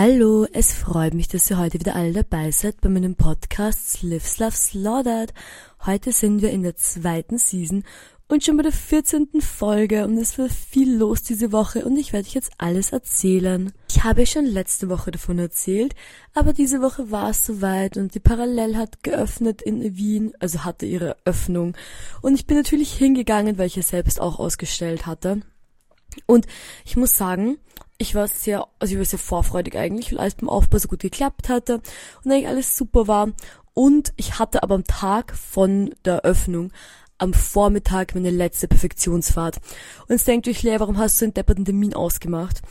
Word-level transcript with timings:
Hallo, 0.00 0.46
es 0.52 0.72
freut 0.74 1.12
mich, 1.14 1.26
dass 1.26 1.50
ihr 1.50 1.58
heute 1.58 1.80
wieder 1.80 1.96
alle 1.96 2.12
dabei 2.12 2.52
seid 2.52 2.80
bei 2.80 2.88
meinem 2.88 3.16
Podcast 3.16 4.00
Live 4.04 4.38
Love 4.38 4.54
Slaughtered. 4.54 5.34
Heute 5.84 6.12
sind 6.12 6.40
wir 6.40 6.50
in 6.50 6.62
der 6.62 6.76
zweiten 6.76 7.36
Season 7.36 7.82
und 8.28 8.44
schon 8.44 8.56
bei 8.56 8.62
der 8.62 8.70
14. 8.70 9.40
Folge 9.40 10.04
und 10.04 10.16
es 10.16 10.38
war 10.38 10.48
viel 10.50 10.96
los 10.96 11.24
diese 11.24 11.50
Woche 11.50 11.84
und 11.84 11.96
ich 11.96 12.12
werde 12.12 12.28
euch 12.28 12.34
jetzt 12.34 12.52
alles 12.58 12.92
erzählen. 12.92 13.72
Ich 13.90 14.04
habe 14.04 14.24
schon 14.24 14.46
letzte 14.46 14.88
Woche 14.88 15.10
davon 15.10 15.40
erzählt, 15.40 15.96
aber 16.32 16.52
diese 16.52 16.80
Woche 16.80 17.10
war 17.10 17.30
es 17.30 17.44
soweit 17.44 17.96
und 17.96 18.14
die 18.14 18.20
Parallel 18.20 18.76
hat 18.76 19.02
geöffnet 19.02 19.62
in 19.62 19.96
Wien, 19.96 20.32
also 20.38 20.64
hatte 20.64 20.86
ihre 20.86 21.16
Öffnung 21.24 21.76
und 22.22 22.36
ich 22.36 22.46
bin 22.46 22.56
natürlich 22.56 22.92
hingegangen, 22.92 23.58
weil 23.58 23.66
ich 23.66 23.74
ja 23.74 23.82
selbst 23.82 24.20
auch 24.20 24.38
ausgestellt 24.38 25.06
hatte. 25.06 25.42
Und 26.26 26.46
ich 26.84 26.96
muss 26.96 27.16
sagen, 27.16 27.58
ich 27.98 28.14
war 28.14 28.28
sehr, 28.28 28.66
also 28.78 28.92
ich 28.92 28.98
war 28.98 29.04
sehr 29.04 29.18
vorfreudig 29.18 29.76
eigentlich, 29.76 30.12
weil 30.12 30.20
alles 30.20 30.36
beim 30.36 30.48
Aufbau 30.48 30.78
so 30.78 30.88
gut 30.88 31.00
geklappt 31.00 31.48
hatte 31.48 31.80
und 32.24 32.30
eigentlich 32.30 32.48
alles 32.48 32.76
super 32.76 33.08
war. 33.08 33.28
Und 33.74 34.12
ich 34.16 34.38
hatte 34.38 34.62
aber 34.62 34.76
am 34.76 34.84
Tag 34.84 35.36
von 35.36 35.94
der 36.04 36.22
Öffnung 36.22 36.72
am 37.18 37.34
Vormittag 37.34 38.14
meine 38.14 38.30
letzte 38.30 38.68
Perfektionsfahrt. 38.68 39.56
Und 40.02 40.10
jetzt 40.10 40.28
denkt 40.28 40.46
euch, 40.48 40.62
Lea, 40.62 40.76
warum 40.78 40.98
hast 40.98 41.20
du 41.20 41.24
einen 41.24 41.34
depperten 41.34 41.64
Termin 41.64 41.94
ausgemacht? 41.94 42.62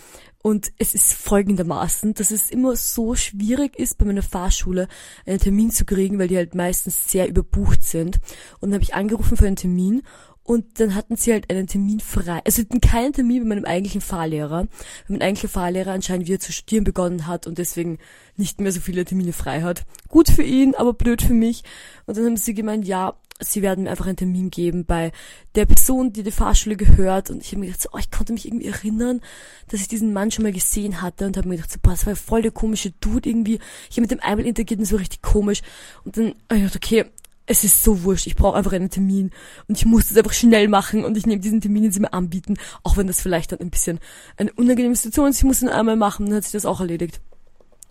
Und 0.41 0.72
es 0.77 0.94
ist 0.94 1.14
folgendermaßen, 1.14 2.14
dass 2.14 2.32
es 2.32 2.50
immer 2.52 2.76
so 2.77 3.16
schwierig 3.16 3.77
ist, 3.77 3.98
bei 3.98 4.05
meiner 4.05 4.22
Fahrschule 4.22 4.88
einen 5.26 5.40
Termin 5.40 5.72
zu 5.72 5.84
kriegen, 5.84 6.20
weil 6.20 6.30
die 6.30 6.38
halt 6.38 6.55
meistens 6.55 7.12
sehr 7.12 7.27
überbucht 7.27 7.84
sind. 7.84 8.20
Und 8.60 8.70
dann 8.70 8.76
habe 8.76 8.84
ich 8.84 8.94
angerufen 8.94 9.36
für 9.36 9.48
einen 9.48 9.58
Termin 9.58 10.04
und 10.48 10.80
dann 10.80 10.96
hatten 10.96 11.18
sie 11.18 11.34
halt 11.34 11.50
einen 11.50 11.68
Termin 11.68 12.00
frei. 12.00 12.40
Also 12.46 12.62
hatten 12.62 12.80
keinen 12.80 13.12
Termin 13.12 13.40
mit 13.40 13.50
meinem 13.50 13.66
eigentlichen 13.66 14.00
Fahrlehrer. 14.00 14.62
Weil 14.62 14.70
mein 15.10 15.22
eigentlicher 15.22 15.50
Fahrlehrer 15.50 15.92
anscheinend 15.92 16.26
wieder 16.26 16.40
zu 16.40 16.54
studieren 16.54 16.86
begonnen 16.86 17.28
hat 17.28 17.48
und 17.48 17.58
deswegen 17.58 17.98
nicht 18.38 18.62
mehr 18.62 18.72
so 18.72 18.80
viele 18.80 19.04
Termine 19.04 19.34
frei 19.34 19.62
hat. 19.62 19.84
Gut 20.08 20.30
für 20.30 20.44
ihn, 20.44 20.74
aber 20.74 20.94
blöd 20.94 21.21
für 21.21 21.34
mich. 21.34 21.63
Und 22.05 22.16
dann 22.16 22.26
haben 22.26 22.38
sie 22.38 22.54
gemeint, 22.54 22.88
ja, 22.88 23.18
sie 23.41 23.62
werden 23.62 23.84
mir 23.84 23.90
einfach 23.90 24.08
einen 24.08 24.16
Termin 24.16 24.49
geben 24.49 24.86
bei 24.86 25.12
der 25.55 25.66
Person, 25.66 26.13
die 26.13 26.24
die 26.24 26.32
Fahrschule 26.32 26.77
gehört. 26.77 27.30
Und 27.30 27.41
ich 27.43 27.49
habe 27.49 27.60
mir 27.60 27.66
gedacht, 27.66 27.82
so, 27.82 27.90
oh, 27.91 27.98
ich 27.98 28.10
konnte 28.10 28.32
mich 28.32 28.48
irgendwie 28.48 28.68
erinnern, 28.68 29.20
dass 29.68 29.82
ich 29.82 29.90
diesen 29.90 30.14
Mann 30.14 30.32
schon 30.32 30.43
mal 30.43 30.54
gesehen 30.54 31.02
hatte 31.02 31.26
und 31.26 31.36
habe 31.36 31.49
mir 31.49 31.58
gedacht, 31.58 31.74
so, 31.74 31.80
boah, 31.82 31.91
das 31.91 32.05
war 32.05 32.16
voll 32.16 32.41
der 32.41 32.52
komische 32.52 32.91
Dude 33.02 33.30
irgendwie. 33.30 33.60
Ich 33.90 33.98
habe 33.98 34.02
mit 34.02 34.12
dem 34.12 34.21
einmal 34.21 34.48
interagiert 34.48 34.80
und 34.80 34.86
so 34.86 34.96
richtig 34.96 35.21
komisch. 35.21 35.62
Und 36.05 36.16
dann 36.16 36.27
habe 36.49 36.55
ich 36.55 36.62
gedacht, 36.62 36.76
okay, 36.77 37.05
es 37.48 37.63
ist 37.63 37.84
so 37.84 38.03
wurscht, 38.03 38.27
ich 38.27 38.35
brauche 38.35 38.57
einfach 38.57 38.73
einen 38.73 38.90
Termin. 38.90 39.31
Und 39.67 39.77
ich 39.77 39.85
muss 39.85 40.09
das 40.09 40.17
einfach 40.17 40.34
schnell 40.34 40.67
machen. 40.67 41.05
Und 41.05 41.17
ich 41.17 41.26
nehme 41.26 41.41
diesen 41.41 41.62
Termin, 41.62 41.84
den 41.84 41.91
sie 41.91 42.01
mir 42.01 42.13
anbieten, 42.13 42.57
auch 42.84 42.98
wenn 42.98 43.07
das 43.07 43.21
vielleicht 43.21 43.53
dann 43.53 43.59
ein 43.59 43.71
bisschen 43.71 43.99
eine 44.35 44.51
unangenehme 44.53 44.95
Situation 44.95 45.29
ist, 45.29 45.37
ich 45.37 45.43
muss 45.45 45.62
ihn 45.62 45.70
einmal 45.70 45.95
machen, 45.95 46.27
dann 46.27 46.35
hat 46.35 46.43
sich 46.43 46.51
das 46.51 46.65
auch 46.65 46.81
erledigt. 46.81 47.21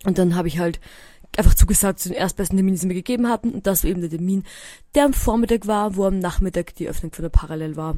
Und 0.05 0.19
dann 0.19 0.35
habe 0.35 0.47
ich 0.47 0.59
halt 0.59 0.79
einfach 1.35 1.55
zugesagt 1.55 1.99
zu 1.99 2.09
den 2.09 2.17
erstbesten 2.17 2.55
Termin, 2.55 2.75
die 2.75 2.79
sie 2.79 2.87
mir 2.87 2.93
gegeben 2.93 3.27
hatten. 3.27 3.51
Und 3.51 3.67
das 3.67 3.83
war 3.83 3.89
eben 3.89 4.01
der 4.01 4.11
Termin, 4.11 4.43
der 4.93 5.05
am 5.05 5.13
Vormittag 5.13 5.65
war, 5.65 5.95
wo 5.95 6.05
am 6.05 6.19
Nachmittag 6.19 6.75
die 6.75 6.87
Öffnung 6.87 7.11
von 7.11 7.23
der 7.23 7.29
Parallel 7.29 7.75
war. 7.75 7.97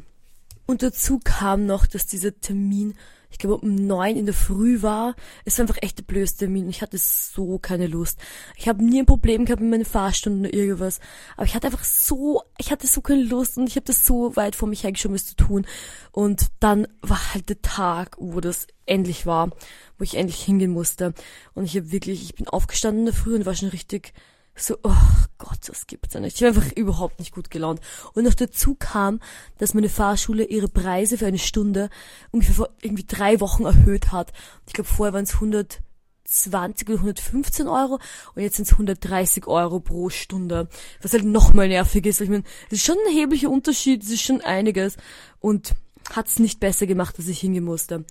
Und 0.66 0.82
dazu 0.82 1.20
kam 1.22 1.66
noch, 1.66 1.86
dass 1.86 2.06
dieser 2.06 2.40
Termin 2.40 2.96
ich 3.32 3.38
glaube 3.38 3.58
um 3.58 3.76
neun 3.76 4.16
in 4.16 4.26
der 4.26 4.34
Früh 4.34 4.82
war. 4.82 5.16
Es 5.46 5.58
war 5.58 5.64
einfach 5.64 5.82
echt 5.82 6.00
der 6.00 6.04
blödste 6.04 6.46
Termin. 6.46 6.70
Ich 6.70 6.82
hatte 6.82 6.98
so 6.98 7.60
keine 7.60 7.88
Lust. 7.88 8.20
Ich 8.58 8.68
habe 8.68 8.84
nie 8.84 9.00
ein 9.00 9.06
Problem 9.06 9.46
gehabt 9.46 9.62
mit 9.62 9.70
meinen 9.70 9.86
Fahrstunden 9.86 10.46
oder 10.46 10.54
irgendwas. 10.54 11.00
Aber 11.38 11.46
ich 11.46 11.56
hatte 11.56 11.68
einfach 11.68 11.84
so, 11.84 12.42
ich 12.58 12.72
hatte 12.72 12.88
so 12.88 13.02
keine 13.02 13.24
Lust 13.24 13.58
und 13.58 13.68
ich 13.68 13.76
habe 13.76 13.86
das 13.86 14.06
so 14.06 14.36
weit 14.36 14.56
vor 14.56 14.68
mich 14.68 14.84
hergeschoben, 14.84 15.16
es 15.16 15.28
zu 15.28 15.36
tun. 15.36 15.66
Und 16.12 16.48
dann 16.60 16.88
war 17.02 17.34
halt 17.34 17.50
der 17.50 17.62
Tag, 17.62 18.16
wo 18.20 18.42
das 18.42 18.68
endlich 18.86 19.26
war, 19.26 19.52
wo 19.98 20.04
ich 20.04 20.16
endlich 20.16 20.42
hingehen 20.42 20.72
musste. 20.72 21.14
Und 21.54 21.66
ich 21.66 21.76
habe 21.76 21.92
wirklich, 21.92 22.24
ich 22.24 22.36
bin 22.36 22.48
aufgestanden 22.48 23.02
in 23.02 23.06
der 23.06 23.16
Früh 23.16 23.36
und 23.36 23.46
war 23.46 23.56
schon 23.56 23.70
richtig 23.70 24.14
so, 24.62 24.78
oh 24.84 24.96
Gott, 25.38 25.60
das 25.68 25.88
gibt's 25.88 26.14
ja 26.14 26.20
nicht. 26.20 26.36
Ich 26.36 26.42
war 26.42 26.50
einfach 26.50 26.72
überhaupt 26.74 27.20
nicht 27.20 27.34
gut 27.34 27.50
gelaunt. 27.50 27.82
Und 28.14 28.24
noch 28.24 28.34
dazu 28.34 28.76
kam, 28.76 29.20
dass 29.58 29.74
meine 29.74 29.90
Fahrschule 29.90 30.44
ihre 30.44 30.68
Preise 30.68 31.18
für 31.18 31.26
eine 31.26 31.40
Stunde 31.40 31.90
ungefähr 32.32 32.56
vor 32.56 32.70
irgendwie 32.82 33.06
drei 33.08 33.40
Wochen 33.40 33.66
erhöht 33.66 34.12
hat. 34.12 34.34
Ich 34.68 34.74
glaube, 34.74 34.90
vorher 34.90 35.14
waren 35.14 35.24
es 35.24 35.36
120 35.36 36.90
oder 36.90 36.98
115 36.98 37.68
Euro 37.68 38.00
und 38.36 38.42
jetzt 38.42 38.58
sind 38.58 38.66
es 38.66 38.74
130 38.74 39.48
Euro 39.48 39.80
pro 39.80 40.10
Stunde. 40.10 40.68
Was 41.02 41.14
halt 41.14 41.26
nochmal 41.26 41.68
nervig 41.68 42.06
ist. 42.06 42.22
Ich 42.22 42.30
meine, 42.30 42.44
das 42.70 42.80
ist 42.80 42.86
schon 42.86 42.98
ein 42.98 43.16
erheblicher 43.16 43.50
Unterschied, 43.50 44.04
das 44.04 44.10
ist 44.10 44.22
schon 44.22 44.42
einiges. 44.42 44.98
Und 45.40 45.76
hat's 46.12 46.40
nicht 46.40 46.60
besser 46.60 46.88
gemacht, 46.88 47.18
dass 47.18 47.28
ich 47.28 47.40
hingehen 47.40 47.64
musste. 47.64 48.06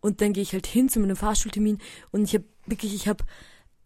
Und 0.00 0.20
dann 0.20 0.32
gehe 0.32 0.42
ich 0.42 0.52
halt 0.52 0.66
hin 0.66 0.88
zu 0.88 1.00
meinem 1.00 1.16
Fahrschultermin 1.16 1.78
und 2.10 2.24
ich 2.24 2.34
habe 2.34 2.44
wirklich, 2.66 2.94
ich 2.94 3.06
habe 3.08 3.24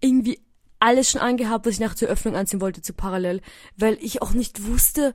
irgendwie 0.00 0.40
alles 0.78 1.10
schon 1.10 1.20
angehabt, 1.20 1.66
was 1.66 1.74
ich 1.74 1.80
nach 1.80 1.94
der 1.94 2.08
Öffnung 2.08 2.36
anziehen 2.36 2.60
wollte 2.60 2.82
zu 2.82 2.92
parallel, 2.92 3.40
weil 3.76 3.98
ich 4.00 4.22
auch 4.22 4.32
nicht 4.32 4.66
wusste, 4.66 5.14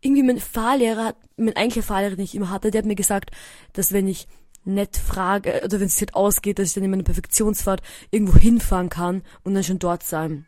irgendwie 0.00 0.22
mein 0.22 0.38
Fahrlehrer, 0.38 1.14
mein 1.36 1.56
eigentlicher 1.56 1.86
Fahrlehrer, 1.86 2.16
den 2.16 2.24
ich 2.24 2.34
immer 2.34 2.50
hatte, 2.50 2.70
der 2.70 2.80
hat 2.80 2.86
mir 2.86 2.94
gesagt, 2.94 3.30
dass 3.72 3.92
wenn 3.92 4.08
ich 4.08 4.28
nett 4.64 4.96
frage, 4.96 5.62
oder 5.64 5.80
wenn 5.80 5.86
es 5.86 6.00
halt 6.00 6.14
ausgeht, 6.14 6.58
dass 6.58 6.68
ich 6.68 6.74
dann 6.74 6.84
in 6.84 6.90
meiner 6.90 7.04
Perfektionsfahrt 7.04 7.82
irgendwo 8.10 8.38
hinfahren 8.38 8.90
kann 8.90 9.22
und 9.44 9.54
dann 9.54 9.64
schon 9.64 9.78
dort 9.78 10.02
sein. 10.02 10.44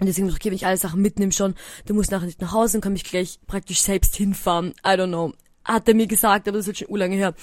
Und 0.00 0.06
deswegen 0.06 0.30
okay, 0.30 0.46
wenn 0.46 0.54
ich 0.54 0.66
alle 0.66 0.78
Sachen 0.78 1.02
mitnehme 1.02 1.32
schon, 1.32 1.54
dann 1.84 1.96
muss 1.96 2.10
nachher 2.10 2.26
nicht 2.26 2.40
nach 2.40 2.52
Hause 2.52 2.78
und 2.78 2.80
kann 2.80 2.94
mich 2.94 3.04
gleich 3.04 3.38
praktisch 3.46 3.82
selbst 3.82 4.16
hinfahren. 4.16 4.74
I 4.84 4.90
don't 4.90 5.08
know 5.08 5.34
hat 5.64 5.88
er 5.88 5.94
mir 5.94 6.06
gesagt, 6.06 6.48
aber 6.48 6.58
das 6.58 6.68
ist 6.68 6.78
schon 6.78 6.96
lange 6.96 7.16
her. 7.16 7.34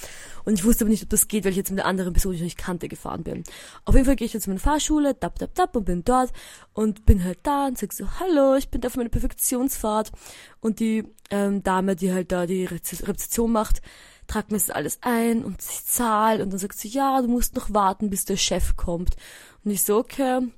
Und 0.46 0.54
ich 0.54 0.66
wusste 0.66 0.84
aber 0.84 0.92
nicht, 0.92 1.04
ob 1.04 1.10
das 1.10 1.28
geht, 1.28 1.46
weil 1.46 1.52
ich 1.52 1.58
jetzt 1.58 1.70
mit 1.70 1.80
der 1.80 1.86
anderen 1.86 2.14
Person, 2.14 2.32
die 2.32 2.38
ich 2.38 2.44
nicht 2.44 2.58
kannte, 2.58 2.88
gefahren 2.88 3.24
bin. 3.24 3.44
Auf 3.86 3.96
jeden 3.96 4.06
Fall 4.06 4.16
gehe 4.16 4.26
ich 4.26 4.34
jetzt 4.34 4.48
in 4.48 4.52
meine 4.54 4.60
Fahrschule, 4.60 5.14
dab, 5.14 5.38
dab, 5.40 5.54
dab, 5.56 5.76
und 5.76 5.86
bin 5.86 6.04
dort 6.04 6.32
und 6.74 7.06
bin 7.06 7.24
halt 7.24 7.40
da 7.44 7.68
und 7.68 7.78
sag 7.78 7.94
so, 7.94 8.06
hallo, 8.20 8.56
ich 8.56 8.70
bin 8.70 8.82
da 8.82 8.90
für 8.90 8.98
meine 8.98 9.10
Perfektionsfahrt. 9.10 10.12
Und 10.60 10.80
die 10.80 11.06
ähm, 11.30 11.64
Dame, 11.64 11.96
die 11.96 12.12
halt 12.12 12.32
da 12.32 12.46
die 12.46 12.66
Rezeption 12.66 13.52
macht, 13.52 13.82
tragt 14.30 14.52
mir 14.52 14.58
das 14.58 14.70
alles 14.70 15.00
ein 15.02 15.44
und 15.44 15.62
sie 15.62 15.86
zahlt 15.86 16.42
und 16.42 16.52
dann 16.52 16.60
sagt 16.60 16.78
sie, 16.78 16.88
ja, 16.88 17.22
du 17.22 17.28
musst 17.28 17.56
noch 17.56 17.74
warten, 17.74 18.10
bis 18.10 18.26
der 18.26 18.38
Chef 18.38 18.78
kommt. 18.78 19.16
Und 19.64 19.72
ich 19.72 19.84
so, 19.84 19.98
okay. 19.98 20.38
Und 20.38 20.52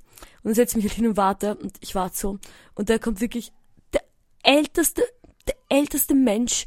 dann 0.44 0.54
setze 0.54 0.78
ich 0.78 0.84
mich 0.84 0.92
halt 0.92 0.96
hin 0.96 1.08
und 1.08 1.16
warte 1.16 1.56
und 1.56 1.76
ich 1.80 1.94
warte 1.94 2.16
so. 2.16 2.38
Und 2.74 2.90
da 2.90 2.98
kommt 2.98 3.20
wirklich 3.20 3.52
der 3.92 4.02
älteste, 4.42 5.02
der 5.46 5.56
älteste 5.68 6.14
Mensch 6.14 6.66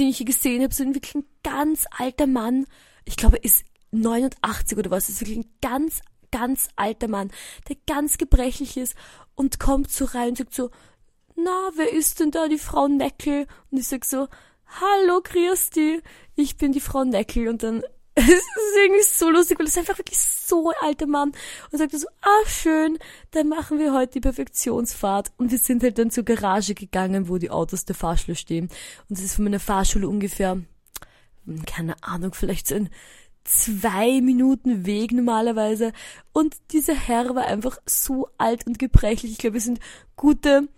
den 0.00 0.08
ich 0.08 0.16
hier 0.16 0.26
gesehen 0.26 0.62
habe, 0.62 0.74
so 0.74 0.82
ein 0.82 0.94
wirklich 0.94 1.14
ein 1.14 1.26
ganz 1.42 1.86
alter 1.96 2.26
Mann. 2.26 2.66
Ich 3.04 3.16
glaube, 3.16 3.36
er 3.36 3.44
ist 3.44 3.64
89 3.92 4.78
oder 4.78 4.90
was. 4.90 5.08
ist 5.08 5.20
wirklich 5.20 5.38
ein 5.38 5.50
ganz, 5.60 6.00
ganz 6.32 6.68
alter 6.76 7.08
Mann, 7.08 7.30
der 7.68 7.76
ganz 7.86 8.18
gebrechlich 8.18 8.76
ist 8.76 8.94
und 9.34 9.60
kommt 9.60 9.90
so 9.90 10.06
rein 10.06 10.30
und 10.30 10.38
sagt 10.38 10.54
so, 10.54 10.70
na, 11.36 11.70
wer 11.76 11.92
ist 11.92 12.20
denn 12.20 12.30
da 12.30 12.48
die 12.48 12.58
Frau 12.58 12.88
Neckel? 12.88 13.46
Und 13.70 13.78
ich 13.78 13.88
sag 13.88 14.04
so, 14.04 14.28
hallo 14.66 15.20
Christi, 15.22 16.02
ich 16.34 16.56
bin 16.56 16.72
die 16.72 16.80
Frau 16.80 17.04
Neckel. 17.04 17.48
Und 17.48 17.62
dann 17.62 17.82
es 18.22 18.28
ist 18.28 18.76
irgendwie 18.82 19.02
so 19.02 19.30
lustig, 19.30 19.58
weil 19.58 19.66
es 19.66 19.78
einfach 19.78 19.98
wirklich 19.98 20.18
so 20.18 20.70
ein 20.70 20.88
alter 20.88 21.06
Mann 21.06 21.32
und 21.70 21.78
sagt 21.78 21.92
so, 21.92 22.06
ah 22.22 22.48
schön, 22.48 22.98
dann 23.32 23.48
machen 23.48 23.78
wir 23.78 23.92
heute 23.92 24.12
die 24.12 24.20
Perfektionsfahrt. 24.20 25.32
Und 25.36 25.50
wir 25.50 25.58
sind 25.58 25.82
halt 25.82 25.98
dann 25.98 26.10
zur 26.10 26.24
Garage 26.24 26.74
gegangen, 26.74 27.28
wo 27.28 27.38
die 27.38 27.50
Autos 27.50 27.84
der 27.84 27.94
Fahrschule 27.94 28.36
stehen. 28.36 28.68
Und 29.08 29.18
es 29.18 29.24
ist 29.24 29.34
von 29.34 29.44
meiner 29.44 29.60
Fahrschule 29.60 30.08
ungefähr, 30.08 30.60
hm, 31.44 31.64
keine 31.66 32.02
Ahnung, 32.02 32.34
vielleicht 32.34 32.68
so 32.68 32.74
ein 32.74 32.90
zwei 33.44 34.20
Minuten 34.20 34.84
Weg 34.86 35.12
normalerweise. 35.12 35.92
Und 36.32 36.56
dieser 36.72 36.94
Herr 36.94 37.34
war 37.34 37.46
einfach 37.46 37.78
so 37.86 38.28
alt 38.38 38.66
und 38.66 38.78
gebrechlich, 38.78 39.32
ich 39.32 39.38
glaube, 39.38 39.54
wir 39.54 39.60
sind 39.60 39.80
gute 40.16 40.68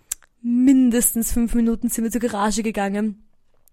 mindestens 0.43 1.33
fünf 1.33 1.55
Minuten 1.55 1.89
sind 1.89 2.05
wir 2.05 2.11
zur 2.11 2.21
Garage 2.21 2.63
gegangen 2.63 3.23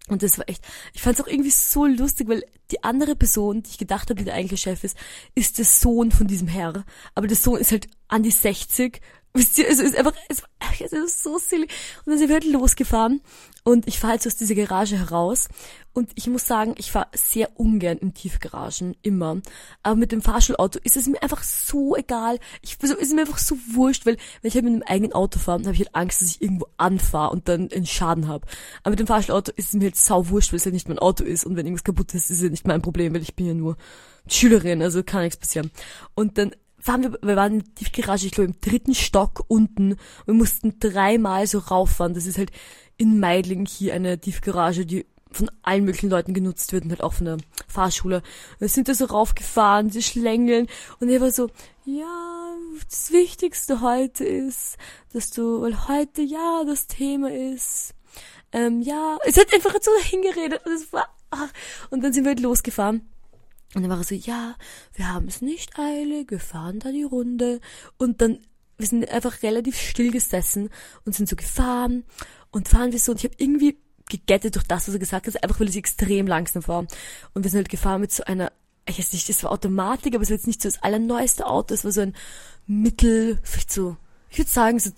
und 0.10 0.24
das 0.24 0.38
war 0.38 0.50
echt, 0.50 0.66
ich 0.94 1.02
fand 1.02 1.18
es 1.18 1.24
auch 1.24 1.30
irgendwie 1.30 1.52
so 1.52 1.86
lustig, 1.86 2.28
weil 2.28 2.44
die 2.72 2.84
andere 2.84 3.16
Person, 3.16 3.64
die 3.64 3.70
ich 3.72 3.78
gedacht 3.78 4.10
habe, 4.10 4.20
die 4.20 4.26
der 4.26 4.36
eigentliche 4.36 4.70
Chef 4.70 4.84
ist, 4.84 4.98
ist 5.36 5.58
der 5.58 5.66
Sohn 5.66 6.12
von 6.12 6.28
diesem 6.28 6.48
Herr. 6.48 6.86
Aber 7.16 7.28
der 7.28 7.38
Sohn 7.38 7.60
ist 7.60 7.72
halt 7.72 7.88
an 8.08 8.24
die 8.24 8.32
60 8.32 9.02
Wisst 9.34 9.60
ihr, 9.60 9.70
es 9.70 9.80
ist 9.80 9.96
einfach, 9.96 10.14
es, 10.28 10.42
es 10.80 10.92
ist 10.92 11.24
so 11.24 11.38
silly. 11.38 11.64
Und 11.64 12.08
dann 12.08 12.18
sind 12.18 12.30
wir 12.30 12.36
halt 12.36 12.46
losgefahren 12.46 13.22
und 13.64 13.88
ich 13.88 14.00
fahre 14.00 14.14
jetzt 14.14 14.26
aus 14.26 14.36
dieser 14.36 14.56
Garage 14.56 14.98
heraus 14.98 15.50
und 15.94 16.12
ich 16.16 16.28
muss 16.28 16.48
sagen, 16.48 16.74
ich 16.78 16.92
fahre 16.92 17.10
sehr 17.14 17.60
ungern 17.60 17.98
in 18.00 18.14
Tiefgaragen, 18.14 18.96
immer. 19.04 19.42
Aber 19.84 19.96
mit 19.96 20.12
dem 20.12 20.22
Fahrschulauto 20.22 20.80
ist 20.84 20.98
es 20.98 21.08
mir 21.08 21.22
einfach 21.22 21.44
so 21.44 21.96
egal. 21.96 22.40
Ich, 22.62 22.78
so, 22.82 22.96
ist 22.96 23.14
mir 23.14 23.22
einfach 23.22 23.38
so 23.38 23.56
wurscht, 23.74 24.06
weil 24.08 24.18
wenn 24.42 24.50
ich 24.50 24.56
halt 24.56 24.66
mit 24.66 24.74
einem 24.74 24.84
eigenen 24.84 25.14
Auto 25.14 25.38
fahre, 25.38 25.62
habe 25.62 25.74
ich 25.74 25.80
halt 25.80 25.96
Angst, 25.96 26.22
dass 26.22 26.30
ich 26.30 26.42
irgendwo 26.42 26.68
anfahre 26.78 27.32
und 27.32 27.48
dann 27.48 27.72
einen 27.72 27.86
Schaden 27.86 28.28
habe. 28.28 28.48
Aber 28.82 28.92
mit 28.92 29.00
dem 29.00 29.08
Fahrschulauto 29.08 29.52
ist 29.56 29.68
es 29.68 29.74
mir 29.74 29.86
halt 29.86 29.96
sau 29.96 30.30
wurscht, 30.30 30.52
weil 30.52 30.58
es 30.58 30.66
halt 30.66 30.74
nicht 30.74 30.90
mein 30.90 31.00
Auto 31.00 31.24
ist 31.24 31.46
und 31.46 31.56
wenn 31.56 31.66
irgendwas 31.66 31.84
kaputt 31.84 32.14
ist, 32.16 32.32
ist 32.32 32.38
es 32.38 32.44
ja 32.44 32.50
nicht 32.50 32.68
mein 32.68 32.82
Problem, 32.82 33.14
weil 33.14 33.22
ich 33.22 33.36
bin 33.36 33.46
ja 33.46 33.54
nur 33.54 33.78
Schülerin, 34.28 34.82
also 34.82 35.04
kann 35.04 35.24
nichts 35.24 35.38
passieren. 35.38 35.70
Und 36.16 36.38
dann 36.38 36.56
waren 36.84 37.04
wir, 37.04 37.20
wir 37.22 37.36
waren 37.36 37.54
in 37.54 37.60
der 37.60 37.76
Tiefgarage, 37.76 38.26
ich 38.26 38.32
glaube 38.32 38.52
im 38.52 38.62
dritten 38.62 38.96
Stock 38.96 39.44
unten. 39.48 39.98
Wir 40.26 40.34
mussten 40.34 40.80
dreimal 40.80 41.48
so 41.48 41.60
rauffahren. 41.60 42.14
Das 42.14 42.26
ist 42.26 42.38
halt 42.38 42.52
in 42.98 43.20
Meidling 43.20 43.66
hier 43.66 43.94
eine 43.94 44.20
Tiefgarage, 44.20 44.86
die 44.86 45.06
von 45.32 45.50
allen 45.62 45.86
möglichen 45.86 46.10
Leuten 46.10 46.34
genutzt 46.34 46.74
wird 46.74 46.84
und 46.84 46.90
halt 46.90 47.04
auch 47.04 47.14
von 47.14 47.26
der 47.26 47.38
Fahrschule. 47.68 48.24
Wir 48.58 48.68
sind 48.68 48.88
da 48.88 48.94
so 48.94 49.06
raufgefahren, 49.06 49.90
sie 49.90 50.02
schlängeln 50.02 50.68
und 51.00 51.10
er 51.10 51.22
war 51.22 51.32
so, 51.32 51.50
ja, 51.86 52.56
das 52.90 53.12
Wichtigste 53.12 53.82
heute 53.82 54.26
ist, 54.26 54.78
dass 55.14 55.32
du, 55.32 55.62
weil 55.62 55.88
heute 55.88 56.22
ja 56.22 56.64
das 56.66 56.88
Thema 56.88 57.32
ist, 57.32 57.94
ähm, 58.52 58.82
ja, 58.82 59.18
es 59.26 59.38
hat 59.38 59.54
einfach 59.54 59.76
so 59.82 59.92
hingeredet 60.02 60.66
und 60.66 60.72
es 60.72 60.92
war, 60.92 61.08
ach, 61.30 61.50
und 61.92 62.04
dann 62.04 62.12
sind 62.12 62.24
wir 62.24 62.30
halt 62.30 62.40
losgefahren. 62.40 63.08
Und 63.76 63.84
dann 63.84 63.92
war 63.92 64.00
er 64.00 64.04
so, 64.04 64.16
ja, 64.16 64.56
wir 64.94 65.14
haben 65.14 65.28
es 65.28 65.42
nicht 65.42 65.78
eilig, 65.78 66.32
wir 66.32 66.40
fahren 66.40 66.80
da 66.80 66.92
die 66.92 67.04
Runde. 67.04 67.62
Und 67.98 68.22
dann, 68.22 68.40
wir 68.78 68.88
sind 68.88 69.10
einfach 69.10 69.44
relativ 69.44 69.80
still 69.80 70.12
gesessen 70.12 70.70
und 71.06 71.16
sind 71.16 71.30
so 71.30 71.36
gefahren 71.36 72.04
und 72.52 72.68
fahren 72.68 72.92
wir 72.92 73.00
so. 73.00 73.12
Und 73.12 73.20
ich 73.20 73.26
habe 73.26 73.36
irgendwie 73.38 73.78
gegettet 74.10 74.56
durch 74.56 74.66
das, 74.66 74.88
was 74.88 74.96
er 74.96 75.00
gesagt 75.00 75.28
hat, 75.28 75.44
einfach 75.44 75.60
weil 75.60 75.70
es 75.70 75.76
extrem 75.76 76.28
langsam 76.28 76.68
war. 76.68 76.88
Und 77.34 77.44
wir 77.44 77.52
sind 77.52 77.60
halt 77.60 77.70
gefahren 77.70 78.02
mit 78.02 78.12
so 78.12 78.24
einer, 78.24 78.52
ich 78.88 78.98
weiß 78.98 79.14
nicht, 79.14 79.30
das 79.30 79.44
war 79.44 79.52
Automatik, 79.52 80.16
aber 80.16 80.24
es 80.24 80.30
war 80.30 80.38
jetzt 80.38 80.48
nicht 80.48 80.62
so 80.62 80.68
das 80.68 80.82
allerneueste 80.82 81.46
Auto, 81.46 81.76
es 81.76 81.86
war 81.86 81.92
so 81.92 82.02
ein 82.02 82.16
Mittel, 82.66 83.40
vielleicht 83.44 83.72
so, 83.72 83.98
ich 84.32 84.40
würde 84.40 84.50
sagen 84.50 84.80
so 84.80 84.90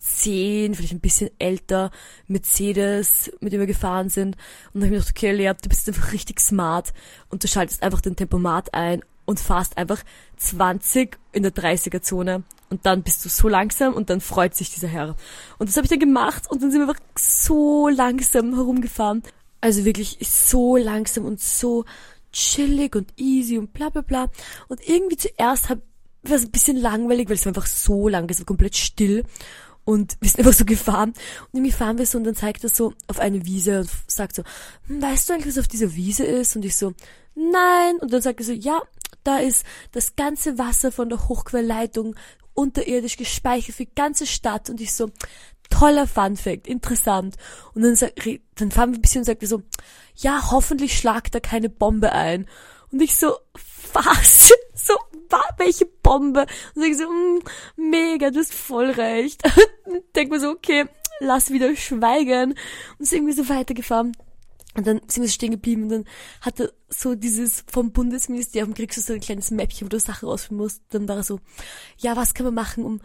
2010, 0.00 0.74
vielleicht 0.74 0.92
ein 0.92 1.00
bisschen 1.00 1.30
älter, 1.38 1.90
Mercedes, 2.26 3.30
mit 3.40 3.52
dem 3.52 3.60
wir 3.60 3.66
gefahren 3.66 4.08
sind. 4.08 4.36
Und 4.72 4.80
dann 4.80 4.82
habe 4.82 4.86
ich 4.86 4.90
mir 4.92 4.98
gedacht, 4.98 5.14
okay, 5.16 5.32
Lea, 5.32 5.52
du 5.60 5.68
bist 5.68 5.88
einfach 5.88 6.12
richtig 6.12 6.40
smart 6.40 6.92
und 7.28 7.44
du 7.44 7.48
schaltest 7.48 7.82
einfach 7.82 8.00
den 8.00 8.16
Tempomat 8.16 8.74
ein 8.74 9.02
und 9.26 9.40
fahrst 9.40 9.76
einfach 9.76 10.02
20 10.38 11.18
in 11.32 11.42
der 11.42 11.52
30er 11.52 12.02
Zone 12.02 12.42
und 12.70 12.86
dann 12.86 13.02
bist 13.02 13.24
du 13.24 13.28
so 13.28 13.48
langsam 13.48 13.94
und 13.94 14.10
dann 14.10 14.20
freut 14.20 14.54
sich 14.54 14.70
dieser 14.70 14.88
Herr. 14.88 15.16
Und 15.58 15.68
das 15.68 15.76
habe 15.76 15.84
ich 15.84 15.90
dann 15.90 15.98
gemacht 15.98 16.50
und 16.50 16.62
dann 16.62 16.70
sind 16.70 16.80
wir 16.80 16.88
einfach 16.88 17.02
so 17.16 17.88
langsam 17.88 18.54
herumgefahren. 18.54 19.22
Also 19.60 19.84
wirklich 19.84 20.18
so 20.22 20.76
langsam 20.76 21.26
und 21.26 21.40
so 21.40 21.84
chillig 22.32 22.96
und 22.96 23.12
easy 23.16 23.58
und 23.58 23.72
bla 23.72 23.90
bla 23.90 24.02
bla. 24.02 24.28
Und 24.68 24.80
irgendwie 24.88 25.16
zuerst 25.16 25.68
war 25.68 25.78
es 26.22 26.44
ein 26.44 26.50
bisschen 26.50 26.76
langweilig, 26.76 27.28
weil 27.28 27.36
es 27.36 27.44
war 27.44 27.50
einfach 27.50 27.66
so 27.66 28.08
lang, 28.08 28.28
es 28.30 28.38
war 28.38 28.46
komplett 28.46 28.76
still. 28.76 29.24
Und 29.84 30.16
wir 30.20 30.28
sind 30.28 30.40
einfach 30.40 30.58
so 30.58 30.64
gefahren. 30.64 31.10
Und 31.10 31.58
irgendwie 31.58 31.72
fahren 31.72 31.98
wir 31.98 32.06
so 32.06 32.18
und 32.18 32.24
dann 32.24 32.34
zeigt 32.34 32.62
er 32.64 32.70
so 32.70 32.92
auf 33.08 33.18
eine 33.18 33.44
Wiese 33.44 33.80
und 33.80 33.90
sagt 34.06 34.36
so, 34.36 34.42
hm, 34.86 35.02
weißt 35.02 35.28
du 35.28 35.32
eigentlich, 35.32 35.54
was 35.54 35.58
auf 35.58 35.68
dieser 35.68 35.94
Wiese 35.94 36.24
ist? 36.24 36.56
Und 36.56 36.64
ich 36.64 36.76
so, 36.76 36.92
nein. 37.34 37.96
Und 38.00 38.12
dann 38.12 38.22
sagt 38.22 38.40
er 38.40 38.46
so, 38.46 38.52
ja, 38.52 38.80
da 39.24 39.38
ist 39.38 39.64
das 39.92 40.16
ganze 40.16 40.58
Wasser 40.58 40.92
von 40.92 41.08
der 41.08 41.28
Hochquellleitung 41.28 42.16
unterirdisch 42.54 43.16
gespeichert 43.16 43.74
für 43.74 43.84
die 43.84 43.94
ganze 43.94 44.26
Stadt 44.26 44.68
und 44.68 44.80
ich 44.80 44.92
so, 44.92 45.10
toller 45.70 46.06
Fun 46.06 46.36
Fact, 46.36 46.66
interessant. 46.66 47.36
Und 47.74 47.82
dann, 47.82 47.96
dann 48.56 48.70
fahren 48.70 48.92
wir 48.92 48.98
ein 48.98 49.02
bisschen 49.02 49.20
und 49.20 49.26
sagt 49.26 49.42
er 49.42 49.48
so, 49.48 49.62
ja, 50.16 50.50
hoffentlich 50.50 50.98
schlagt 50.98 51.34
da 51.34 51.40
keine 51.40 51.70
Bombe 51.70 52.12
ein. 52.12 52.46
Und 52.92 53.00
ich 53.00 53.16
so, 53.16 53.36
was? 53.92 54.52
So, 54.82 54.94
welche 55.56 55.86
Bombe? 55.86 56.46
Und 56.74 56.82
ich 56.82 56.96
so, 56.96 57.08
mm, 57.08 57.40
mega, 57.76 58.30
du 58.30 58.38
hast 58.38 58.54
voll 58.54 58.90
recht. 58.90 59.42
Denk 60.16 60.30
mir 60.30 60.40
so, 60.40 60.50
okay, 60.50 60.86
lass 61.20 61.50
wieder 61.50 61.74
schweigen. 61.76 62.50
Und 62.98 63.00
ist 63.00 63.12
irgendwie 63.12 63.32
so 63.32 63.48
weitergefahren. 63.48 64.16
Und 64.76 64.86
dann 64.86 65.00
sind 65.08 65.22
wir 65.22 65.28
so 65.28 65.34
stehen 65.34 65.50
geblieben 65.50 65.84
und 65.84 65.88
dann 65.88 66.04
hat 66.40 66.60
er 66.60 66.72
so 66.88 67.16
dieses 67.16 67.64
vom 67.70 67.90
Bundesministerium 67.90 68.72
kriegst 68.72 68.98
du 68.98 69.02
so 69.02 69.12
ein 69.12 69.20
kleines 69.20 69.50
Mäppchen, 69.50 69.86
wo 69.86 69.88
du 69.88 69.98
Sachen 69.98 70.28
rausfinden 70.28 70.62
musst. 70.62 70.82
Dann 70.90 71.08
war 71.08 71.16
er 71.16 71.22
so, 71.24 71.40
ja, 71.98 72.16
was 72.16 72.34
kann 72.34 72.46
man 72.46 72.54
machen, 72.54 72.84
um 72.84 73.00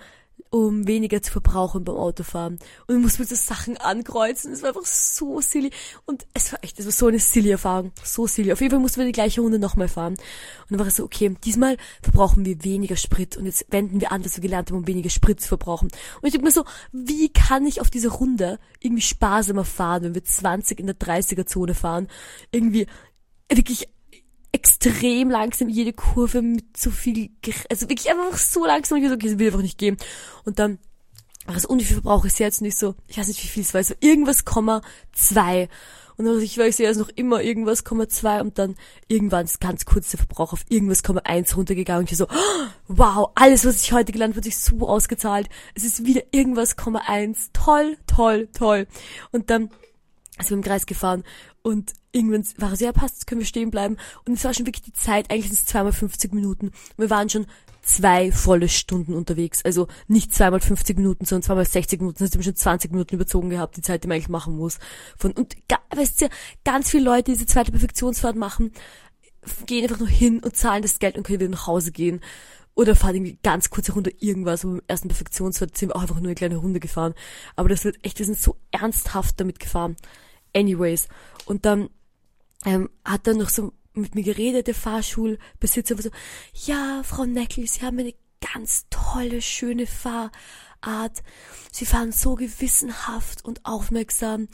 um 0.50 0.88
weniger 0.88 1.22
zu 1.22 1.32
verbrauchen 1.32 1.84
beim 1.84 1.96
Autofahren. 1.96 2.60
Und 2.88 2.96
ich 2.96 3.02
musste 3.02 3.22
mir 3.22 3.28
so 3.28 3.36
Sachen 3.36 3.78
ankreuzen. 3.78 4.54
Es 4.54 4.62
war 4.62 4.70
einfach 4.70 4.86
so 4.86 5.42
silly. 5.42 5.72
Und 6.06 6.26
es 6.34 6.54
war 6.54 6.64
echt, 6.64 6.80
es 6.80 6.86
war 6.86 6.94
so 6.94 7.08
eine 7.08 7.20
silly 7.20 7.52
Erfahrung. 7.52 7.92
So 8.04 8.26
silly. 8.26 8.54
Auf 8.54 8.62
jeden 8.62 8.72
Fall 8.72 8.80
mussten 8.80 9.00
wir 9.00 9.06
die 9.06 9.12
gleiche 9.12 9.42
Runde 9.42 9.60
nochmal 9.60 9.88
fahren. 9.88 10.14
Und 10.14 10.72
dann 10.72 10.80
war 10.80 10.88
es 10.88 10.96
so, 10.96 11.04
okay, 11.04 11.36
diesmal 11.44 11.78
verbrauchen 12.02 12.46
wir 12.46 12.64
weniger 12.64 12.96
Sprit. 12.96 13.36
Und 13.36 13.46
jetzt 13.46 13.66
wenden 13.70 14.00
wir 14.00 14.12
an, 14.12 14.24
was 14.24 14.38
wir 14.38 14.42
gelernt 14.42 14.70
haben, 14.70 14.78
um 14.78 14.88
weniger 14.88 15.10
Sprit 15.10 15.42
zu 15.42 15.48
verbrauchen. 15.50 15.88
Und 15.88 16.28
ich 16.28 16.32
denke 16.32 16.46
mir 16.46 16.52
so, 16.52 16.64
wie 16.92 17.30
kann 17.30 17.66
ich 17.66 17.82
auf 17.82 17.90
dieser 17.90 18.12
Runde 18.12 18.60
irgendwie 18.80 19.02
sparsamer 19.02 19.66
fahren, 19.66 20.04
wenn 20.04 20.16
wir 20.16 20.24
20 20.24 20.80
in 20.80 20.86
der 20.86 20.98
30er 20.98 21.46
Zone 21.46 21.74
fahren? 21.74 22.08
Irgendwie 22.52 22.88
wirklich 23.50 23.90
extrem 24.56 25.30
langsam 25.30 25.68
jede 25.68 25.92
Kurve 25.92 26.42
mit 26.42 26.78
so 26.78 26.90
viel, 26.90 27.30
also 27.70 27.90
wirklich 27.90 28.10
einfach 28.10 28.38
so 28.38 28.66
langsam, 28.66 28.98
ich 28.98 29.10
so, 29.10 29.14
okay, 29.14 29.28
das 29.28 29.38
will 29.38 29.48
einfach 29.48 29.62
nicht 29.62 29.78
gehen. 29.78 29.98
Und 30.46 30.60
dann, 30.60 30.80
was 31.46 31.66
und 31.66 31.82
wie 31.82 31.84
viel 31.84 31.96
verbrauche 31.96 32.28
ich 32.28 32.40
jetzt? 32.40 32.62
Und 32.62 32.68
ich 32.68 32.78
so, 32.78 32.96
ich 33.08 33.18
weiß 33.18 33.28
nicht, 33.28 33.44
wie 33.44 33.50
viel 33.50 33.64
es 33.64 33.74
war, 33.74 33.84
so 33.84 33.96
irgendwas, 34.00 34.46
Komma, 34.46 34.82
zwei. 35.12 35.68
Und 36.16 36.24
dann 36.24 36.40
ich 36.40 36.58
weiß, 36.58 36.78
ja, 36.78 36.90
ist 36.90 37.00
noch 37.00 37.10
immer 37.10 37.42
irgendwas, 37.42 37.84
Komma, 37.84 38.08
zwei 38.08 38.40
und 38.40 38.58
dann 38.58 38.78
irgendwann 39.10 39.44
ist 39.44 39.60
ganz 39.60 39.84
kurz 39.84 40.12
der 40.12 40.20
Verbrauch 40.20 40.54
auf 40.54 40.64
irgendwas, 40.70 41.04
Komma, 41.04 41.20
eins 41.26 41.58
runtergegangen 41.58 42.04
und 42.04 42.12
ich 42.14 42.18
so, 42.18 42.28
wow, 42.88 43.32
alles, 43.36 43.66
was 43.66 43.84
ich 43.84 43.92
heute 43.92 44.14
gelernt 44.14 44.36
habe, 44.36 44.46
wird 44.46 44.46
sich 44.46 44.58
so 44.58 44.88
ausgezahlt. 44.88 45.50
Es 45.74 45.84
ist 45.84 46.06
wieder 46.06 46.22
irgendwas, 46.32 46.78
Komma, 46.78 47.02
eins. 47.06 47.50
Toll, 47.52 47.98
toll, 48.08 48.48
toll. 48.58 48.88
Und 49.34 49.50
dann 49.50 49.70
sind 50.40 50.52
wir 50.52 50.58
im 50.58 50.64
Kreis 50.64 50.86
gefahren 50.86 51.26
und 51.62 51.92
irgendwann 52.16 52.46
war 52.58 52.72
es, 52.72 52.80
ja 52.80 52.92
passt, 52.94 53.28
können 53.28 53.42
wir 53.42 53.46
stehen 53.46 53.70
bleiben. 53.70 53.98
Und 54.26 54.34
es 54.34 54.44
war 54.46 54.54
schon 54.54 54.66
wirklich 54.66 54.84
die 54.86 54.94
Zeit, 54.94 55.30
eigentlich 55.30 55.48
sind 55.48 55.60
es 55.60 55.66
zweimal 55.66 55.92
50 55.92 56.34
Minuten. 56.34 56.72
Wir 56.98 57.10
waren 57.10 57.30
schon 57.30 57.46
zwei 57.82 58.32
volle 58.32 58.70
Stunden 58.70 59.14
unterwegs. 59.14 59.64
Also 59.64 59.88
nicht 60.08 60.34
zweimal 60.34 60.62
50 60.62 60.98
Minuten, 60.98 61.26
sondern 61.26 61.44
zweimal 61.44 61.66
60 61.66 62.00
Minuten. 62.00 62.18
Das 62.18 62.34
heißt, 62.34 62.44
schon 62.44 62.56
20 62.56 62.92
Minuten 62.92 63.16
überzogen 63.16 63.50
gehabt, 63.50 63.78
die 63.78 63.82
Zeit, 63.82 64.04
die 64.04 64.08
man 64.08 64.16
eigentlich 64.16 64.30
machen 64.30 64.56
muss. 64.56 64.80
Von, 65.18 65.34
und 65.34 65.56
weißt 65.94 66.22
du, 66.22 66.30
ganz 66.64 66.90
viele 66.90 67.04
Leute, 67.04 67.24
die 67.26 67.34
diese 67.34 67.46
zweite 67.46 67.72
Perfektionsfahrt 67.72 68.38
machen, 68.38 68.72
gehen 69.66 69.84
einfach 69.84 70.00
nur 70.00 70.08
hin 70.08 70.40
und 70.40 70.56
zahlen 70.56 70.82
das 70.82 71.00
Geld 71.00 71.18
und 71.18 71.24
können 71.24 71.42
wieder 71.42 71.50
nach 71.50 71.68
Hause 71.68 71.92
gehen. 71.92 72.22
Oder 72.76 72.96
fahren 72.96 73.16
irgendwie 73.16 73.40
ganz 73.44 73.70
kurze 73.70 73.94
Runde 73.94 74.12
irgendwas. 74.20 74.64
Und 74.64 74.72
beim 74.72 74.82
ersten 74.88 75.10
Perfektionsfahrt 75.10 75.78
sind 75.78 75.90
wir 75.90 75.96
auch 75.96 76.02
einfach 76.02 76.16
nur 76.16 76.26
eine 76.26 76.36
kleine 76.36 76.58
Runde 76.58 76.80
gefahren. 76.80 77.14
Aber 77.56 77.70
das 77.70 77.84
wird 77.84 77.98
echt, 78.04 78.20
wir 78.20 78.26
sind 78.26 78.40
so 78.40 78.58
ernsthaft 78.72 79.40
damit 79.40 79.60
gefahren. 79.60 79.96
Anyways. 80.54 81.08
Und 81.46 81.66
dann 81.66 81.90
ähm, 82.66 82.90
hat 83.04 83.28
dann 83.28 83.38
noch 83.38 83.50
so 83.50 83.74
mit 83.94 84.16
mir 84.16 84.24
geredet, 84.24 84.68
der 84.68 84.76
Fahrschulbesitzer, 84.76 86.02
so, 86.02 86.10
ja, 86.66 87.02
Frau 87.04 87.26
Neckel, 87.26 87.68
Sie 87.68 87.86
haben 87.86 88.00
eine 88.00 88.14
ganz 88.54 88.86
tolle, 88.90 89.42
schöne 89.42 89.88
Fahrart. 89.88 91.24
Sie 91.72 91.86
fahren 91.86 92.12
so 92.12 92.36
gewissenhaft 92.36 93.44
und 93.44 93.66
aufmerksam. 93.66 94.48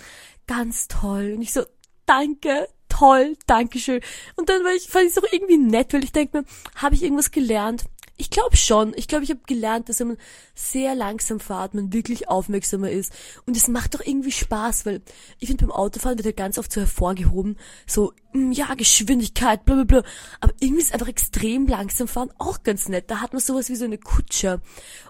Ganz 0.47 0.87
toll. 0.87 1.33
Und 1.35 1.41
ich 1.41 1.53
so, 1.53 1.63
danke, 2.05 2.67
toll, 2.89 3.35
danke 3.47 3.79
schön. 3.79 4.01
Und 4.35 4.49
dann 4.49 4.63
war 4.63 4.73
ich, 4.73 4.87
fand 4.87 5.05
ich 5.05 5.11
es 5.11 5.17
auch 5.17 5.31
irgendwie 5.31 5.57
nett, 5.57 5.93
weil 5.93 6.03
ich 6.03 6.11
denke 6.11 6.39
mir, 6.39 6.45
habe 6.75 6.95
ich 6.95 7.03
irgendwas 7.03 7.31
gelernt? 7.31 7.85
Ich 8.21 8.29
glaube 8.29 8.55
schon. 8.55 8.93
Ich 8.95 9.07
glaube, 9.07 9.23
ich 9.23 9.31
habe 9.31 9.39
gelernt, 9.47 9.89
dass 9.89 9.99
wenn 9.99 10.09
man 10.09 10.17
sehr 10.53 10.93
langsam 10.93 11.39
fährt, 11.39 11.73
man 11.73 11.91
wirklich 11.91 12.29
aufmerksamer 12.29 12.91
ist. 12.91 13.11
Und 13.47 13.57
es 13.57 13.67
macht 13.67 13.95
doch 13.95 14.01
irgendwie 14.05 14.31
Spaß, 14.31 14.85
weil 14.85 15.01
ich 15.39 15.47
finde, 15.47 15.65
beim 15.65 15.71
Autofahren 15.71 16.19
wird 16.19 16.27
ja 16.27 16.31
ganz 16.31 16.59
oft 16.59 16.71
so 16.71 16.81
hervorgehoben, 16.81 17.57
so, 17.87 18.13
mm, 18.33 18.51
ja, 18.51 18.75
Geschwindigkeit, 18.75 19.65
bla 19.65 19.73
bla 19.73 19.83
bla. 19.85 20.03
Aber 20.39 20.53
irgendwie 20.59 20.83
ist 20.83 20.93
einfach 20.93 21.07
extrem 21.07 21.65
langsam 21.65 22.07
fahren 22.07 22.29
auch 22.37 22.61
ganz 22.61 22.89
nett. 22.89 23.09
Da 23.09 23.21
hat 23.21 23.33
man 23.33 23.41
sowas 23.41 23.69
wie 23.69 23.75
so 23.75 23.85
eine 23.85 23.97
Kutsche. 23.97 24.61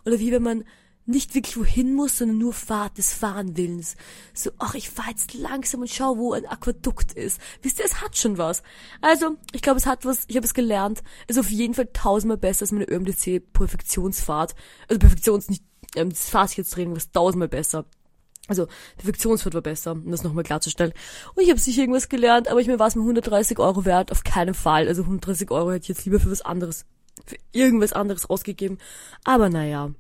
Oder 0.06 0.18
wie 0.20 0.32
wenn 0.32 0.44
man 0.44 0.64
nicht 1.06 1.36
wirklich 1.36 1.58
wohin 1.58 1.94
muss, 1.94 2.18
sondern 2.18 2.38
nur 2.38 2.54
Fahrt 2.54 2.98
des 2.98 3.14
Fahrenwillens. 3.14 3.96
So, 4.34 4.52
ach, 4.60 4.76
ich 4.76 4.90
fahr 4.90 5.10
jetzt 5.10 5.34
langsam 5.34 5.82
und 5.82 5.90
schau, 5.90 6.18
wo 6.18 6.34
ein 6.34 6.46
Aquadukt 6.46 7.14
ist. 7.14 7.40
Wisst 7.62 7.80
ihr, 7.80 7.86
es 7.86 8.02
hat 8.02 8.18
schon 8.18 8.38
was. 8.38 8.64
Also, 9.02 9.38
ich 9.52 9.62
glaube, 9.62 9.80
es 9.80 9.86
hat 9.86 10.06
was, 10.06 10.26
ich 10.28 10.36
habe 10.36 10.46
es 10.46 10.54
gelernt. 10.54 11.04
Ist 11.28 11.40
auf 11.40 11.50
jeden 11.50 11.74
Fall 11.74 11.90
tausendmal 11.92 12.38
besser 12.38 12.64
als 12.64 12.72
meine 12.72 12.90
ÖMDC 12.90 13.42
Perfektionsfahrt. 13.54 14.56
Also 14.88 15.00
Perfektions 15.00 15.50
nicht, 15.50 15.64
ähm, 15.96 16.10
das 16.10 16.30
Fahrsicherheitstraining 16.30 16.96
was 16.96 17.12
tausendmal 17.12 17.50
besser. 17.50 17.86
Also, 18.48 18.68
Perfektionsfahrt 18.98 19.54
war 19.54 19.62
besser, 19.62 19.94
um 19.94 20.12
das 20.12 20.24
nochmal 20.24 20.44
klarzustellen. 20.44 20.94
Und 21.36 21.44
ich 21.44 21.50
habe 21.50 21.60
sicher 21.60 21.82
irgendwas 21.82 22.10
gelernt, 22.10 22.48
aber 22.48 22.60
ich 22.60 22.68
mir 22.68 22.80
war 22.80 22.88
es 22.88 22.96
mir 22.96 23.02
130 23.02 23.60
Euro 23.60 23.86
wert, 23.86 24.12
auf 24.12 24.24
keinen 24.24 24.54
Fall. 24.54 24.88
Also 24.88 25.04
130 25.04 25.52
Euro 25.52 25.72
hätte 25.72 25.84
ich 25.84 25.90
jetzt 25.90 26.06
lieber 26.06 26.20
für 26.20 26.32
was 26.32 26.42
anderes, 26.42 26.86
für 27.26 27.38
irgendwas 27.52 27.94
anderes 27.94 28.30
ausgegeben. 28.30 28.78
Aber 29.24 29.50
naja. 29.50 29.92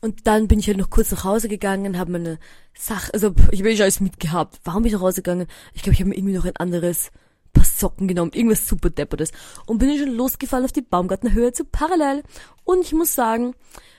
Und 0.00 0.26
dann 0.26 0.48
bin 0.48 0.58
ich 0.58 0.68
halt 0.68 0.78
noch 0.78 0.90
kurz 0.90 1.10
nach 1.10 1.24
Hause 1.24 1.48
gegangen, 1.48 1.98
habe 1.98 2.12
meine 2.12 2.38
Sache, 2.74 3.12
also 3.14 3.32
ich 3.50 3.60
habe 3.60 3.72
schon 3.72 3.82
alles 3.82 4.00
mitgehabt. 4.00 4.60
Warum 4.64 4.82
bin 4.82 4.88
ich 4.88 4.94
nach 4.94 5.00
Hause 5.00 5.22
gegangen? 5.22 5.46
Ich 5.72 5.82
glaube, 5.82 5.94
ich 5.94 6.00
habe 6.00 6.10
mir 6.10 6.16
irgendwie 6.16 6.34
noch 6.34 6.44
ein 6.44 6.56
anderes 6.56 7.10
paar 7.52 7.64
Socken 7.64 8.06
genommen, 8.06 8.32
irgendwas 8.34 8.68
super 8.68 8.90
deppertes. 8.90 9.32
Und 9.66 9.78
bin 9.78 9.88
ich 9.90 10.00
schon 10.00 10.14
losgefahren 10.14 10.64
auf 10.64 10.72
die 10.72 10.82
Baumgartenhöhe 10.82 11.52
zu 11.52 11.64
Parallel. 11.64 12.22
Und 12.64 12.82
ich 12.84 12.92
muss 12.92 13.14
sagen, 13.14 13.54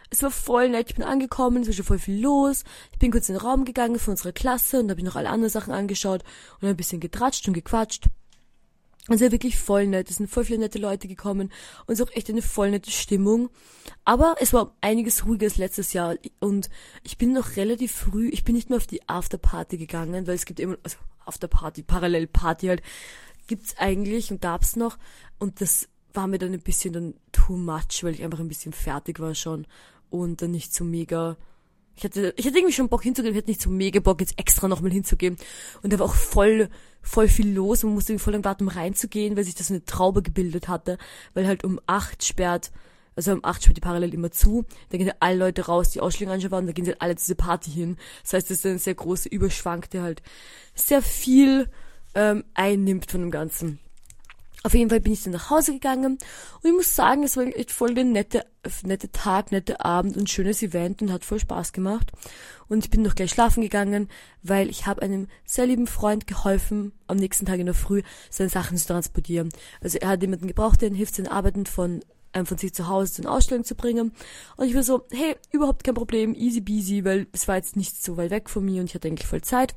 es 0.10 0.24
war 0.24 0.32
voll 0.32 0.70
nett. 0.70 0.90
Ich 0.90 0.96
bin 0.96 1.04
angekommen, 1.04 1.62
es 1.62 1.68
war 1.68 1.74
schon 1.74 1.86
voll 1.86 2.00
viel 2.00 2.22
los. 2.22 2.64
Ich 2.92 3.00
bin 3.00 3.12
kurz 3.12 3.30
in 3.30 3.36
den 3.36 3.42
Raum 3.42 3.66
gegangen 3.66 4.00
für 4.00 4.12
unsere 4.12 4.34
Klasse 4.34 4.80
und 4.80 4.90
habe 4.90 5.00
ich 5.00 5.06
noch 5.06 5.16
alle 5.16 5.30
anderen 5.30 5.52
Sachen 5.52 5.74
angeschaut 5.74 6.24
und 6.62 6.68
ein 6.68 6.78
bisschen 6.78 7.00
getratscht 7.00 7.48
und 7.48 7.54
gequatscht. 7.54 8.06
Also 9.10 9.32
wirklich 9.32 9.58
voll 9.58 9.88
nett. 9.88 10.10
Es 10.10 10.18
sind 10.18 10.30
voll 10.30 10.44
viele 10.44 10.60
nette 10.60 10.80
Leute 10.80 11.08
gekommen 11.08 11.52
und 11.86 11.94
es 11.94 12.00
ist 12.00 12.08
auch 12.08 12.16
echt 12.16 12.30
eine 12.30 12.42
voll 12.42 12.72
nette 12.72 12.92
Stimmung. 12.92 13.50
Aber 14.04 14.36
es 14.40 14.54
war 14.54 14.76
einiges 14.82 15.26
ruhiger 15.26 15.46
als 15.46 15.58
letztes 15.58 15.94
Jahr 15.94 16.16
und 16.40 16.70
ich 17.04 17.18
bin 17.18 17.34
noch 17.34 17.56
relativ 17.56 17.94
früh, 17.94 18.30
ich 18.30 18.44
bin 18.44 18.56
nicht 18.56 18.70
mehr 18.70 18.78
auf 18.78 18.88
die 18.88 19.08
Afterparty 19.08 19.78
gegangen, 19.78 20.28
weil 20.28 20.36
es 20.36 20.46
gibt 20.46 20.60
immer, 20.60 20.78
also 20.84 20.98
Afterparty, 21.26 21.84
Parallelparty 21.84 22.68
halt, 22.68 22.82
gibt's 23.48 23.78
eigentlich 23.78 24.32
und 24.32 24.42
gab's 24.42 24.76
noch 24.76 24.98
und 25.40 25.62
das 25.62 25.88
war 26.14 26.28
mir 26.28 26.40
dann 26.40 26.54
ein 26.54 26.62
bisschen 26.62 26.94
dann 26.94 27.14
too 27.32 27.56
much, 27.56 28.04
weil 28.04 28.14
ich 28.14 28.24
einfach 28.24 28.40
ein 28.40 28.48
bisschen 28.48 28.74
fertig 28.74 29.20
war 29.20 29.36
schon 29.36 29.68
und 30.10 30.42
dann 30.42 30.52
nicht 30.52 30.74
so 30.74 30.84
mega 30.84 31.38
ich 31.98 32.04
hatte, 32.04 32.34
ich 32.38 32.46
hatte 32.46 32.58
irgendwie 32.58 32.74
schon 32.74 32.90
Bock 32.90 33.02
hinzugehen, 33.02 33.34
ich 33.34 33.40
hatte 33.40 33.50
nicht 33.50 33.62
so 33.62 33.72
mega 33.72 34.00
Bock, 34.00 34.22
jetzt 34.22 34.38
extra 34.38 34.68
nochmal 34.68 34.92
hinzugehen. 34.92 35.36
Und 35.82 35.92
da 35.92 36.00
war 36.00 36.06
auch 36.06 36.14
voll, 36.14 36.70
voll 37.02 37.28
viel 37.28 37.52
los. 37.52 37.84
Man 37.84 37.94
musste 37.94 38.18
voll 38.20 38.34
lang 38.34 38.46
warten, 38.46 38.66
um 38.66 38.70
reinzugehen, 38.70 39.36
weil 39.36 39.44
sich 39.44 39.56
das 39.56 39.72
eine 39.72 39.84
Traube 39.84 40.22
gebildet 40.22 40.68
hatte. 40.68 41.00
Weil 41.34 41.48
halt 41.48 41.64
um 41.64 41.80
acht 41.88 42.24
sperrt, 42.24 42.72
also 43.16 43.32
um 43.34 43.44
acht 43.44 43.64
sperrt 43.64 43.78
die 43.78 43.82
Parallel 43.82 44.14
immer 44.14 44.30
zu. 44.30 44.66
Da 44.90 44.98
gehen 44.98 45.08
halt 45.08 45.18
alle 45.22 45.40
Leute 45.40 45.66
raus, 45.66 45.90
die 45.90 46.00
Ausschläge 46.00 46.32
anschauen, 46.32 46.68
da 46.68 46.72
gehen 46.72 46.86
sie 46.86 46.92
halt 46.92 47.02
alle 47.02 47.16
zu 47.16 47.26
dieser 47.26 47.44
Party 47.44 47.72
hin. 47.72 47.98
Das 48.22 48.34
heißt, 48.34 48.52
das 48.52 48.58
ist 48.60 48.66
ein 48.68 48.78
sehr 48.78 48.96
großer 48.96 49.32
Überschwank, 49.32 49.90
der 49.90 50.04
halt 50.04 50.22
sehr 50.76 51.02
viel 51.02 51.68
ähm, 52.14 52.44
einnimmt 52.54 53.10
von 53.10 53.22
dem 53.22 53.32
Ganzen. 53.32 53.80
Auf 54.68 54.74
jeden 54.74 54.90
Fall 54.90 55.00
bin 55.00 55.14
ich 55.14 55.24
dann 55.24 55.32
nach 55.32 55.50
Hause 55.50 55.72
gegangen 55.72 56.18
und 56.62 56.70
ich 56.70 56.74
muss 56.74 56.94
sagen, 56.94 57.24
es 57.24 57.38
war 57.38 57.46
echt 57.46 57.72
voll 57.72 57.94
der 57.94 58.04
nette, 58.04 58.46
nette 58.84 59.10
Tag, 59.14 59.54
nette 59.54 59.80
Abend 59.80 60.18
und 60.18 60.30
schönes 60.30 60.62
Event 60.62 61.02
und 61.02 61.10
hat 61.14 61.24
voll 61.24 61.40
Spaß 61.40 61.72
gemacht. 61.72 62.12
Und 62.68 62.84
ich 62.84 62.90
bin 62.90 63.02
noch 63.02 63.16
gleich 63.16 63.32
schlafen 63.32 63.62
gegangen, 63.62 64.10
weil 64.44 64.70
ich 64.70 64.86
habe 64.86 65.04
einem 65.04 65.30
sehr 65.46 65.68
lieben 65.68 65.88
Freund 65.88 66.28
geholfen, 66.28 66.92
am 67.08 67.16
nächsten 67.16 67.46
Tag 67.46 67.60
in 67.60 67.66
der 67.68 67.76
Früh 67.76 68.02
seine 68.30 68.50
Sachen 68.50 68.76
zu 68.76 68.88
transportieren. 68.88 69.54
Also 69.80 70.00
er 70.00 70.10
hat 70.10 70.22
jemanden 70.22 70.48
gebraucht, 70.48 70.82
der 70.82 70.90
ihm 70.90 70.96
hilft, 70.96 71.16
seine 71.16 71.32
Arbeiten 71.32 71.66
von 71.66 72.04
einem 72.34 72.46
von 72.46 72.58
sich 72.58 72.74
zu 72.74 72.90
Hause 72.90 73.14
zu 73.14 73.22
den 73.22 73.30
Ausstellungen 73.30 73.64
zu 73.64 73.76
bringen. 73.76 74.12
Und 74.58 74.68
ich 74.68 74.76
war 74.76 74.84
so, 74.84 75.06
hey, 75.12 75.38
überhaupt 75.54 75.86
kein 75.86 75.96
Problem, 75.96 76.36
easy 76.36 76.60
peasy, 76.60 77.06
weil 77.06 77.28
es 77.32 77.48
war 77.48 77.56
jetzt 77.56 77.78
nicht 77.78 78.04
so 78.04 78.18
weit 78.18 78.32
weg 78.32 78.50
von 78.50 78.66
mir 78.66 78.82
und 78.82 78.88
ich 78.88 78.96
hatte 78.96 79.08
eigentlich 79.08 79.30
voll 79.30 79.44
Zeit. 79.44 79.76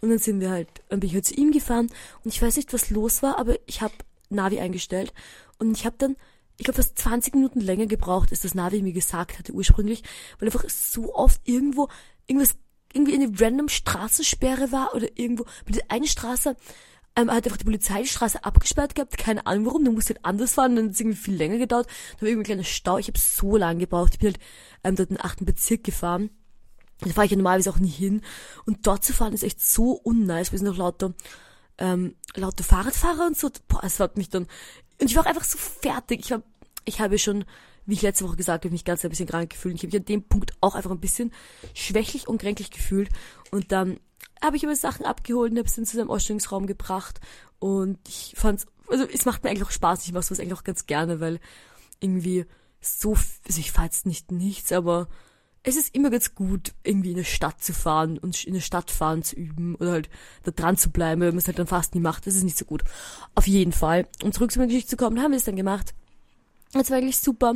Und 0.00 0.10
dann 0.10 0.20
sind 0.20 0.38
wir 0.38 0.50
halt, 0.50 0.68
dann 0.88 1.00
bin 1.00 1.08
ich 1.08 1.14
halt 1.14 1.26
zu 1.26 1.34
ihm 1.34 1.50
gefahren 1.50 1.88
und 2.22 2.32
ich 2.32 2.40
weiß 2.40 2.54
nicht, 2.56 2.72
was 2.72 2.90
los 2.90 3.24
war, 3.24 3.36
aber 3.36 3.56
ich 3.66 3.82
habe 3.82 3.92
Navi 4.30 4.60
eingestellt. 4.60 5.12
Und 5.58 5.76
ich 5.76 5.84
habe 5.84 5.96
dann, 5.98 6.16
ich 6.56 6.64
glaube, 6.64 6.82
fast 6.82 6.98
20 6.98 7.34
Minuten 7.34 7.60
länger 7.60 7.86
gebraucht, 7.86 8.30
als 8.30 8.40
das 8.40 8.54
Navi 8.54 8.82
mir 8.82 8.92
gesagt 8.92 9.38
hatte 9.38 9.52
ursprünglich, 9.52 10.02
weil 10.38 10.48
einfach 10.48 10.68
so 10.68 11.14
oft 11.14 11.40
irgendwo 11.44 11.88
irgendwas 12.26 12.56
irgendwie 12.92 13.14
eine 13.14 13.32
random 13.38 13.68
Straßensperre 13.68 14.72
war 14.72 14.94
oder 14.94 15.06
irgendwo 15.14 15.44
mit 15.66 15.76
der 15.76 15.90
einen 15.90 16.06
Straße 16.06 16.56
ähm, 17.16 17.30
hat 17.30 17.44
einfach 17.44 17.56
die 17.56 17.64
Polizei 17.64 18.02
die 18.02 18.08
Straße 18.08 18.44
abgesperrt 18.44 18.94
gehabt, 18.94 19.18
keine 19.18 19.46
Ahnung 19.46 19.66
warum, 19.66 19.84
dann 19.84 19.94
musste 19.94 20.14
halt 20.14 20.24
anders 20.24 20.54
fahren, 20.54 20.76
dann 20.76 20.86
hat 20.86 20.94
es 20.94 21.00
irgendwie 21.00 21.18
viel 21.18 21.34
länger 21.34 21.58
gedauert, 21.58 21.86
dann 21.86 22.22
war 22.22 22.28
irgendwie 22.28 22.42
ein 22.42 22.54
kleiner 22.54 22.64
Stau, 22.64 22.98
ich 22.98 23.08
habe 23.08 23.18
so 23.18 23.56
lange 23.56 23.80
gebraucht, 23.80 24.14
ich 24.14 24.18
bin 24.20 24.32
halt 24.32 24.40
ähm, 24.84 24.96
dort 24.96 25.10
in 25.10 25.16
den 25.16 25.24
achten 25.24 25.44
Bezirk 25.44 25.84
gefahren, 25.84 26.30
da 27.00 27.10
fahre 27.10 27.24
ich 27.24 27.30
ja 27.30 27.36
normalerweise 27.36 27.70
auch 27.70 27.78
nie 27.78 27.88
hin. 27.88 28.20
Und 28.66 28.86
dort 28.86 29.04
zu 29.04 29.14
fahren 29.14 29.32
ist 29.32 29.42
echt 29.42 29.60
so 29.60 29.92
unnice, 29.92 30.52
wir 30.52 30.58
sind 30.58 30.68
noch 30.68 30.76
lauter 30.76 31.14
ähm, 31.80 32.14
laute 32.36 32.62
Fahrradfahrer 32.62 33.26
und 33.26 33.36
so. 33.36 33.50
Boah, 33.66 33.82
es 33.82 33.98
hat 33.98 34.16
mich 34.16 34.28
dann. 34.28 34.46
Und 35.00 35.10
ich 35.10 35.16
war 35.16 35.26
einfach 35.26 35.44
so 35.44 35.58
fertig. 35.58 36.20
Ich 36.20 36.30
war, 36.30 36.42
ich 36.84 37.00
habe 37.00 37.18
schon, 37.18 37.44
wie 37.86 37.94
ich 37.94 38.02
letzte 38.02 38.24
Woche 38.24 38.36
gesagt 38.36 38.64
habe, 38.64 38.72
mich 38.72 38.84
ganz 38.84 39.04
ein 39.04 39.10
bisschen 39.10 39.26
krank 39.26 39.50
gefühlt. 39.50 39.74
Ich 39.74 39.82
habe 39.82 39.88
mich 39.88 40.00
an 40.00 40.04
dem 40.04 40.22
Punkt 40.22 40.52
auch 40.60 40.74
einfach 40.74 40.90
ein 40.90 41.00
bisschen 41.00 41.32
schwächlich 41.74 42.28
und 42.28 42.40
kränklich 42.40 42.70
gefühlt. 42.70 43.08
Und 43.50 43.72
dann 43.72 43.98
habe 44.42 44.56
ich 44.56 44.62
immer 44.62 44.76
Sachen 44.76 45.04
abgeholt 45.04 45.52
und 45.52 45.58
habe 45.58 45.68
dann 45.74 45.84
zu 45.86 45.96
seinem 45.96 46.10
Ausstellungsraum 46.10 46.66
gebracht. 46.66 47.20
Und 47.58 47.98
ich 48.06 48.34
fand's, 48.36 48.66
also 48.88 49.06
es 49.06 49.24
macht 49.24 49.42
mir 49.42 49.50
eigentlich 49.50 49.64
auch 49.64 49.70
Spaß. 49.70 50.04
Ich 50.04 50.12
mache 50.12 50.22
sowas 50.22 50.40
eigentlich 50.40 50.54
auch 50.58 50.64
ganz 50.64 50.86
gerne, 50.86 51.20
weil 51.20 51.40
irgendwie 52.00 52.46
so, 52.80 53.10
also 53.12 53.60
ich 53.60 53.72
fahre 53.72 53.86
jetzt 53.86 54.06
nicht 54.06 54.32
nichts, 54.32 54.72
aber 54.72 55.08
es 55.62 55.76
ist 55.76 55.94
immer 55.94 56.10
ganz 56.10 56.34
gut, 56.34 56.72
irgendwie 56.82 57.10
in 57.10 57.16
eine 57.16 57.24
Stadt 57.24 57.62
zu 57.62 57.74
fahren 57.74 58.18
und 58.18 58.44
in 58.44 58.54
eine 58.54 58.62
Stadt 58.62 58.90
fahren 58.90 59.22
zu 59.22 59.36
üben 59.36 59.74
oder 59.74 59.92
halt 59.92 60.10
da 60.44 60.52
dran 60.52 60.76
zu 60.76 60.90
bleiben, 60.90 61.20
wenn 61.20 61.28
man 61.28 61.38
es 61.38 61.46
halt 61.46 61.58
dann 61.58 61.66
fast 61.66 61.94
nie 61.94 62.00
macht. 62.00 62.26
Das 62.26 62.34
ist 62.34 62.44
nicht 62.44 62.56
so 62.56 62.64
gut. 62.64 62.82
Auf 63.34 63.46
jeden 63.46 63.72
Fall. 63.72 64.06
Um 64.22 64.32
zurück 64.32 64.52
zu 64.52 64.58
meiner 64.58 64.68
Geschichte 64.68 64.90
zu 64.90 64.96
kommen, 64.96 65.20
haben 65.20 65.32
wir 65.32 65.36
es 65.36 65.44
dann 65.44 65.56
gemacht. 65.56 65.94
Das 66.72 66.90
war 66.90 66.98
eigentlich 66.98 67.18
super. 67.18 67.54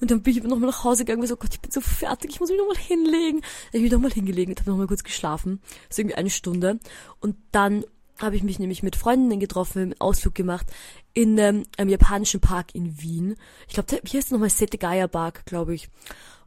Und 0.00 0.10
dann 0.10 0.22
bin 0.22 0.36
ich 0.36 0.42
nochmal 0.42 0.70
nach 0.70 0.84
Hause 0.84 1.04
gegangen 1.04 1.22
und 1.22 1.28
so, 1.28 1.36
Gott, 1.36 1.54
ich 1.54 1.60
bin 1.60 1.70
so 1.70 1.80
fertig, 1.80 2.30
ich 2.32 2.40
muss 2.40 2.50
mich 2.50 2.58
nochmal 2.58 2.76
hinlegen. 2.76 3.40
Dann 3.40 3.80
bin 3.80 3.84
ich 3.86 3.92
nochmal 3.92 4.12
hingelegen 4.12 4.52
und 4.52 4.60
habe 4.60 4.70
nochmal 4.70 4.88
kurz 4.88 5.04
geschlafen. 5.04 5.60
So 5.88 6.02
irgendwie 6.02 6.16
eine 6.16 6.30
Stunde. 6.30 6.80
Und 7.20 7.36
dann 7.52 7.84
habe 8.18 8.36
ich 8.36 8.42
mich 8.42 8.58
nämlich 8.58 8.82
mit 8.82 8.96
Freundinnen 8.96 9.40
getroffen, 9.40 9.82
einen 9.82 10.00
Ausflug 10.00 10.34
gemacht 10.34 10.66
in 11.14 11.38
ähm, 11.38 11.62
einem 11.76 11.90
japanischen 11.90 12.40
Park 12.40 12.74
in 12.74 13.00
Wien. 13.00 13.36
Ich 13.68 13.74
glaube, 13.74 14.00
hier 14.04 14.20
ist 14.20 14.32
nochmal 14.32 14.50
Settegaya 14.50 15.06
Park, 15.06 15.46
glaube 15.46 15.74
ich. 15.74 15.88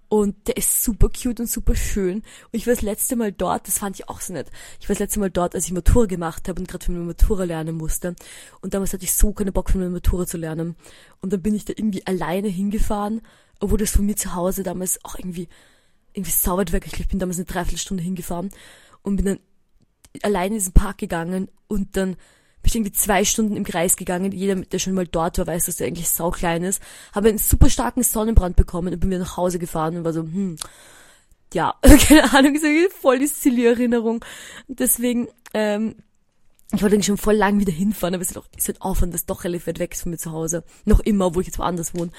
Und 0.10 0.48
der 0.48 0.58
ist 0.58 0.84
super 0.84 1.10
cute 1.10 1.40
und 1.40 1.50
super 1.50 1.76
schön. 1.76 2.18
Und 2.18 2.24
ich 2.52 2.66
war 2.66 2.74
das 2.74 2.82
letzte 2.82 3.16
Mal 3.16 3.32
dort, 3.32 3.68
das 3.68 3.78
fand 3.78 3.96
ich 3.96 4.10
auch 4.10 4.22
so 4.22 4.34
nett. 4.34 4.48
Ich 4.80 4.90
war 4.90 4.96
das 4.96 5.00
letzte 5.00 5.20
Mal 5.20 5.30
dort, 5.30 5.54
als 5.54 5.66
ich 5.66 5.72
Matura 5.72 6.08
gemacht 6.08 6.50
habe 6.50 6.60
und 6.60 6.68
gerade 6.68 6.84
für 6.84 6.92
meine 6.92 7.06
Matura 7.06 7.44
lernen 7.44 7.78
musste. 7.78 8.16
Und 8.62 8.74
damals 8.74 8.92
hatte 8.92 9.04
ich 9.04 9.14
so 9.14 9.34
keine 9.34 9.52
Bock 9.52 9.70
für 9.70 9.78
meine 9.78 9.92
Matura 9.92 10.26
zu 10.26 10.38
lernen. 10.38 10.76
Und 11.22 11.32
dann 11.32 11.44
bin 11.44 11.54
ich 11.54 11.66
da 11.66 11.74
irgendwie 11.78 12.06
alleine 12.08 12.48
hingefahren, 12.48 13.22
obwohl 13.60 13.78
das 13.78 13.92
von 13.92 14.06
mir 14.06 14.16
zu 14.16 14.34
Hause 14.34 14.64
damals 14.64 15.04
auch 15.06 15.16
irgendwie, 15.16 15.48
irgendwie 16.14 16.32
sauert 16.32 16.72
weg. 16.72 16.88
Ich 16.88 17.08
bin 17.08 17.20
damals 17.20 17.38
eine 17.38 17.46
Dreiviertelstunde 17.46 18.04
hingefahren 18.04 18.50
und 19.04 19.18
bin 19.18 19.26
dann 19.26 19.40
alleine 20.24 20.56
in 20.56 20.60
diesen 20.60 20.74
Park 20.74 20.98
gegangen 20.98 21.50
und 21.68 21.96
dann 21.96 22.18
ich 22.70 22.76
irgendwie 22.76 22.92
zwei 22.92 23.26
Stunden 23.26 23.56
im 23.56 23.64
Kreis 23.64 23.98
gegangen. 23.98 24.32
Jeder, 24.32 24.56
der 24.56 24.80
schon 24.80 24.94
mal 24.94 25.08
dort 25.08 25.38
war, 25.38 25.48
weiß, 25.48 25.66
dass 25.66 25.78
der 25.78 25.88
eigentlich 25.88 26.10
sau 26.10 26.32
klein 26.32 26.64
ist. 26.64 26.82
Habe 27.14 27.30
einen 27.30 27.38
super 27.38 27.70
starken 27.70 28.04
Sonnenbrand 28.04 28.56
bekommen 28.56 28.94
und 28.94 29.00
bin 29.00 29.10
wieder 29.10 29.20
nach 29.20 29.38
Hause 29.38 29.60
gefahren 29.60 29.98
und 29.98 30.06
war 30.06 30.14
so, 30.14 30.22
hm, 30.22 30.56
ja, 31.54 31.76
keine 32.08 32.34
Ahnung, 32.34 32.56
ist 32.56 32.94
voll 32.94 33.20
die 33.20 33.28
Silly-Erinnerung. 33.28 34.24
Deswegen, 34.68 35.28
ähm, 35.54 35.96
ich 36.72 36.84
wollte 36.84 36.96
eigentlich 36.96 37.08
schon 37.08 37.18
voll 37.18 37.36
lang 37.36 37.60
wieder 37.60 37.72
hinfahren, 37.72 38.14
aber 38.14 38.22
es 38.22 38.30
ist 38.30 38.36
halt, 38.36 38.46
auch, 38.46 38.58
ist 38.58 38.68
halt 38.68 38.82
Aufwand, 38.82 39.14
das 39.14 39.26
doch 39.26 39.44
relativ 39.44 39.66
weit 39.66 39.80
weg 39.80 39.94
ist 39.94 40.04
von 40.04 40.12
mir 40.12 40.20
zu 40.20 40.32
Hause. 40.32 40.64
Noch 40.86 41.00
immer, 41.00 41.28
obwohl 41.28 41.42
ich 41.42 41.48
jetzt 41.48 41.58
woanders 41.58 41.96
wohne. 41.96 42.12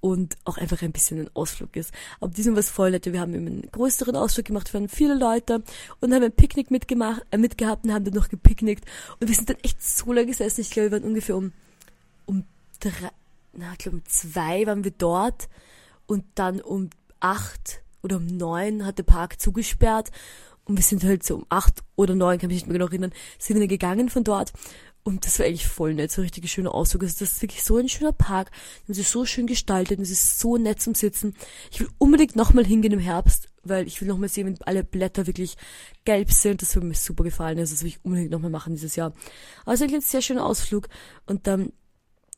Und 0.00 0.36
auch 0.44 0.56
einfach 0.56 0.80
ein 0.82 0.92
bisschen 0.92 1.18
ein 1.20 1.30
Ausflug 1.34 1.74
ist. 1.74 1.92
Aber 2.20 2.32
diesem 2.32 2.54
was 2.54 2.70
voll 2.70 2.92
nett. 2.92 3.12
Wir 3.12 3.20
haben 3.20 3.34
eben 3.34 3.48
einen 3.48 3.68
größeren 3.72 4.14
Ausflug 4.14 4.46
gemacht, 4.46 4.72
wir 4.72 4.78
waren 4.78 4.88
viele 4.88 5.14
Leute 5.14 5.64
und 6.00 6.14
haben 6.14 6.22
ein 6.22 6.30
Picknick 6.30 6.70
mitgemacht, 6.70 7.22
äh, 7.32 7.38
mitgehabt 7.38 7.84
und 7.84 7.92
haben 7.92 8.04
dann 8.04 8.14
noch 8.14 8.28
gepicknickt. 8.28 8.84
Und 9.18 9.26
wir 9.26 9.34
sind 9.34 9.50
dann 9.50 9.56
echt 9.64 9.82
so 9.82 10.12
lange 10.12 10.28
gesessen. 10.28 10.60
Ich 10.60 10.70
glaube, 10.70 10.92
wir 10.92 11.00
waren 11.00 11.08
ungefähr 11.08 11.36
um, 11.36 11.52
um 12.26 12.44
drei, 12.78 13.10
na, 13.52 13.72
ich 13.72 13.78
glaube 13.78 13.96
um 13.96 14.04
zwei 14.06 14.64
waren 14.66 14.84
wir 14.84 14.92
dort. 14.92 15.48
Und 16.06 16.24
dann 16.36 16.60
um 16.60 16.90
acht 17.18 17.80
oder 18.02 18.18
um 18.18 18.26
neun 18.26 18.86
hat 18.86 18.98
der 18.98 19.02
Park 19.02 19.40
zugesperrt 19.40 20.12
und 20.68 20.76
wir 20.76 20.84
sind 20.84 21.02
halt 21.02 21.24
so 21.24 21.36
um 21.36 21.46
acht 21.48 21.82
oder 21.96 22.14
neun, 22.14 22.38
kann 22.38 22.48
mich 22.48 22.56
nicht 22.56 22.66
mehr 22.66 22.74
genau 22.74 22.86
erinnern, 22.86 23.12
sind 23.38 23.58
wir 23.58 23.66
gegangen 23.66 24.10
von 24.10 24.22
dort. 24.22 24.52
Und 25.02 25.24
das 25.24 25.38
war 25.38 25.46
eigentlich 25.46 25.66
voll 25.66 25.94
nett, 25.94 26.10
so 26.10 26.20
ein 26.20 26.24
richtig 26.24 26.52
schöner 26.52 26.74
Ausflug. 26.74 27.02
Also 27.02 27.20
das 27.20 27.32
ist 27.32 27.42
wirklich 27.42 27.64
so 27.64 27.78
ein 27.78 27.88
schöner 27.88 28.12
Park. 28.12 28.50
Und 28.86 28.92
es 28.92 28.98
ist 28.98 29.10
so 29.10 29.24
schön 29.24 29.46
gestaltet 29.46 29.96
und 29.96 30.04
es 30.04 30.10
ist 30.10 30.38
so 30.38 30.58
nett 30.58 30.82
zum 30.82 30.94
Sitzen. 30.94 31.34
Ich 31.70 31.80
will 31.80 31.88
unbedingt 31.96 32.36
nochmal 32.36 32.66
hingehen 32.66 32.92
im 32.92 32.98
Herbst, 32.98 33.48
weil 33.62 33.86
ich 33.86 34.00
will 34.02 34.08
nochmal 34.08 34.28
sehen, 34.28 34.46
wenn 34.46 34.58
alle 34.66 34.84
Blätter 34.84 35.26
wirklich 35.26 35.56
gelb 36.04 36.30
sind. 36.30 36.60
Das 36.60 36.74
würde 36.74 36.86
mir 36.86 36.94
super 36.94 37.24
gefallen. 37.24 37.58
Also 37.58 37.72
das 37.72 37.82
will 37.82 37.88
ich 37.88 38.04
unbedingt 38.04 38.30
nochmal 38.30 38.50
machen 38.50 38.74
dieses 38.74 38.96
Jahr. 38.96 39.14
Also 39.64 39.84
ein 39.84 40.00
sehr 40.02 40.20
schöner 40.20 40.44
Ausflug. 40.44 40.88
Und 41.24 41.46
dann 41.46 41.72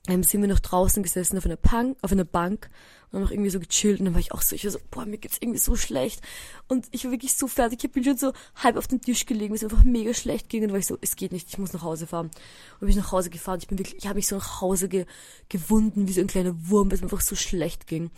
ähm, 0.08 0.22
sind 0.22 0.40
wir 0.40 0.48
noch 0.48 0.60
draußen 0.60 1.02
gesessen 1.02 1.36
auf 1.36 1.44
einer, 1.44 1.56
Punk, 1.56 1.98
auf 2.02 2.12
einer 2.12 2.24
Bank 2.24 2.70
und 3.10 3.16
haben 3.16 3.24
noch 3.24 3.30
irgendwie 3.30 3.50
so 3.50 3.60
gechillt 3.60 3.98
und 3.98 4.06
dann 4.06 4.14
war 4.14 4.20
ich 4.20 4.32
auch 4.32 4.40
so, 4.40 4.54
ich 4.54 4.64
war 4.64 4.70
so, 4.70 4.78
boah, 4.90 5.04
mir 5.04 5.18
geht's 5.18 5.38
irgendwie 5.40 5.58
so 5.58 5.76
schlecht 5.76 6.22
und 6.68 6.86
ich 6.90 7.04
war 7.04 7.10
wirklich 7.10 7.34
so 7.34 7.48
fertig, 7.48 7.84
ich 7.84 7.92
bin 7.92 8.04
schon 8.04 8.16
so 8.16 8.32
halb 8.56 8.76
auf 8.76 8.86
den 8.86 9.00
Tisch 9.00 9.26
gelegen, 9.26 9.54
es 9.54 9.62
einfach 9.62 9.84
mega 9.84 10.14
schlecht 10.14 10.48
ging 10.48 10.64
und 10.64 10.70
war 10.70 10.78
ich 10.78 10.86
so, 10.86 10.96
es 11.00 11.16
geht 11.16 11.32
nicht, 11.32 11.48
ich 11.48 11.58
muss 11.58 11.72
nach 11.72 11.82
Hause 11.82 12.06
fahren. 12.06 12.26
Und 12.74 12.80
bin 12.80 12.90
ich 12.90 12.96
nach 12.96 13.12
Hause 13.12 13.30
gefahren, 13.30 13.58
ich 13.60 13.68
bin 13.68 13.78
wirklich, 13.78 13.98
ich 13.98 14.06
habe 14.06 14.16
mich 14.16 14.26
so 14.26 14.36
nach 14.36 14.60
Hause 14.60 14.88
ge 14.88 15.06
gewunden, 15.48 16.08
wie 16.08 16.12
so 16.12 16.20
ein 16.20 16.28
kleiner 16.28 16.54
Wurm, 16.68 16.90
weil 16.90 16.94
es 16.94 17.00
mir 17.00 17.06
einfach 17.06 17.20
so 17.20 17.36
schlecht 17.36 17.86
ging. 17.86 18.10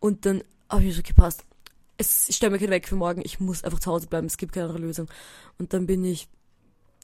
Und 0.00 0.26
dann 0.26 0.42
habe 0.68 0.84
ich 0.84 0.96
so 0.96 1.02
gepasst, 1.02 1.44
es, 1.96 2.28
ich 2.28 2.36
stelle 2.36 2.50
mir 2.50 2.58
keinen 2.58 2.70
weg 2.70 2.88
für 2.88 2.96
morgen, 2.96 3.22
ich 3.24 3.40
muss 3.40 3.62
einfach 3.64 3.80
zu 3.80 3.90
Hause 3.90 4.08
bleiben, 4.08 4.26
es 4.26 4.36
gibt 4.36 4.52
keine 4.52 4.66
andere 4.66 4.82
Lösung. 4.82 5.08
Und 5.58 5.72
dann 5.72 5.86
bin 5.86 6.04
ich 6.04 6.28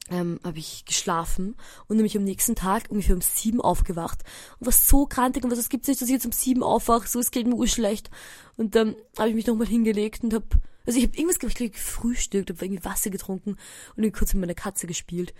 ähm, 0.09 0.39
habe 0.43 0.59
ich 0.59 0.85
geschlafen 0.85 1.55
und 1.87 1.95
nämlich 1.95 2.17
am 2.17 2.23
nächsten 2.23 2.55
Tag 2.55 2.85
ungefähr 2.89 3.15
um 3.15 3.21
sieben 3.21 3.61
aufgewacht. 3.61 4.23
Und 4.59 4.67
war 4.67 4.73
so 4.73 5.05
krantig 5.05 5.43
und 5.43 5.51
was 5.51 5.59
es 5.59 5.69
gibt 5.69 5.87
nicht, 5.87 6.01
dass 6.01 6.09
ich 6.09 6.13
jetzt 6.13 6.25
um 6.25 6.31
sieben 6.31 6.63
aufwache, 6.63 7.07
so 7.07 7.19
es 7.19 7.31
geht 7.31 7.47
mir 7.47 7.55
urschlecht. 7.55 8.09
Und 8.57 8.75
dann 8.75 8.95
habe 9.17 9.29
ich 9.29 9.35
mich 9.35 9.47
nochmal 9.47 9.67
hingelegt 9.67 10.23
und 10.23 10.33
habe 10.33 10.45
also 10.85 10.97
ich 10.97 11.05
habe 11.05 11.15
irgendwas 11.15 11.35
ich 11.35 11.55
glaube 11.55 11.69
gefrühstückt, 11.71 12.49
habe 12.49 12.65
irgendwie 12.65 12.83
Wasser 12.83 13.09
getrunken 13.09 13.57
und 13.95 14.03
dann 14.03 14.11
kurz 14.11 14.33
mit 14.33 14.41
meiner 14.41 14.55
Katze 14.55 14.87
gespielt, 14.87 15.33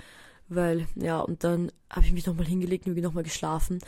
weil 0.48 0.88
ja 0.96 1.20
und 1.20 1.44
dann 1.44 1.72
habe 1.90 2.06
ich 2.06 2.12
mich 2.12 2.26
nochmal 2.26 2.46
hingelegt 2.46 2.86
und 2.86 2.96
nochmal 2.98 3.24
geschlafen. 3.24 3.80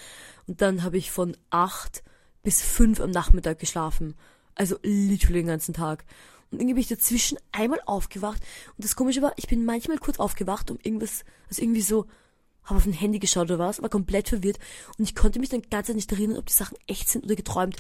Und 0.48 0.62
dann 0.62 0.84
habe 0.84 0.98
ich 0.98 1.12
von 1.12 1.38
acht 1.50 2.04
bis 2.42 2.62
fünf 2.62 3.00
am 3.00 3.12
Nachmittag 3.12 3.60
geschlafen, 3.60 4.16
also 4.56 4.78
literally 4.84 5.40
den 5.40 5.48
ganzen 5.48 5.74
Tag 5.74 6.06
und 6.54 6.60
irgendwie 6.60 6.76
bin 6.76 6.82
ich 6.82 6.88
dazwischen 6.88 7.38
einmal 7.52 7.82
aufgewacht. 7.86 8.42
Und 8.78 8.84
das 8.84 8.96
Komische 8.96 9.22
war, 9.22 9.34
ich 9.38 9.48
bin 9.48 9.66
manchmal 9.66 9.98
kurz 9.98 10.20
aufgewacht, 10.20 10.72
um 10.72 10.78
irgendwas, 10.82 11.26
also 11.50 11.62
irgendwie 11.62 11.82
so 11.82 12.06
habe 12.64 12.78
auf 12.78 12.86
ein 12.86 12.94
Handy 12.94 13.20
geschaut 13.20 13.46
oder 13.46 13.60
was, 13.60 13.82
war 13.82 13.90
komplett 13.90 14.30
verwirrt 14.30 14.58
und 14.98 15.04
ich 15.04 15.16
konnte 15.16 15.40
mich 15.40 15.50
dann 15.50 15.64
ganz 15.70 15.90
nicht 15.90 16.12
erinnern, 16.12 16.38
ob 16.38 16.46
die 16.46 16.54
Sachen 16.54 16.78
echt 16.88 17.10
sind 17.10 17.26
oder 17.26 17.36
geträumt. 17.36 17.76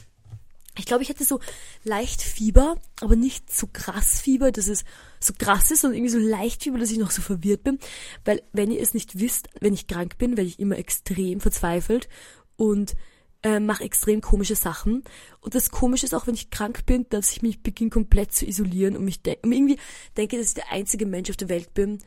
Ich 0.77 0.85
glaube, 0.85 1.03
ich 1.03 1.09
hatte 1.09 1.23
so 1.23 1.39
leicht 1.83 2.21
Fieber, 2.21 2.77
aber 2.99 3.15
nicht 3.15 3.53
so 3.55 3.67
krass 3.71 4.21
Fieber, 4.21 4.51
dass 4.51 4.67
es 4.67 4.83
so 5.19 5.33
krass 5.37 5.69
ist, 5.69 5.81
sondern 5.81 5.97
irgendwie 5.97 6.11
so 6.11 6.17
leicht 6.17 6.63
Fieber, 6.63 6.79
dass 6.79 6.89
ich 6.89 6.97
noch 6.97 7.11
so 7.11 7.21
verwirrt 7.21 7.63
bin. 7.63 7.77
Weil, 8.25 8.41
wenn 8.53 8.71
ihr 8.71 8.81
es 8.81 8.95
nicht 8.95 9.19
wisst, 9.19 9.49
wenn 9.59 9.75
ich 9.75 9.85
krank 9.85 10.17
bin, 10.17 10.35
werde 10.35 10.49
ich 10.49 10.59
immer 10.59 10.77
extrem 10.77 11.41
verzweifelt 11.41 12.09
und 12.57 12.95
äh, 13.43 13.59
mache 13.59 13.83
extrem 13.83 14.21
komische 14.21 14.55
Sachen. 14.55 15.03
Und 15.41 15.55
das 15.55 15.69
Komische 15.69 16.05
ist 16.05 16.13
auch, 16.13 16.27
wenn 16.27 16.35
ich 16.35 16.49
krank 16.49 16.85
bin, 16.85 17.05
dass 17.09 17.31
ich 17.31 17.41
mich 17.41 17.61
beginne 17.61 17.89
komplett 17.89 18.33
zu 18.33 18.45
isolieren 18.45 18.97
und 18.97 19.05
mich 19.05 19.19
und 19.43 19.51
irgendwie 19.51 19.77
denke, 20.17 20.37
dass 20.37 20.47
ich 20.49 20.53
der 20.55 20.71
einzige 20.71 21.05
Mensch 21.05 21.29
auf 21.29 21.37
der 21.37 21.49
Welt 21.49 21.73
bin, 21.73 21.99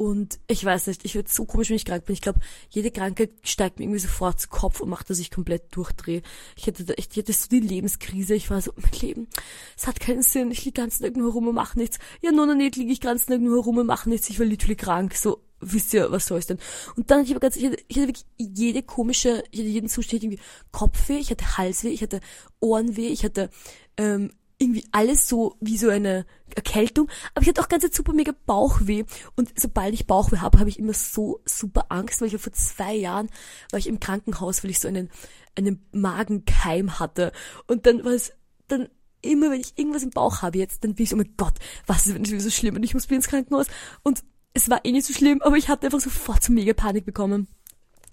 und 0.00 0.40
ich 0.46 0.64
weiß 0.64 0.86
nicht, 0.86 1.04
ich 1.04 1.14
werde 1.14 1.28
so 1.28 1.44
komisch, 1.44 1.68
wenn 1.68 1.76
ich 1.76 1.84
krank 1.84 2.06
bin. 2.06 2.14
Ich 2.14 2.22
glaube, 2.22 2.40
jede 2.70 2.90
Krankheit 2.90 3.32
steigt 3.42 3.78
mir 3.78 3.84
irgendwie 3.84 4.00
sofort 4.00 4.40
zu 4.40 4.48
Kopf 4.48 4.80
und 4.80 4.88
macht, 4.88 5.10
dass 5.10 5.18
ich 5.18 5.30
komplett 5.30 5.76
durchdrehe. 5.76 6.22
Ich 6.56 6.66
hatte, 6.66 6.94
ich, 6.96 7.14
hatte 7.14 7.32
so 7.34 7.48
die 7.50 7.60
Lebenskrise. 7.60 8.34
Ich 8.34 8.48
war 8.48 8.62
so, 8.62 8.72
mein 8.76 8.98
Leben, 9.02 9.28
es 9.76 9.86
hat 9.86 10.00
keinen 10.00 10.22
Sinn. 10.22 10.52
Ich 10.52 10.64
liege 10.64 10.80
ganz 10.80 11.00
nirgendwo 11.00 11.26
herum 11.26 11.48
und 11.48 11.54
mache 11.54 11.78
nichts. 11.78 11.98
Ja, 12.22 12.32
nur 12.32 12.46
noch 12.46 12.54
nicht 12.54 12.76
liege 12.76 12.90
ich 12.90 13.02
ganz 13.02 13.28
nirgendwo 13.28 13.56
herum 13.56 13.76
und 13.76 13.86
mache 13.88 14.08
nichts. 14.08 14.30
Ich 14.30 14.38
war 14.38 14.46
literally 14.46 14.74
krank. 14.74 15.14
So, 15.14 15.42
wisst 15.60 15.94
ihr, 15.94 16.10
was 16.10 16.26
soll 16.26 16.38
ich 16.38 16.46
denn? 16.46 16.58
Und 16.96 17.10
dann, 17.10 17.24
ich 17.24 17.30
habe 17.30 17.40
ganz, 17.40 17.56
ich 17.56 17.66
hatte, 17.66 17.76
ich 17.88 17.96
hatte 17.96 18.08
wirklich 18.08 18.26
jede 18.36 18.82
komische, 18.82 19.42
ich 19.50 19.60
hatte 19.60 19.68
jeden 19.68 19.88
Zustand 19.88 20.22
irgendwie 20.22 20.42
Kopfweh, 20.72 21.18
ich 21.18 21.30
hatte 21.30 21.58
Halsweh, 21.58 21.90
ich 21.90 22.02
hatte 22.02 22.20
Ohrenweh, 22.60 23.08
ich 23.08 23.24
hatte 23.24 23.50
ähm, 23.96 24.32
irgendwie 24.58 24.84
alles 24.92 25.26
so 25.26 25.56
wie 25.60 25.78
so 25.78 25.88
eine 25.88 26.26
Erkältung, 26.54 27.08
aber 27.34 27.42
ich 27.42 27.48
hatte 27.48 27.62
auch 27.62 27.68
ganz 27.68 27.96
super 27.96 28.12
mega 28.12 28.32
Bauchweh. 28.44 29.04
Und 29.34 29.58
sobald 29.58 29.94
ich 29.94 30.06
Bauchweh 30.06 30.38
habe, 30.38 30.58
habe 30.58 30.68
ich 30.68 30.78
immer 30.78 30.92
so 30.92 31.40
super 31.46 31.86
Angst, 31.88 32.20
weil 32.20 32.28
ich 32.28 32.40
vor 32.40 32.52
zwei 32.52 32.94
Jahren 32.94 33.30
war 33.70 33.78
ich 33.78 33.86
im 33.86 34.00
Krankenhaus, 34.00 34.62
weil 34.62 34.70
ich 34.70 34.80
so 34.80 34.88
einen 34.88 35.10
einen 35.56 35.84
Magenkeim 35.92 36.98
hatte. 36.98 37.32
Und 37.66 37.86
dann 37.86 38.04
war 38.04 38.12
es 38.12 38.32
dann 38.68 38.88
immer, 39.22 39.50
wenn 39.50 39.60
ich 39.60 39.76
irgendwas 39.76 40.02
im 40.02 40.10
Bauch 40.10 40.42
habe 40.42 40.58
jetzt, 40.58 40.84
dann 40.84 40.94
bin 40.94 41.04
ich 41.04 41.10
so, 41.10 41.16
oh 41.16 41.18
mein 41.18 41.34
Gott, 41.36 41.54
was 41.86 42.06
ist, 42.06 42.14
wenn 42.14 42.22
es 42.22 42.44
so 42.44 42.50
schlimm 42.50 42.76
und 42.76 42.82
ich 42.82 42.94
muss 42.94 43.08
wieder 43.08 43.16
ins 43.16 43.28
Krankenhaus. 43.28 43.66
Und 44.02 44.22
es 44.54 44.68
war 44.68 44.84
eh 44.84 44.92
nicht 44.92 45.06
so 45.06 45.12
schlimm, 45.12 45.42
aber 45.42 45.56
ich 45.56 45.68
hatte 45.68 45.86
einfach 45.86 46.00
sofort 46.00 46.42
so 46.42 46.52
mega 46.52 46.72
Panik 46.72 47.04
bekommen. 47.04 47.46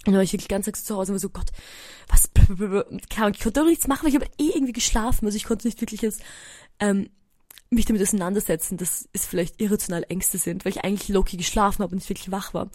Und 0.05 0.13
dann 0.13 0.15
war 0.15 0.23
ich 0.23 0.33
wirklich 0.33 0.47
ganz 0.47 0.65
zu 0.65 0.95
Hause 0.95 1.11
und 1.11 1.15
war 1.15 1.19
so, 1.19 1.29
Gott, 1.29 1.51
was, 2.07 2.29
keine 3.09 3.31
ich 3.31 3.39
konnte 3.39 3.59
doch 3.59 3.65
nichts 3.65 3.87
machen, 3.87 4.03
weil 4.03 4.09
ich 4.09 4.15
habe 4.15 4.27
eh 4.37 4.51
irgendwie 4.53 4.73
geschlafen. 4.73 5.25
Also 5.25 5.35
ich 5.35 5.43
konnte 5.43 5.67
nicht 5.67 5.81
wirklich 5.81 6.01
jetzt, 6.01 6.21
ähm, 6.79 7.09
mich 7.69 7.85
damit 7.85 8.01
auseinandersetzen, 8.01 8.77
dass 8.77 9.09
es 9.11 9.25
vielleicht 9.25 9.61
irrationale 9.61 10.05
Ängste 10.07 10.37
sind, 10.37 10.63
weil 10.63 10.71
ich 10.71 10.83
eigentlich 10.83 11.09
low 11.09 11.23
geschlafen 11.23 11.83
habe 11.83 11.91
und 11.91 11.97
nicht 11.97 12.09
wirklich 12.09 12.31
wach 12.31 12.53
war. 12.53 12.69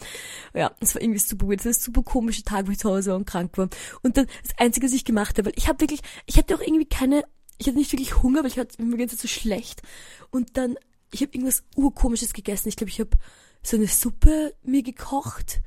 Ja, 0.53 0.71
es 0.79 0.93
war 0.93 1.01
irgendwie 1.01 1.19
super 1.19 1.47
weird. 1.47 1.61
Es 1.61 1.65
war 1.65 1.71
ein 1.71 1.79
super 1.79 2.03
komischer 2.03 2.43
Tag, 2.43 2.67
wo 2.67 2.71
ich 2.71 2.79
zu 2.79 2.89
Hause 2.89 3.11
war 3.11 3.17
und 3.17 3.25
krank 3.25 3.57
war. 3.57 3.69
Und 4.03 4.17
dann 4.17 4.27
das 4.43 4.57
Einzige, 4.57 4.85
was 4.85 4.93
ich 4.93 5.05
gemacht 5.05 5.37
habe, 5.37 5.47
weil 5.47 5.57
ich 5.57 5.67
habe 5.67 5.81
wirklich, 5.81 6.01
ich 6.25 6.37
hatte 6.37 6.55
auch 6.55 6.61
irgendwie 6.61 6.85
keine, 6.85 7.23
ich 7.57 7.67
hatte 7.67 7.77
nicht 7.77 7.91
wirklich 7.91 8.21
Hunger, 8.21 8.41
weil 8.41 8.51
ich 8.51 8.59
hatte 8.59 8.81
mir 8.81 8.97
ganz 8.97 9.19
so 9.19 9.27
schlecht. 9.27 9.81
Und 10.29 10.57
dann, 10.57 10.75
ich 11.11 11.21
habe 11.21 11.33
irgendwas 11.33 11.63
urkomisches 11.75 12.33
gegessen. 12.33 12.69
Ich 12.69 12.75
glaube, 12.75 12.91
ich 12.91 12.99
habe 12.99 13.17
so 13.63 13.77
eine 13.77 13.87
Suppe 13.87 14.53
mir 14.63 14.83
gekocht 14.83 15.61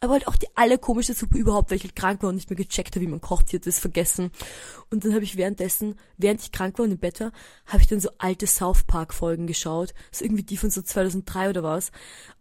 aber 0.00 0.14
halt 0.14 0.28
auch 0.28 0.36
die 0.36 0.48
allerkomische 0.54 1.14
Suppe 1.14 1.38
überhaupt, 1.38 1.70
weil 1.70 1.78
ich 1.78 1.84
halt 1.84 1.96
krank 1.96 2.22
war 2.22 2.28
und 2.28 2.36
nicht 2.36 2.50
mehr 2.50 2.56
gecheckt 2.56 2.94
habe, 2.94 3.04
wie 3.04 3.10
man 3.10 3.20
kocht. 3.20 3.46
Ich 3.48 3.54
hatte 3.54 3.68
das 3.68 3.78
vergessen. 3.78 4.30
Und 4.90 5.04
dann 5.04 5.14
habe 5.14 5.24
ich 5.24 5.36
währenddessen, 5.36 5.96
während 6.16 6.40
ich 6.42 6.52
krank 6.52 6.78
war 6.78 6.84
und 6.84 6.92
im 6.92 6.98
Bett 6.98 7.20
war, 7.20 7.32
habe 7.66 7.82
ich 7.82 7.88
dann 7.88 8.00
so 8.00 8.10
alte 8.18 8.46
South 8.46 8.84
Park 8.84 9.14
Folgen 9.14 9.46
geschaut. 9.46 9.94
So 10.12 10.24
irgendwie 10.24 10.42
die 10.42 10.56
von 10.56 10.70
so 10.70 10.82
2003 10.82 11.50
oder 11.50 11.62
was. 11.62 11.92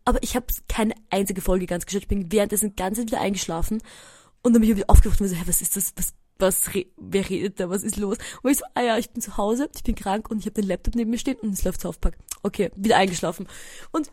Aber 0.03 0.21
ich 0.21 0.35
habe 0.35 0.47
keine 0.67 0.93
einzige 1.09 1.41
Folge 1.41 1.65
ganz 1.65 1.85
geschaut. 1.85 2.03
Ich 2.03 2.07
bin 2.07 2.31
währenddessen 2.31 2.75
ganz 2.75 2.97
wieder 2.97 3.21
eingeschlafen. 3.21 3.81
Und 4.41 4.53
dann 4.53 4.61
bin 4.61 4.69
ich 4.69 4.77
wieder 4.77 4.89
aufgewacht 4.89 5.19
und 5.21 5.27
so, 5.27 5.35
hä, 5.35 5.43
was 5.45 5.61
ist 5.61 5.75
das? 5.75 5.93
Was, 5.95 6.13
was, 6.37 6.75
re 6.75 6.85
wer 6.97 7.27
redet 7.27 7.59
da? 7.59 7.69
Was 7.69 7.83
ist 7.83 7.97
los? 7.97 8.17
Und 8.43 8.51
ich 8.51 8.57
so, 8.57 8.65
ah 8.75 8.81
ja, 8.81 8.97
ich 8.97 9.09
bin 9.09 9.21
zu 9.21 9.37
Hause, 9.37 9.69
ich 9.73 9.83
bin 9.83 9.95
krank 9.95 10.29
und 10.29 10.39
ich 10.39 10.45
habe 10.45 10.61
den 10.61 10.67
Laptop 10.67 10.95
neben 10.95 11.09
mir 11.09 11.17
stehen 11.17 11.37
und 11.41 11.51
es 11.51 11.63
läuft 11.63 11.81
South 11.81 11.97
Park. 11.97 12.17
Okay, 12.43 12.69
wieder 12.75 12.97
eingeschlafen. 12.97 13.47
Und 13.91 14.11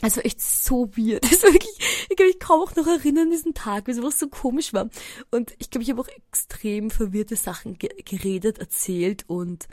also 0.00 0.20
echt 0.20 0.40
so 0.40 0.88
weird. 0.96 1.24
War 1.42 1.52
wirklich, 1.52 2.06
ich 2.10 2.16
kann 2.16 2.26
mich 2.26 2.40
kaum 2.40 2.60
auch 2.60 2.76
noch 2.76 2.86
erinnern 2.86 3.30
diesen 3.30 3.54
Tag, 3.54 3.86
weil 3.86 3.94
sowas 3.94 4.18
so 4.18 4.28
komisch 4.28 4.72
war. 4.72 4.88
Und 5.30 5.54
ich 5.58 5.70
glaube, 5.70 5.82
ich 5.82 5.90
habe 5.90 6.00
auch 6.00 6.08
extrem 6.08 6.90
verwirrte 6.90 7.36
Sachen 7.36 7.78
ge 7.78 7.90
geredet, 8.04 8.58
erzählt 8.58 9.24
und 9.28 9.68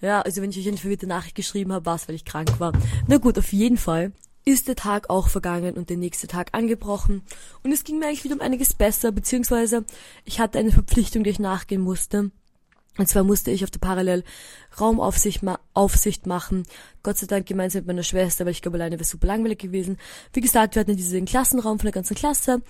ja, 0.00 0.20
also 0.20 0.42
wenn 0.42 0.50
ich 0.50 0.58
euch 0.58 0.68
eine 0.68 0.76
verwirrte 0.76 1.06
Nachricht 1.06 1.36
geschrieben 1.36 1.72
habe, 1.72 1.86
war 1.86 1.96
es, 1.96 2.06
weil 2.06 2.16
ich 2.16 2.24
krank 2.24 2.60
war. 2.60 2.72
Na 3.06 3.16
gut, 3.16 3.38
auf 3.38 3.52
jeden 3.52 3.78
Fall 3.78 4.12
ist 4.44 4.68
der 4.68 4.76
Tag 4.76 5.10
auch 5.10 5.28
vergangen 5.28 5.74
und 5.74 5.90
der 5.90 5.96
nächste 5.96 6.28
Tag 6.28 6.50
angebrochen. 6.52 7.22
Und 7.64 7.72
es 7.72 7.82
ging 7.82 7.98
mir 7.98 8.06
eigentlich 8.06 8.24
wieder 8.24 8.36
um 8.36 8.40
einiges 8.40 8.74
besser, 8.74 9.10
beziehungsweise 9.10 9.84
ich 10.24 10.38
hatte 10.38 10.58
eine 10.58 10.70
Verpflichtung, 10.70 11.24
die 11.24 11.30
ich 11.30 11.38
nachgehen 11.38 11.80
musste. 11.80 12.30
Und 12.98 13.08
zwar 13.08 13.24
musste 13.24 13.50
ich 13.50 13.64
auf 13.64 13.70
der 13.70 13.80
Parallel 13.80 14.24
Raumaufsicht 14.80 15.42
ma 15.42 15.58
Aufsicht 15.76 16.26
machen. 16.26 16.64
Gott 17.02 17.18
sei 17.18 17.26
Dank 17.26 17.46
gemeinsam 17.46 17.80
mit 17.80 17.88
meiner 17.88 18.02
Schwester, 18.02 18.44
weil 18.44 18.52
ich 18.52 18.62
glaube, 18.62 18.76
alleine 18.78 18.96
wäre 18.96 19.04
super 19.04 19.26
langweilig 19.26 19.58
gewesen. 19.58 19.98
Wie 20.32 20.40
gesagt, 20.40 20.74
wir 20.74 20.80
hatten 20.80 20.96
diesen 20.96 21.24
Klassenraum 21.26 21.78
von 21.78 21.86
der 21.86 21.92
ganzen 21.92 22.16
Klasse 22.16 22.62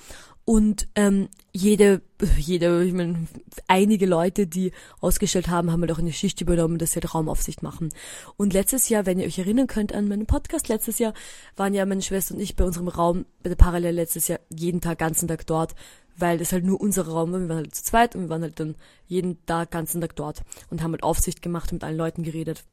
und 0.45 0.89
ähm, 0.95 1.29
jede, 1.53 2.03
jede, 2.39 2.85
ich 2.85 2.93
meine, 2.93 3.27
einige 3.69 4.07
Leute, 4.07 4.47
die 4.47 4.73
ausgestellt 5.01 5.49
haben, 5.49 5.73
haben 5.73 5.81
halt 5.81 5.93
auch 5.93 5.99
eine 5.99 6.13
Schicht 6.13 6.41
übernommen, 6.41 6.79
dass 6.79 6.93
sie 6.93 7.01
halt 7.01 7.15
Raumaufsicht 7.15 7.63
machen. 7.63 7.91
Und 8.37 8.53
letztes 8.53 8.89
Jahr, 8.89 9.07
wenn 9.07 9.19
ihr 9.19 9.27
euch 9.27 9.39
erinnern 9.39 9.67
könnt 9.67 9.95
an 9.95 10.09
meinen 10.09 10.27
Podcast 10.27 10.69
letztes 10.69 10.99
Jahr, 10.99 11.15
waren 11.57 11.75
ja 11.75 11.87
meine 11.87 12.03
Schwester 12.03 12.35
und 12.35 12.41
ich 12.41 12.57
bei 12.57 12.65
unserem 12.65 12.89
Raum, 12.89 13.25
bei 13.43 13.49
der 13.49 13.57
Parallel 13.57 13.95
letztes 13.95 14.29
Jahr 14.29 14.41
jeden 14.49 14.81
Tag, 14.81 14.99
ganzen 14.99 15.29
Tag 15.29 15.47
dort 15.47 15.75
weil 16.19 16.39
das 16.39 16.53
halt 16.53 16.65
nur 16.65 16.81
unser 16.81 17.07
Raum 17.07 17.33
war. 17.33 17.41
Wir 17.41 17.49
waren 17.49 17.59
halt 17.59 17.75
zu 17.75 17.85
zweit 17.85 18.15
und 18.15 18.23
wir 18.23 18.29
waren 18.31 18.43
halt 18.43 18.59
dann 18.59 18.75
jeden 19.07 19.45
Tag, 19.47 19.71
ganzen 19.71 20.01
Tag 20.01 20.17
dort 20.17 20.43
und 20.71 20.83
haben 20.83 20.93
halt 20.93 21.03
Aufsicht 21.03 21.43
gemacht 21.43 21.71
und 21.73 21.77
mit 21.77 21.85
allen 21.85 21.99
Leuten 21.99 22.23
geredet. 22.23 22.65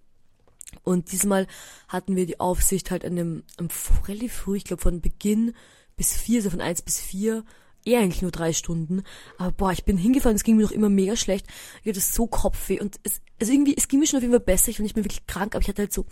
Und 0.83 1.11
diesmal 1.11 1.47
hatten 1.87 2.15
wir 2.15 2.25
die 2.25 2.39
Aufsicht 2.39 2.91
halt 2.91 3.05
an 3.05 3.15
dem, 3.15 3.43
am 3.57 3.67
relativ 4.07 4.33
früh, 4.33 4.57
ich 4.57 4.63
glaube 4.63 4.81
von 4.81 5.01
Beginn 5.01 5.53
bis 5.95 6.13
vier, 6.13 6.41
so 6.41 6.49
von 6.49 6.61
eins 6.61 6.81
bis 6.81 6.99
vier, 6.99 7.43
eher 7.85 7.99
eigentlich 7.99 8.21
nur 8.21 8.31
drei 8.31 8.53
Stunden. 8.53 9.03
Aber 9.37 9.51
boah, 9.51 9.71
ich 9.71 9.85
bin 9.85 9.97
hingefallen, 9.97 10.35
es 10.35 10.43
ging 10.43 10.57
mir 10.57 10.63
noch 10.63 10.71
immer 10.71 10.89
mega 10.89 11.15
schlecht. 11.15 11.47
Ich 11.83 11.89
hatte 11.89 11.99
so 11.99 12.27
Kopfweh 12.27 12.79
und 12.79 12.99
es, 13.03 13.21
also 13.39 13.51
irgendwie, 13.51 13.75
es 13.75 13.87
ging 13.87 13.99
mir 13.99 14.07
schon 14.07 14.17
auf 14.17 14.23
jeden 14.23 14.33
Fall 14.33 14.39
besser. 14.39 14.69
Ich 14.69 14.79
war 14.79 14.83
nicht 14.83 14.95
mehr 14.95 15.05
wirklich 15.05 15.27
krank, 15.27 15.55
aber 15.55 15.61
ich 15.61 15.67
hatte 15.67 15.83
halt 15.83 15.93
so, 15.93 16.05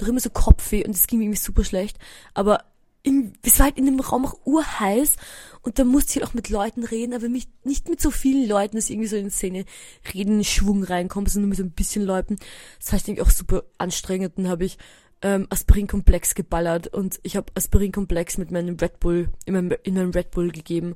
noch 0.00 0.08
immer 0.08 0.20
so 0.20 0.30
Kopfweh 0.30 0.84
und 0.84 0.94
es 0.94 1.06
ging 1.06 1.18
mir 1.18 1.26
irgendwie 1.26 1.40
super 1.40 1.64
schlecht. 1.64 1.98
Aber 2.34 2.64
in, 3.02 3.32
es 3.42 3.58
war 3.58 3.66
halt 3.66 3.78
in 3.78 3.86
dem 3.86 4.00
Raum 4.00 4.26
auch 4.26 4.38
urheiß 4.44 5.16
und 5.62 5.78
da 5.78 5.84
musste 5.84 6.10
ich 6.10 6.16
halt 6.16 6.30
auch 6.30 6.34
mit 6.34 6.48
Leuten 6.48 6.84
reden, 6.84 7.14
aber 7.14 7.28
mich, 7.28 7.48
nicht 7.64 7.88
mit 7.88 8.00
so 8.00 8.10
vielen 8.10 8.48
Leuten, 8.48 8.76
dass 8.76 8.86
ich 8.86 8.92
irgendwie 8.92 9.08
so 9.08 9.16
in 9.16 9.30
Szene 9.30 9.64
reden, 10.12 10.44
Schwung 10.44 10.82
reinkommt, 10.82 11.30
sondern 11.30 11.48
nur 11.48 11.50
mit 11.50 11.58
so 11.58 11.64
ein 11.64 11.72
bisschen 11.72 12.04
Leuten. 12.04 12.38
Das 12.80 12.92
heißt 12.92 13.08
irgendwie 13.08 13.22
auch 13.22 13.30
super 13.30 13.64
anstrengend. 13.78 14.34
Dann 14.36 14.48
habe 14.48 14.64
ich 14.64 14.78
ähm, 15.22 15.46
Aspirin-Komplex 15.50 16.34
geballert 16.34 16.88
und 16.88 17.18
ich 17.22 17.36
habe 17.36 17.52
Aspirin-Komplex 17.54 18.38
mit 18.38 18.50
meinem 18.50 18.76
Red 18.76 19.00
Bull, 19.00 19.28
in 19.46 19.54
meinem, 19.54 19.76
in 19.82 19.94
meinem 19.94 20.10
Red 20.10 20.30
Bull 20.30 20.50
gegeben. 20.50 20.94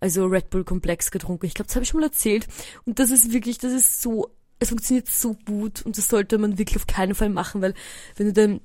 Also 0.00 0.26
Red 0.26 0.50
Bull-Komplex 0.50 1.10
getrunken. 1.10 1.46
Ich 1.46 1.54
glaube, 1.54 1.68
das 1.68 1.76
habe 1.76 1.84
ich 1.84 1.90
schon 1.90 2.00
mal 2.00 2.06
erzählt. 2.06 2.48
Und 2.84 2.98
das 2.98 3.10
ist 3.10 3.32
wirklich, 3.32 3.58
das 3.58 3.72
ist 3.72 4.02
so, 4.02 4.34
es 4.58 4.70
funktioniert 4.70 5.08
so 5.08 5.34
gut 5.46 5.82
und 5.82 5.96
das 5.96 6.08
sollte 6.08 6.38
man 6.38 6.58
wirklich 6.58 6.76
auf 6.76 6.86
keinen 6.86 7.14
Fall 7.14 7.28
machen, 7.28 7.62
weil 7.62 7.74
wenn 8.16 8.26
du 8.26 8.32
dann 8.32 8.60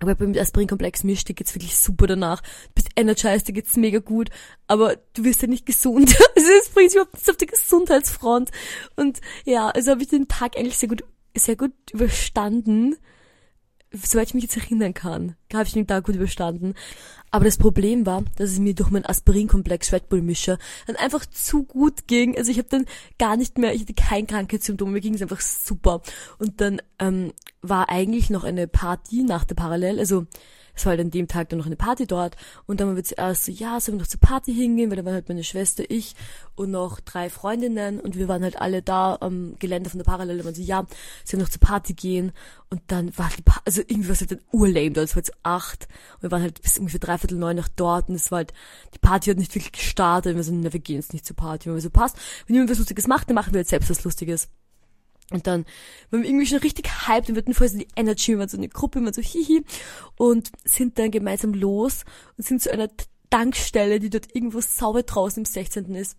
aber 0.00 0.14
beim 0.14 0.34
Aspirin-Komplex 0.36 1.04
mischt, 1.04 1.28
dir 1.28 1.34
geht's 1.34 1.54
wirklich 1.54 1.76
super 1.76 2.06
danach. 2.06 2.40
Du 2.40 2.74
bist 2.74 2.88
energized, 2.96 3.48
dir 3.48 3.52
geht's 3.52 3.76
mega 3.76 3.98
gut, 3.98 4.30
aber 4.66 4.96
du 5.14 5.24
wirst 5.24 5.42
ja 5.42 5.48
nicht 5.48 5.66
gesund. 5.66 6.16
also 6.36 6.48
es 6.60 6.70
bringt 6.70 6.92
überhaupt 6.92 7.14
nichts 7.14 7.28
auf 7.28 7.36
die 7.36 7.46
Gesundheitsfront. 7.46 8.50
Und 8.96 9.20
ja, 9.44 9.68
also 9.68 9.90
habe 9.90 10.02
ich 10.02 10.08
den 10.08 10.28
Tag 10.28 10.56
eigentlich 10.56 10.78
sehr 10.78 10.88
gut, 10.88 11.04
sehr 11.36 11.56
gut 11.56 11.72
überstanden 11.92 12.96
soweit 13.92 14.28
ich 14.28 14.34
mich 14.34 14.44
jetzt 14.44 14.56
erinnern 14.56 14.94
kann, 14.94 15.36
habe 15.52 15.64
ich 15.64 15.72
den 15.72 15.86
Tag 15.86 16.04
gut 16.04 16.16
überstanden. 16.16 16.74
Aber 17.30 17.44
das 17.44 17.58
Problem 17.58 18.06
war, 18.06 18.24
dass 18.36 18.50
es 18.50 18.58
mir 18.58 18.74
durch 18.74 18.90
meinen 18.90 19.04
Aspirinkomplex 19.04 19.92
Red 19.92 20.08
Bull 20.08 20.22
Mischer 20.22 20.58
dann 20.86 20.96
einfach 20.96 21.26
zu 21.26 21.64
gut 21.64 22.06
ging. 22.06 22.36
Also 22.36 22.50
ich 22.50 22.58
habe 22.58 22.68
dann 22.68 22.86
gar 23.18 23.36
nicht 23.36 23.58
mehr, 23.58 23.74
ich 23.74 23.82
hatte 23.82 23.94
kein 23.94 24.26
Krankheitssymptom, 24.26 24.92
mir 24.92 25.00
ging 25.00 25.14
es 25.14 25.22
einfach 25.22 25.40
super. 25.40 26.02
Und 26.38 26.60
dann 26.60 26.80
ähm, 26.98 27.32
war 27.60 27.90
eigentlich 27.90 28.30
noch 28.30 28.44
eine 28.44 28.66
Party 28.66 29.24
nach 29.24 29.44
der 29.44 29.54
Parallel, 29.54 29.98
also 29.98 30.26
es 30.78 30.86
war 30.86 30.90
halt 30.90 31.00
an 31.00 31.10
dem 31.10 31.28
Tag 31.28 31.48
dann 31.48 31.58
noch 31.58 31.66
eine 31.66 31.76
Party 31.76 32.06
dort 32.06 32.36
und 32.66 32.80
dann 32.80 32.88
waren 32.88 32.96
wir 32.96 33.04
zuerst 33.04 33.44
so, 33.44 33.52
ja, 33.52 33.80
sollen 33.80 33.98
wir 33.98 34.02
noch 34.02 34.08
zur 34.08 34.20
Party 34.20 34.54
hingehen, 34.54 34.90
weil 34.90 34.96
da 34.96 35.04
waren 35.04 35.14
halt 35.14 35.28
meine 35.28 35.44
Schwester, 35.44 35.84
ich 35.88 36.14
und 36.54 36.70
noch 36.70 37.00
drei 37.00 37.30
Freundinnen 37.30 38.00
und 38.00 38.16
wir 38.16 38.28
waren 38.28 38.42
halt 38.42 38.60
alle 38.60 38.82
da 38.82 39.16
am 39.20 39.54
Gelände 39.58 39.90
von 39.90 39.98
der 39.98 40.04
Parallel 40.04 40.38
und 40.38 40.44
waren 40.44 40.54
so, 40.54 40.62
ja, 40.62 40.86
sollen 41.24 41.40
wir 41.40 41.44
noch 41.44 41.50
zur 41.50 41.60
Party 41.60 41.94
gehen 41.94 42.32
und 42.70 42.80
dann 42.88 43.16
war 43.16 43.30
die 43.36 43.42
Party, 43.42 43.62
also 43.64 43.80
irgendwie 43.82 44.08
war 44.08 44.14
es 44.14 44.20
halt 44.20 44.32
dann 44.32 44.40
urlame 44.52 44.90
dort, 44.92 45.08
es 45.08 45.16
war 45.16 45.20
jetzt 45.20 45.32
acht 45.42 45.88
und 46.16 46.22
wir 46.22 46.30
waren 46.30 46.42
halt 46.42 46.62
bis 46.62 46.78
ungefähr 46.78 47.00
dreiviertel 47.00 47.38
neun 47.38 47.56
noch 47.56 47.68
dort 47.68 48.08
und 48.08 48.14
es 48.14 48.30
war 48.30 48.38
halt, 48.38 48.52
die 48.94 48.98
Party 48.98 49.30
hat 49.30 49.38
nicht 49.38 49.54
wirklich 49.54 49.72
gestartet 49.72 50.32
und 50.32 50.36
wir 50.36 50.44
so, 50.44 50.52
na, 50.52 50.72
wir 50.72 50.80
gehen 50.80 50.96
jetzt 50.96 51.12
nicht 51.12 51.26
zur 51.26 51.36
Party 51.36 51.68
und 51.68 51.76
wir 51.76 51.82
so, 51.82 51.90
passt, 51.90 52.16
wenn 52.46 52.54
jemand 52.54 52.70
was 52.70 52.78
Lustiges 52.78 53.06
macht, 53.06 53.28
dann 53.28 53.34
machen 53.34 53.52
wir 53.52 53.60
jetzt 53.60 53.70
selbst 53.70 53.90
was 53.90 54.04
Lustiges. 54.04 54.48
Und 55.30 55.46
dann 55.46 55.66
waren 56.10 56.22
wir 56.22 56.28
irgendwie 56.28 56.46
schon 56.46 56.58
richtig 56.58 57.06
hyped 57.06 57.28
und 57.28 57.34
wir 57.34 57.42
hatten 57.42 57.54
voll 57.54 57.68
so 57.68 57.78
die 57.78 57.88
Energy, 57.96 58.32
wir 58.32 58.38
waren 58.38 58.48
so 58.48 58.56
eine 58.56 58.68
Gruppe, 58.68 59.00
wir 59.00 59.06
waren 59.06 59.12
so 59.12 59.22
hihi 59.22 59.62
und 60.16 60.50
sind 60.64 60.98
dann 60.98 61.10
gemeinsam 61.10 61.52
los 61.52 62.04
und 62.36 62.46
sind 62.46 62.62
zu 62.62 62.72
einer 62.72 62.88
Tankstelle, 63.30 64.00
die 64.00 64.08
dort 64.08 64.34
irgendwo 64.34 64.60
sauber 64.60 65.02
draußen 65.02 65.42
im 65.42 65.44
16. 65.44 65.94
ist, 65.94 66.16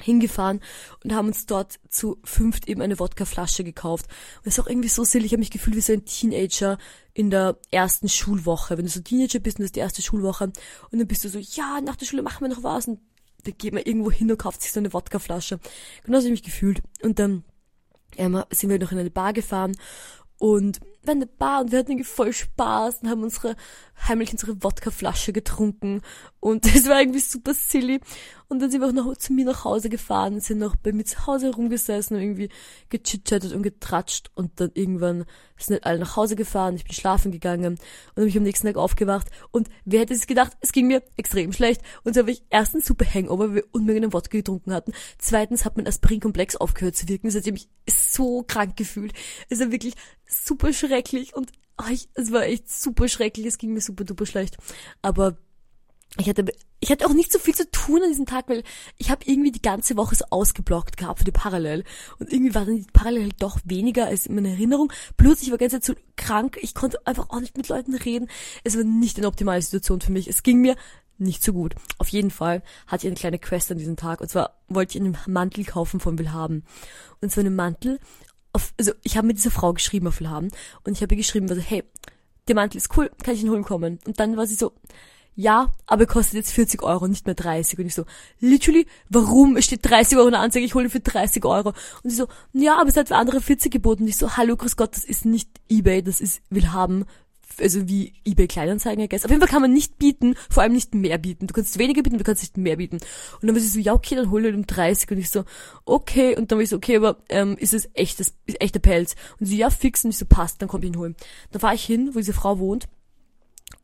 hingefahren 0.00 0.60
und 1.02 1.12
haben 1.12 1.26
uns 1.26 1.46
dort 1.46 1.80
zu 1.88 2.18
fünft 2.22 2.68
eben 2.68 2.80
eine 2.80 3.00
Wodkaflasche 3.00 3.64
gekauft. 3.64 4.06
Und 4.36 4.46
es 4.46 4.54
ist 4.56 4.64
auch 4.64 4.68
irgendwie 4.68 4.88
so 4.88 5.02
silly, 5.02 5.26
ich 5.26 5.32
habe 5.32 5.40
mich 5.40 5.50
gefühlt 5.50 5.74
wie 5.74 5.80
so 5.80 5.92
ein 5.92 6.04
Teenager 6.04 6.78
in 7.14 7.30
der 7.30 7.58
ersten 7.72 8.08
Schulwoche. 8.08 8.78
Wenn 8.78 8.84
du 8.84 8.90
so 8.90 9.00
Teenager 9.00 9.40
bist 9.40 9.58
und 9.58 9.62
das 9.62 9.68
ist 9.68 9.76
die 9.76 9.80
erste 9.80 10.02
Schulwoche 10.02 10.44
und 10.44 10.98
dann 10.98 11.08
bist 11.08 11.24
du 11.24 11.28
so, 11.28 11.40
ja, 11.40 11.80
nach 11.80 11.96
der 11.96 12.06
Schule 12.06 12.22
machen 12.22 12.42
wir 12.42 12.54
noch 12.54 12.62
was 12.62 12.86
und 12.86 13.00
dann 13.44 13.54
geht 13.58 13.72
man 13.72 13.82
irgendwo 13.82 14.12
hin 14.12 14.30
und 14.30 14.38
kauft 14.38 14.62
sich 14.62 14.70
so 14.70 14.78
eine 14.78 14.92
Wodkaflasche. 14.92 15.58
Genau 16.04 16.18
so 16.18 16.26
habe 16.26 16.34
ich 16.34 16.42
mich 16.42 16.42
gefühlt. 16.42 16.82
Und 17.02 17.18
dann 17.18 17.42
ähm, 18.18 18.42
sind 18.50 18.70
wir 18.70 18.78
noch 18.78 18.92
in 18.92 18.98
eine 18.98 19.10
Bar 19.10 19.32
gefahren 19.32 19.76
und 20.38 20.80
wir 21.02 21.12
in 21.14 21.20
der 21.20 21.26
Bar 21.26 21.62
und 21.62 21.72
wir 21.72 21.78
hatten 21.78 21.92
irgendwie 21.92 22.08
voll 22.08 22.32
Spaß 22.32 22.98
und 23.02 23.10
haben 23.10 23.22
unsere 23.22 23.56
heimlich 24.06 24.30
unsere 24.32 24.62
Wodkaflasche 24.62 25.32
getrunken 25.32 26.02
und 26.40 26.66
es 26.74 26.88
war 26.88 27.00
irgendwie 27.00 27.20
super 27.20 27.54
silly. 27.54 28.00
Und 28.50 28.60
dann 28.60 28.70
sind 28.70 28.80
wir 28.80 28.88
auch 28.88 28.92
noch 28.92 29.14
zu 29.16 29.34
mir 29.34 29.44
nach 29.44 29.64
Hause 29.64 29.90
gefahren, 29.90 30.40
sind 30.40 30.58
noch 30.58 30.74
bei 30.74 30.92
mir 30.92 31.04
zu 31.04 31.26
Hause 31.26 31.50
rumgesessen 31.54 32.16
und 32.16 32.22
irgendwie 32.22 32.48
gechitchattet 32.88 33.52
und 33.52 33.62
getratscht. 33.62 34.30
Und 34.34 34.58
dann 34.58 34.70
irgendwann 34.72 35.26
sind 35.58 35.74
halt 35.74 35.84
alle 35.84 35.98
nach 35.98 36.16
Hause 36.16 36.34
gefahren, 36.34 36.74
ich 36.74 36.84
bin 36.84 36.94
schlafen 36.94 37.30
gegangen 37.30 37.66
und 37.66 37.80
dann 38.14 38.24
bin 38.24 38.28
ich 38.28 38.36
am 38.38 38.44
nächsten 38.44 38.66
Tag 38.66 38.76
aufgewacht. 38.76 39.28
Und 39.50 39.68
wer 39.84 40.00
hätte 40.00 40.14
es 40.14 40.26
gedacht, 40.26 40.52
es 40.60 40.72
ging 40.72 40.86
mir 40.86 41.02
extrem 41.16 41.52
schlecht. 41.52 41.82
Und 42.04 42.14
so 42.14 42.20
habe 42.20 42.30
ich 42.30 42.42
erstens 42.48 42.86
super 42.86 43.04
Hangover, 43.04 43.48
weil 43.48 43.54
wir 43.56 43.64
Unmengen 43.72 44.06
an 44.06 44.12
Wodka 44.14 44.38
getrunken 44.38 44.72
hatten, 44.72 44.92
zweitens 45.18 45.66
hat 45.66 45.76
mein 45.76 45.86
Aspirinkomplex 45.86 46.56
aufgehört 46.56 46.96
zu 46.96 47.06
wirken, 47.06 47.30
seitdem 47.30 47.56
ich 47.56 47.68
so 47.86 48.44
krank 48.44 48.78
gefühlt. 48.78 49.12
Es 49.50 49.60
war 49.60 49.70
wirklich 49.70 49.92
super 50.26 50.72
schrecklich 50.72 51.34
und 51.36 51.52
oh, 51.76 51.90
ich, 51.90 52.08
es 52.14 52.32
war 52.32 52.44
echt 52.44 52.70
super 52.70 53.08
schrecklich, 53.08 53.44
es 53.44 53.58
ging 53.58 53.74
mir 53.74 53.82
super 53.82 54.04
duper 54.04 54.24
schlecht, 54.24 54.56
aber 55.02 55.36
ich 56.16 56.28
hatte, 56.28 56.46
ich 56.80 56.90
hatte 56.90 57.06
auch 57.06 57.12
nicht 57.12 57.32
so 57.32 57.38
viel 57.38 57.54
zu 57.54 57.68
tun 57.70 58.02
an 58.02 58.08
diesem 58.08 58.26
Tag, 58.26 58.48
weil 58.48 58.62
ich 58.96 59.10
habe 59.10 59.24
irgendwie 59.24 59.50
die 59.50 59.62
ganze 59.62 59.96
Woche 59.96 60.14
so 60.14 60.24
ausgeblockt 60.30 60.96
gehabt 60.96 61.18
für 61.18 61.24
die 61.24 61.32
Parallel. 61.32 61.84
Und 62.18 62.32
irgendwie 62.32 62.54
war 62.54 62.64
dann 62.64 62.76
die 62.76 62.86
Parallel 62.92 63.30
doch 63.38 63.58
weniger 63.64 64.06
als 64.06 64.26
in 64.26 64.34
meiner 64.34 64.50
Erinnerung. 64.50 64.92
Plus 65.16 65.42
ich 65.42 65.50
war 65.50 65.58
ganz 65.58 65.84
so 65.84 65.94
krank, 66.16 66.58
ich 66.60 66.74
konnte 66.74 67.04
einfach 67.06 67.30
auch 67.30 67.40
nicht 67.40 67.56
mit 67.56 67.68
Leuten 67.68 67.94
reden. 67.94 68.28
Es 68.62 68.76
war 68.76 68.84
nicht 68.84 69.18
eine 69.18 69.26
optimale 69.26 69.60
Situation 69.60 70.00
für 70.00 70.12
mich. 70.12 70.28
Es 70.28 70.42
ging 70.42 70.60
mir 70.60 70.76
nicht 71.18 71.42
so 71.42 71.52
gut. 71.52 71.74
Auf 71.98 72.08
jeden 72.08 72.30
Fall 72.30 72.62
hatte 72.86 73.06
ich 73.06 73.10
eine 73.10 73.18
kleine 73.18 73.38
Quest 73.40 73.72
an 73.72 73.78
diesem 73.78 73.96
Tag. 73.96 74.20
Und 74.20 74.30
zwar 74.30 74.58
wollte 74.68 74.96
ich 74.96 75.04
einen 75.04 75.18
Mantel 75.26 75.64
kaufen 75.64 75.98
von 75.98 76.16
Willhaben. 76.16 76.64
Und 77.20 77.32
zwar 77.32 77.44
einen 77.44 77.56
Mantel, 77.56 77.98
auf, 78.52 78.72
also 78.78 78.92
ich 79.02 79.16
habe 79.16 79.26
mit 79.26 79.36
dieser 79.36 79.50
Frau 79.50 79.72
geschrieben 79.72 80.06
auf 80.06 80.20
Willhaben. 80.20 80.50
Und 80.84 80.92
ich 80.92 81.02
habe 81.02 81.14
ihr 81.14 81.18
geschrieben, 81.18 81.50
also, 81.50 81.60
hey, 81.60 81.82
der 82.46 82.54
Mantel 82.54 82.78
ist 82.78 82.96
cool, 82.96 83.10
kann 83.22 83.34
ich 83.34 83.42
ihn 83.42 83.50
holen 83.50 83.64
kommen? 83.64 83.98
Und 84.06 84.20
dann 84.20 84.36
war 84.36 84.46
sie 84.46 84.54
so, 84.54 84.72
ja, 85.38 85.72
aber 85.86 86.06
kostet 86.06 86.34
jetzt 86.34 86.50
40 86.50 86.82
Euro, 86.82 87.06
nicht 87.06 87.26
mehr 87.26 87.36
30. 87.36 87.78
Und 87.78 87.86
ich 87.86 87.94
so, 87.94 88.04
literally, 88.40 88.88
warum? 89.08 89.56
Es 89.56 89.66
steht 89.66 89.88
30 89.88 90.18
Euro 90.18 90.26
in 90.26 90.32
der 90.32 90.40
Anzeige, 90.40 90.66
ich 90.66 90.74
hole 90.74 90.86
ihn 90.86 90.90
für 90.90 90.98
30 90.98 91.44
Euro. 91.44 91.74
Und 92.02 92.10
sie 92.10 92.16
so, 92.16 92.26
ja, 92.52 92.76
aber 92.76 92.88
es 92.88 92.96
hat 92.96 93.06
für 93.06 93.14
andere 93.14 93.40
40 93.40 93.70
geboten. 93.70 94.02
Und 94.02 94.08
ich 94.08 94.16
so, 94.16 94.36
hallo, 94.36 94.56
grüß 94.56 94.74
Gott, 94.74 94.96
das 94.96 95.04
ist 95.04 95.24
nicht 95.24 95.48
Ebay, 95.68 96.02
das 96.02 96.20
ist 96.20 96.42
Willhaben. 96.50 97.04
Also 97.60 97.88
wie 97.88 98.14
Ebay 98.24 98.48
Kleinanzeigen, 98.48 99.04
I 99.04 99.08
guess. 99.08 99.24
Auf 99.24 99.30
jeden 99.30 99.40
Fall 99.40 99.48
kann 99.48 99.62
man 99.62 99.72
nicht 99.72 99.96
bieten, 99.96 100.34
vor 100.50 100.64
allem 100.64 100.72
nicht 100.72 100.92
mehr 100.96 101.18
bieten. 101.18 101.46
Du 101.46 101.54
kannst 101.54 101.78
weniger 101.78 102.02
bieten, 102.02 102.18
du 102.18 102.24
kannst 102.24 102.42
nicht 102.42 102.56
mehr 102.56 102.74
bieten. 102.74 102.96
Und 102.96 103.46
dann 103.46 103.54
war 103.54 103.60
sie 103.60 103.68
so, 103.68 103.78
ja, 103.78 103.92
okay, 103.92 104.16
dann 104.16 104.32
hole 104.32 104.48
ich 104.48 104.56
um 104.56 104.66
30. 104.66 105.08
Und 105.12 105.18
ich 105.18 105.30
so, 105.30 105.44
okay. 105.84 106.36
Und 106.36 106.50
dann 106.50 106.58
war 106.58 106.64
ich 106.64 106.70
so, 106.70 106.76
okay, 106.76 106.96
aber 106.96 107.18
ähm, 107.28 107.56
ist 107.58 107.74
es 107.74 107.88
echtes, 107.94 108.34
ist 108.46 108.60
echter 108.60 108.80
Pelz? 108.80 109.14
Und 109.38 109.46
sie, 109.46 109.58
ja, 109.58 109.70
fix. 109.70 110.02
Und 110.04 110.10
ich 110.10 110.18
so, 110.18 110.26
passt, 110.26 110.60
dann 110.60 110.68
komm 110.68 110.82
ich 110.82 110.88
ihn 110.88 110.98
holen. 110.98 111.14
Dann 111.52 111.60
fahre 111.60 111.76
ich 111.76 111.84
hin, 111.84 112.10
wo 112.12 112.18
diese 112.18 112.32
Frau 112.32 112.58
wohnt. 112.58 112.88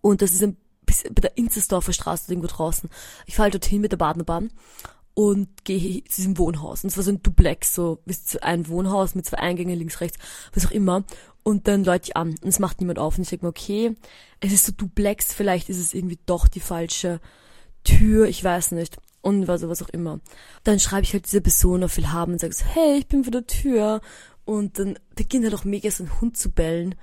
Und 0.00 0.20
das 0.20 0.32
ist 0.32 0.42
ein 0.42 0.56
bis, 0.94 1.12
bei 1.12 1.20
der 1.20 1.36
Inzersdorfer 1.36 1.92
Straße 1.92 2.30
irgendwo 2.30 2.48
draußen. 2.48 2.88
Ich 3.26 3.36
fahre 3.36 3.44
halt 3.44 3.54
dorthin 3.54 3.80
mit 3.80 3.92
der 3.92 3.96
Badenbahn 3.96 4.50
und 5.14 5.64
gehe 5.64 6.02
zu 6.04 6.16
diesem 6.16 6.38
Wohnhaus. 6.38 6.82
Und 6.82 6.90
es 6.90 6.96
war 6.96 7.04
so 7.04 7.10
ein 7.10 7.22
Duplex, 7.22 7.74
so 7.74 7.98
ein 8.40 8.68
Wohnhaus 8.68 9.14
mit 9.14 9.26
zwei 9.26 9.38
Eingängen 9.38 9.78
links, 9.78 10.00
rechts, 10.00 10.18
was 10.52 10.66
auch 10.66 10.70
immer. 10.70 11.04
Und 11.42 11.68
dann 11.68 11.84
läute 11.84 12.08
ich 12.08 12.16
an 12.16 12.30
und 12.42 12.48
es 12.48 12.58
macht 12.58 12.80
niemand 12.80 12.98
auf. 12.98 13.16
Und 13.16 13.22
ich 13.22 13.30
denke 13.30 13.46
mir, 13.46 13.50
okay, 13.50 13.94
es 14.40 14.52
ist 14.52 14.66
so 14.66 14.72
Duplex, 14.72 15.32
vielleicht 15.32 15.68
ist 15.68 15.78
es 15.78 15.94
irgendwie 15.94 16.18
doch 16.26 16.48
die 16.48 16.60
falsche 16.60 17.20
Tür, 17.84 18.26
ich 18.26 18.42
weiß 18.42 18.72
nicht. 18.72 18.96
Und 19.20 19.48
was, 19.48 19.66
was 19.66 19.82
auch 19.82 19.88
immer. 19.88 20.20
Dann 20.64 20.80
schreibe 20.80 21.04
ich 21.04 21.12
halt 21.14 21.26
diese 21.26 21.40
Person 21.40 21.84
auf 21.84 21.96
Willhaben 21.96 22.34
und 22.34 22.40
sage 22.40 22.52
so, 22.52 22.64
hey, 22.64 22.98
ich 22.98 23.06
bin 23.06 23.24
vor 23.24 23.30
der 23.30 23.46
Tür. 23.46 24.00
Und 24.44 24.78
dann 24.78 24.98
beginnt 25.14 25.44
halt 25.44 25.54
auch 25.54 25.64
mega 25.64 25.90
so 25.90 26.04
ein 26.04 26.20
Hund 26.20 26.36
zu 26.36 26.50
bellen 26.50 26.94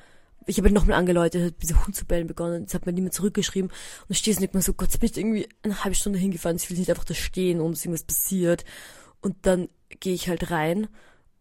ich 0.45 0.58
habe 0.58 0.67
halt 0.67 0.75
nochmal 0.75 0.97
angeläutet, 0.97 1.43
hat 1.45 1.62
dieser 1.62 1.86
Hund 1.86 1.95
zu 1.95 2.06
bellen 2.06 2.27
begonnen, 2.27 2.62
jetzt 2.62 2.73
hat 2.73 2.86
mir 2.86 2.93
niemand 2.93 3.13
zurückgeschrieben 3.13 3.69
und 3.69 4.10
dann 4.10 4.15
stehst 4.15 4.39
du 4.39 4.41
nicht 4.41 4.54
mehr 4.54 4.63
so, 4.63 4.73
Gott, 4.73 4.89
jetzt 4.89 4.99
bin 4.99 5.10
ich 5.10 5.17
irgendwie 5.17 5.49
eine 5.63 5.84
halbe 5.84 5.95
Stunde 5.95 6.19
hingefahren, 6.19 6.58
ich 6.58 6.69
will 6.69 6.77
nicht 6.77 6.89
einfach 6.89 7.04
da 7.04 7.13
stehen, 7.13 7.62
um 7.62 7.71
dass 7.71 7.86
irgendwas 7.86 8.04
passiert. 8.04 8.65
Und 9.21 9.36
dann 9.43 9.69
gehe 9.99 10.13
ich 10.13 10.30
halt 10.30 10.49
rein 10.49 10.88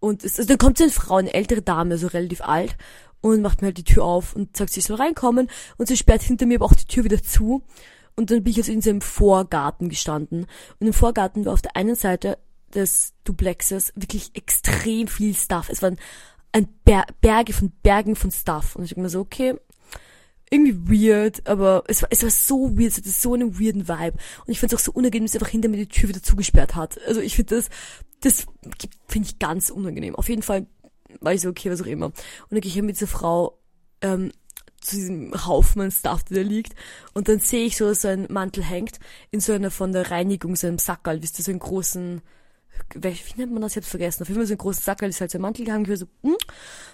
und 0.00 0.24
es, 0.24 0.38
also 0.38 0.48
dann 0.48 0.58
kommt 0.58 0.78
so 0.78 0.84
eine 0.84 0.92
Frau, 0.92 1.16
eine 1.16 1.32
ältere 1.32 1.62
Dame, 1.62 1.98
so 1.98 2.08
relativ 2.08 2.42
alt, 2.42 2.76
und 3.20 3.42
macht 3.42 3.60
mir 3.60 3.66
halt 3.66 3.78
die 3.78 3.84
Tür 3.84 4.04
auf 4.04 4.34
und 4.34 4.56
sagt, 4.56 4.72
sie 4.72 4.80
soll 4.80 4.96
reinkommen 4.96 5.50
und 5.76 5.88
sie 5.88 5.96
sperrt 5.96 6.22
hinter 6.22 6.46
mir 6.46 6.56
aber 6.56 6.66
auch 6.66 6.74
die 6.74 6.86
Tür 6.86 7.04
wieder 7.04 7.22
zu. 7.22 7.62
Und 8.16 8.30
dann 8.30 8.42
bin 8.42 8.50
ich 8.50 8.56
jetzt 8.56 8.68
in 8.68 8.82
seinem 8.82 9.00
Vorgarten 9.00 9.88
gestanden. 9.88 10.46
Und 10.78 10.86
im 10.86 10.92
Vorgarten 10.92 11.44
war 11.44 11.52
auf 11.52 11.62
der 11.62 11.76
einen 11.76 11.94
Seite 11.94 12.38
des 12.74 13.14
Duplexes 13.24 13.92
wirklich 13.94 14.30
extrem 14.34 15.08
viel 15.08 15.34
Stuff. 15.34 15.68
Es 15.70 15.82
waren 15.82 15.98
ein 16.52 16.68
Ber 16.84 17.06
Berge 17.20 17.52
von 17.52 17.70
Bergen 17.82 18.16
von 18.16 18.30
Stuff. 18.30 18.76
Und 18.76 18.84
ich 18.84 18.90
denke 18.90 19.02
mir 19.02 19.08
so, 19.08 19.20
okay, 19.20 19.54
irgendwie 20.50 21.08
weird, 21.08 21.46
aber 21.46 21.84
es 21.86 22.02
war, 22.02 22.08
es 22.10 22.22
war 22.22 22.30
so 22.30 22.76
weird, 22.76 22.90
es 22.90 22.96
hatte 22.98 23.08
so 23.08 23.34
einen 23.34 23.58
weirden 23.60 23.88
Vibe. 23.88 24.18
Und 24.44 24.52
ich 24.52 24.58
fand 24.58 24.72
es 24.72 24.78
auch 24.78 24.84
so 24.84 24.92
unangenehm, 24.92 25.26
dass 25.26 25.36
einfach 25.36 25.48
hinter 25.48 25.68
mir 25.68 25.76
die 25.76 25.88
Tür 25.88 26.08
wieder 26.08 26.22
zugesperrt 26.22 26.74
hat. 26.74 27.00
Also 27.06 27.20
ich 27.20 27.36
finde 27.36 27.56
das, 27.56 27.68
das 28.20 28.46
finde 29.06 29.28
ich 29.28 29.38
ganz 29.38 29.70
unangenehm. 29.70 30.16
Auf 30.16 30.28
jeden 30.28 30.42
Fall 30.42 30.66
war 31.20 31.32
ich 31.32 31.40
so, 31.40 31.48
okay, 31.48 31.70
was 31.70 31.80
auch 31.80 31.86
immer. 31.86 32.06
Und 32.06 32.16
dann 32.50 32.60
gehe 32.60 32.70
ich 32.70 32.82
mit 32.82 32.96
dieser 32.96 33.06
Frau 33.06 33.58
ähm, 34.00 34.32
zu 34.80 34.96
diesem 34.96 35.46
Haufen 35.46 35.82
an 35.82 35.90
Stuff, 35.90 36.24
der 36.24 36.42
da 36.42 36.48
liegt. 36.48 36.74
Und 37.14 37.28
dann 37.28 37.38
sehe 37.38 37.66
ich 37.66 37.76
so, 37.76 37.86
dass 37.86 38.02
so 38.02 38.08
ein 38.08 38.26
Mantel 38.28 38.64
hängt 38.64 38.98
in 39.30 39.40
so 39.40 39.52
einer 39.52 39.70
von 39.70 39.92
der 39.92 40.10
Reinigung, 40.10 40.56
so 40.56 40.66
einem 40.66 40.78
Sackerl, 40.78 41.22
wisst 41.22 41.38
ihr, 41.38 41.44
so 41.44 41.52
einen 41.52 41.60
großen 41.60 42.22
wie 42.94 43.16
nennt 43.36 43.52
man 43.52 43.62
das? 43.62 43.72
Ich 43.72 43.76
hab's 43.76 43.88
vergessen. 43.88 44.22
Auf 44.22 44.28
jeden 44.28 44.40
Fall 44.40 44.46
so 44.46 44.54
ein 44.54 44.58
großer 44.58 44.82
Sack, 44.82 45.02
ist 45.02 45.20
halt 45.20 45.30
so 45.30 45.38
Mantel 45.38 45.64
gehangen. 45.64 45.90
Ich 45.90 45.98
so, 45.98 46.06
hm? 46.22 46.36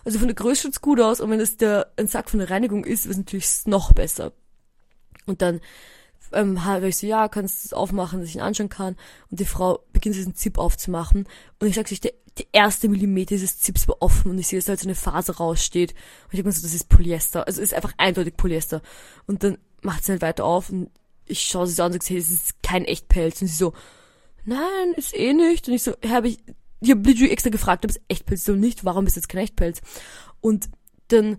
Also 0.04 0.18
von 0.18 0.28
der 0.28 0.34
Größe 0.34 0.62
schaut's 0.62 0.80
gut 0.80 1.00
aus. 1.00 1.20
Und 1.20 1.30
wenn 1.30 1.40
es 1.40 1.56
der, 1.56 1.92
ein 1.96 2.08
Sack 2.08 2.30
von 2.30 2.40
der 2.40 2.50
Reinigung 2.50 2.84
ist, 2.84 3.06
ist 3.06 3.16
natürlich 3.16 3.48
noch 3.66 3.92
besser. 3.92 4.32
Und 5.26 5.42
dann, 5.42 5.60
ähm, 6.32 6.64
habe 6.64 6.88
ich 6.88 6.96
so, 6.96 7.06
ja, 7.06 7.28
kannst 7.28 7.64
du 7.64 7.68
es 7.68 7.72
aufmachen, 7.72 8.20
dass 8.20 8.28
ich 8.28 8.36
ihn 8.36 8.40
anschauen 8.40 8.68
kann. 8.68 8.96
Und 9.30 9.40
die 9.40 9.44
Frau 9.44 9.80
beginnt 9.92 10.16
diesen 10.16 10.34
Zip 10.34 10.58
aufzumachen. 10.58 11.26
Und 11.58 11.66
ich 11.66 11.74
sag 11.74 11.88
sich, 11.88 12.00
der, 12.00 12.12
der 12.38 12.46
erste 12.52 12.88
Millimeter 12.88 13.34
dieses 13.34 13.60
Zips 13.60 13.88
war 13.88 14.02
offen 14.02 14.30
und 14.30 14.38
ich 14.38 14.48
sehe, 14.48 14.58
dass 14.58 14.66
da 14.66 14.70
halt 14.70 14.80
so 14.80 14.88
eine 14.88 14.94
Faser 14.94 15.36
raussteht. 15.36 15.92
Und 15.92 16.32
ich 16.32 16.36
denke 16.36 16.48
mir 16.48 16.52
so, 16.52 16.62
das 16.62 16.74
ist 16.74 16.88
Polyester. 16.88 17.46
Also 17.46 17.62
ist 17.62 17.74
einfach 17.74 17.92
eindeutig 17.98 18.36
Polyester. 18.36 18.82
Und 19.26 19.42
dann 19.42 19.58
macht 19.82 20.04
sie 20.04 20.12
halt 20.12 20.22
weiter 20.22 20.44
auf 20.44 20.70
und 20.70 20.90
ich 21.24 21.42
schaue 21.42 21.66
sie 21.66 21.74
so 21.74 21.82
an 21.82 21.92
und 21.92 22.02
sage, 22.02 22.14
hey, 22.14 22.20
das 22.20 22.30
ist 22.30 22.62
kein 22.62 22.84
Echtpelz. 22.84 23.40
Und 23.40 23.48
sie 23.48 23.56
so, 23.56 23.72
nein, 24.46 24.92
ist 24.96 25.14
eh 25.16 25.32
nicht. 25.32 25.68
Und 25.68 25.74
ich 25.74 25.82
so, 25.82 25.92
habe 26.08 26.28
ich, 26.28 26.38
ich 26.80 26.90
habe 26.90 27.30
extra 27.30 27.50
gefragt, 27.50 27.84
ob 27.84 27.90
es 27.90 28.00
Echtpelz 28.08 28.42
ist 28.42 28.48
oder 28.48 28.58
nicht, 28.58 28.84
warum 28.84 29.06
ist 29.06 29.16
jetzt 29.16 29.28
kein 29.28 29.42
Echtpelz? 29.42 29.80
Und 30.40 30.70
dann 31.08 31.38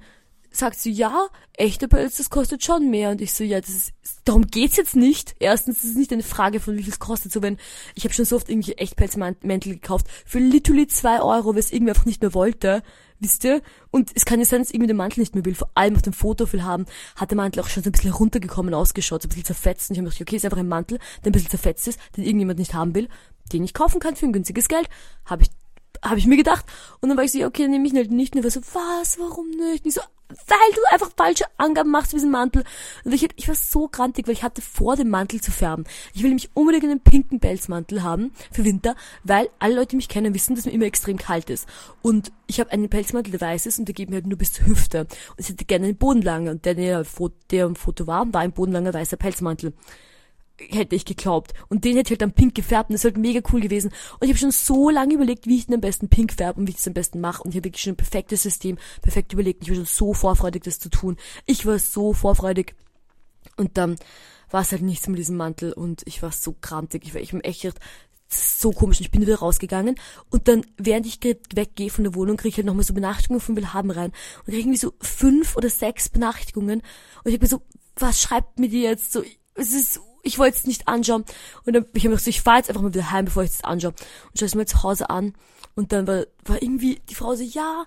sagt 0.58 0.80
sie, 0.80 0.92
ja, 0.92 1.28
echter 1.54 1.88
Pelz, 1.88 2.18
das 2.18 2.30
kostet 2.30 2.64
schon 2.64 2.90
mehr. 2.90 3.12
Und 3.12 3.22
ich 3.22 3.34
so, 3.34 3.44
ja, 3.44 3.60
das 3.60 3.70
ist, 3.70 3.94
darum 4.26 4.48
geht's 4.48 4.78
jetzt 4.78 4.96
nicht. 4.96 5.36
Erstens, 5.40 5.82
das 5.82 5.86
ist 5.92 5.98
nicht 5.98 6.12
eine 6.12 6.24
Frage 6.24 6.60
von 6.60 6.78
wie 6.78 6.84
viel 6.84 6.94
es 6.94 7.00
kostet. 7.00 7.32
So, 7.32 7.42
wenn, 7.42 7.58
ich 7.96 8.04
habe 8.04 8.14
schon 8.14 8.26
so 8.26 8.36
oft 8.36 8.50
irgendwie 8.50 8.74
Echtpelzmäntel 8.74 9.74
gekauft 9.74 10.08
für 10.26 10.40
literally 10.40 10.88
zwei 10.88 11.22
Euro, 11.22 11.54
weil 11.54 11.60
es 11.60 11.72
irgendwie 11.72 11.92
einfach 11.92 12.06
nicht 12.06 12.22
mehr 12.22 12.34
wollte. 12.34 12.84
Wisst 13.20 13.46
ihr? 13.46 13.62
Und 13.90 14.12
es 14.14 14.26
kann 14.26 14.40
ja 14.40 14.46
sein, 14.46 14.62
dass 14.62 14.70
irgendwie 14.70 14.88
der 14.88 14.96
Mantel 14.96 15.22
nicht 15.22 15.34
mehr 15.34 15.44
will. 15.44 15.56
Vor 15.56 15.70
allem 15.74 15.96
auf 15.96 16.04
dem 16.04 16.14
Foto 16.14 16.46
viel 16.46 16.64
haben, 16.64 16.86
hat 17.16 17.32
der 17.32 17.36
Mantel 17.36 17.62
auch 17.62 17.68
schon 17.68 17.82
so 17.82 17.90
ein 17.90 17.94
bisschen 17.94 18.12
runtergekommen 18.12 18.76
ausgeschaut, 18.76 19.24
so 19.24 19.28
ein 19.28 19.30
bisschen 19.30 19.46
zerfetzt. 19.46 19.90
Und 19.90 19.96
ich 19.96 20.00
habe 20.00 20.10
gedacht, 20.10 20.22
okay, 20.22 20.36
ist 20.36 20.46
einfach 20.46 20.60
ein 20.60 20.68
Mantel, 20.68 21.00
der 21.24 21.32
ein 21.32 21.34
bisschen 21.34 21.50
zerfetzt 21.50 21.88
ist, 21.88 22.00
den 22.16 22.24
irgendjemand 22.24 22.60
nicht 22.60 22.76
haben 22.76 22.94
will, 22.94 23.10
den 23.52 23.64
ich 23.64 23.74
kaufen 23.74 24.00
kann 24.00 24.16
für 24.16 24.26
ein 24.28 24.34
günstiges 24.34 24.68
Geld. 24.68 24.88
Habe 25.26 25.44
ich 25.44 25.50
habe 26.04 26.20
ich 26.20 26.28
mir 26.28 26.38
gedacht. 26.38 26.66
Und 27.00 27.10
dann 27.10 27.18
war 27.18 27.24
ich 27.24 27.32
so, 27.32 27.44
okay, 27.46 27.64
dann 27.64 27.72
nehme 27.72 27.88
ich 27.88 27.94
ihn 27.94 27.98
halt 27.98 28.12
nicht. 28.12 28.34
Und 28.34 28.40
ich 28.40 28.44
war 28.44 28.52
so, 28.52 28.62
was, 28.74 29.20
warum 29.20 29.50
nicht? 29.50 29.84
Und 29.84 29.90
ich 29.90 29.94
so, 29.94 30.02
weil 30.30 30.74
du 30.76 30.82
einfach 30.92 31.12
falsche 31.16 31.46
Angaben 31.58 31.90
machst 31.90 32.12
für 32.12 32.18
diesen 32.18 32.32
Mantel. 32.32 32.64
Und 33.04 33.14
ich, 33.14 33.28
ich 33.36 33.48
war 33.48 33.56
so 33.56 33.88
grantig, 33.88 34.28
weil 34.28 34.34
ich 34.34 34.44
hatte 34.44 34.62
vor, 34.62 34.96
den 34.96 35.10
Mantel 35.10 35.40
zu 35.42 35.52
färben. 35.52 35.86
Ich 36.14 36.22
will 36.22 36.30
nämlich 36.30 36.50
unbedingt 36.54 36.84
einen 36.84 37.00
pinken 37.00 37.40
Pelzmantel 37.40 38.04
haben 38.04 38.32
für 38.52 38.66
Winter, 38.66 38.96
weil 39.24 39.50
alle 39.60 39.76
Leute, 39.76 39.90
die 39.90 39.96
mich 39.98 40.10
kennen, 40.10 40.34
wissen, 40.34 40.56
dass 40.56 40.66
mir 40.66 40.72
immer 40.72 40.86
extrem 40.86 41.18
kalt 41.18 41.50
ist. 41.50 41.68
Und 42.02 42.32
ich 42.48 42.60
habe 42.60 42.72
einen 42.72 42.90
Pelzmantel, 42.90 43.32
der 43.32 43.42
weiß 43.42 43.66
ist 43.66 43.80
und 43.80 43.88
der 43.88 43.96
geht 43.96 44.10
mir 44.10 44.18
halt 44.18 44.28
nur 44.28 44.38
bis 44.38 44.54
zur 44.54 44.68
Hüfte. 44.68 45.02
Und 45.02 45.40
ich 45.40 45.50
hätte 45.50 45.66
gerne 45.66 45.86
einen 45.86 45.98
bodenlangen. 45.98 46.50
Und 46.50 46.66
der, 46.66 46.76
der, 46.76 47.06
der 47.52 47.66
im 47.66 47.76
Foto 47.76 48.08
war, 48.08 48.32
war 48.34 48.42
ein 48.42 48.52
bodenlanger 48.52 48.94
weißer 48.94 49.18
Pelzmantel 49.18 49.74
hätte 50.60 50.96
ich 50.96 51.06
geglaubt. 51.06 51.54
Und 51.70 51.86
den 51.86 51.96
hätte 51.96 52.08
ich 52.08 52.12
halt 52.12 52.22
dann 52.22 52.34
pink 52.34 52.56
gefärbt 52.56 52.90
und 52.90 52.94
das 52.94 53.02
ist 53.02 53.06
halt 53.06 53.18
mega 53.18 53.42
cool 53.52 53.62
gewesen. 53.62 53.92
Und 54.20 54.24
ich 54.24 54.30
habe 54.30 54.40
schon 54.40 54.52
so 54.52 54.90
lange 54.90 55.14
überlegt, 55.14 55.48
wie 55.48 55.58
ich 55.58 55.68
den 55.68 55.76
am 55.76 55.82
besten 55.82 56.10
pink 56.10 56.34
färbe 56.34 56.60
und 56.60 56.68
wie 56.68 56.72
ich 56.72 56.78
das 56.78 56.88
am 56.88 56.94
besten 56.94 57.22
mache. 57.22 57.44
Und 57.44 57.52
ich 57.52 57.58
habe 57.58 57.66
wirklich 57.66 57.84
schon 57.84 57.94
ein 57.94 57.98
perfektes 57.98 58.44
System, 58.44 58.78
perfekt 59.02 59.34
überlegt. 59.34 59.64
Ich 59.64 59.70
war 59.70 59.76
schon 59.76 59.86
so 59.86 60.14
vorfreudig, 60.14 60.64
das 60.64 60.80
zu 60.80 60.90
tun. 60.90 61.18
Ich 61.46 61.66
war 61.66 61.80
so 61.80 62.14
vorfreudig. 62.14 62.76
Und 63.56 63.78
dann 63.78 63.96
war 64.50 64.62
es 64.62 64.72
halt 64.72 64.82
nichts 64.82 65.08
mit 65.08 65.20
diesem 65.20 65.38
Mantel 65.38 65.74
und 65.74 66.04
ich 66.06 66.22
war 66.22 66.32
so 66.32 66.56
krantig. 66.60 67.04
Ich 67.06 67.14
war 67.14 67.22
ich 67.22 67.32
bin 67.32 67.42
echt 67.42 67.68
so 68.30 68.72
komisch. 68.72 69.00
Ich 69.02 69.12
bin 69.12 69.22
wieder 69.22 69.40
rausgegangen 69.40 69.96
und 70.30 70.48
dann, 70.48 70.66
während 70.78 71.06
ich 71.06 71.20
weggehe 71.24 71.90
von 71.90 72.04
der 72.04 72.16
Wohnung, 72.16 72.38
kriege 72.38 72.50
ich 72.50 72.58
halt 72.58 72.66
nochmal 72.66 72.84
so 72.84 72.94
Benachrichtigungen 72.94 73.42
von 73.42 73.56
Willhaben 73.56 73.92
rein 73.92 74.12
und 74.40 74.46
kriege 74.46 74.60
irgendwie 74.60 74.78
so 74.78 74.94
fünf 75.00 75.56
oder 75.56 75.70
sechs 75.70 76.10
Benachrichtigungen 76.10 76.82
und 77.24 77.32
ich 77.32 77.40
bin 77.40 77.48
so, 77.48 77.62
was 77.96 78.22
schreibt 78.22 78.60
mir 78.60 78.70
die 78.70 78.82
jetzt 78.82 79.12
so? 79.12 79.24
Es 79.56 79.74
ist, 79.74 80.02
ich 80.24 80.40
wollte 80.40 80.58
es 80.58 80.66
nicht 80.66 80.88
anschauen 80.88 81.26
und 81.66 81.74
dann 81.74 81.86
ich 81.94 82.04
habe 82.04 82.14
mir 82.14 82.20
so, 82.20 82.30
ich 82.30 82.42
fahre 82.42 82.58
jetzt 82.58 82.70
einfach 82.70 82.82
mal 82.82 82.94
wieder 82.94 83.12
heim, 83.12 83.26
bevor 83.26 83.44
ich 83.44 83.52
es 83.52 83.64
anschaue 83.64 83.92
und 83.92 84.40
schaue 84.40 84.48
es 84.48 84.56
mir 84.56 84.66
zu 84.66 84.84
Hause 84.84 85.10
an 85.10 85.34
und 85.76 85.92
dann 85.92 86.08
war, 86.08 86.26
war 86.46 86.62
irgendwie 86.62 87.02
die 87.10 87.16
Frau 87.16 87.36
so, 87.36 87.44
ja, 87.44 87.86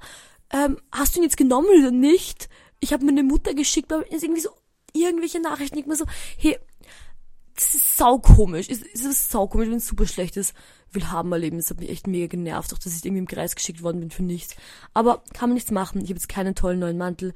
ähm, 0.53 0.79
hast 0.93 1.14
du 1.14 1.21
ihn 1.21 1.25
jetzt 1.25 1.37
genommen 1.37 1.69
oder 1.79 1.90
nicht? 1.90 2.49
Ich 2.81 2.93
habe 2.93 3.05
meine 3.05 3.23
Mutter 3.23 3.55
geschickt, 3.55 3.93
aber 3.93 4.11
ist 4.11 4.23
irgendwie 4.23 4.40
so 4.40 4.51
irgendwelche 4.93 5.40
Nachrichten, 5.40 5.79
ich 5.79 5.87
mir 5.87 5.97
so, 5.97 6.07
hey, 6.38 6.59
das 7.55 7.75
ist 7.75 7.97
saukomisch. 7.99 8.69
Es, 8.71 8.81
es 8.83 9.05
ist 9.05 9.31
saukomisch, 9.31 9.69
wenn 9.69 9.77
es 9.77 9.87
super 9.87 10.07
schlecht 10.07 10.37
ist. 10.37 10.55
Will 10.93 11.11
haben 11.11 11.31
erleben. 11.31 11.59
Das 11.59 11.71
hat 11.71 11.79
mich 11.79 11.90
echt 11.90 12.07
mega 12.07 12.27
genervt, 12.27 12.73
auch 12.73 12.79
dass 12.79 12.97
ich 12.97 13.05
irgendwie 13.05 13.21
im 13.21 13.27
Kreis 13.27 13.55
geschickt 13.55 13.83
worden 13.83 14.01
bin 14.01 14.11
für 14.11 14.23
nichts. 14.23 14.57
Aber 14.95 15.23
kann 15.35 15.51
man 15.51 15.55
nichts 15.55 15.71
machen. 15.71 16.01
Ich 16.01 16.09
habe 16.09 16.14
jetzt 16.14 16.29
keinen 16.29 16.55
tollen 16.55 16.79
neuen 16.79 16.97
Mantel 16.97 17.35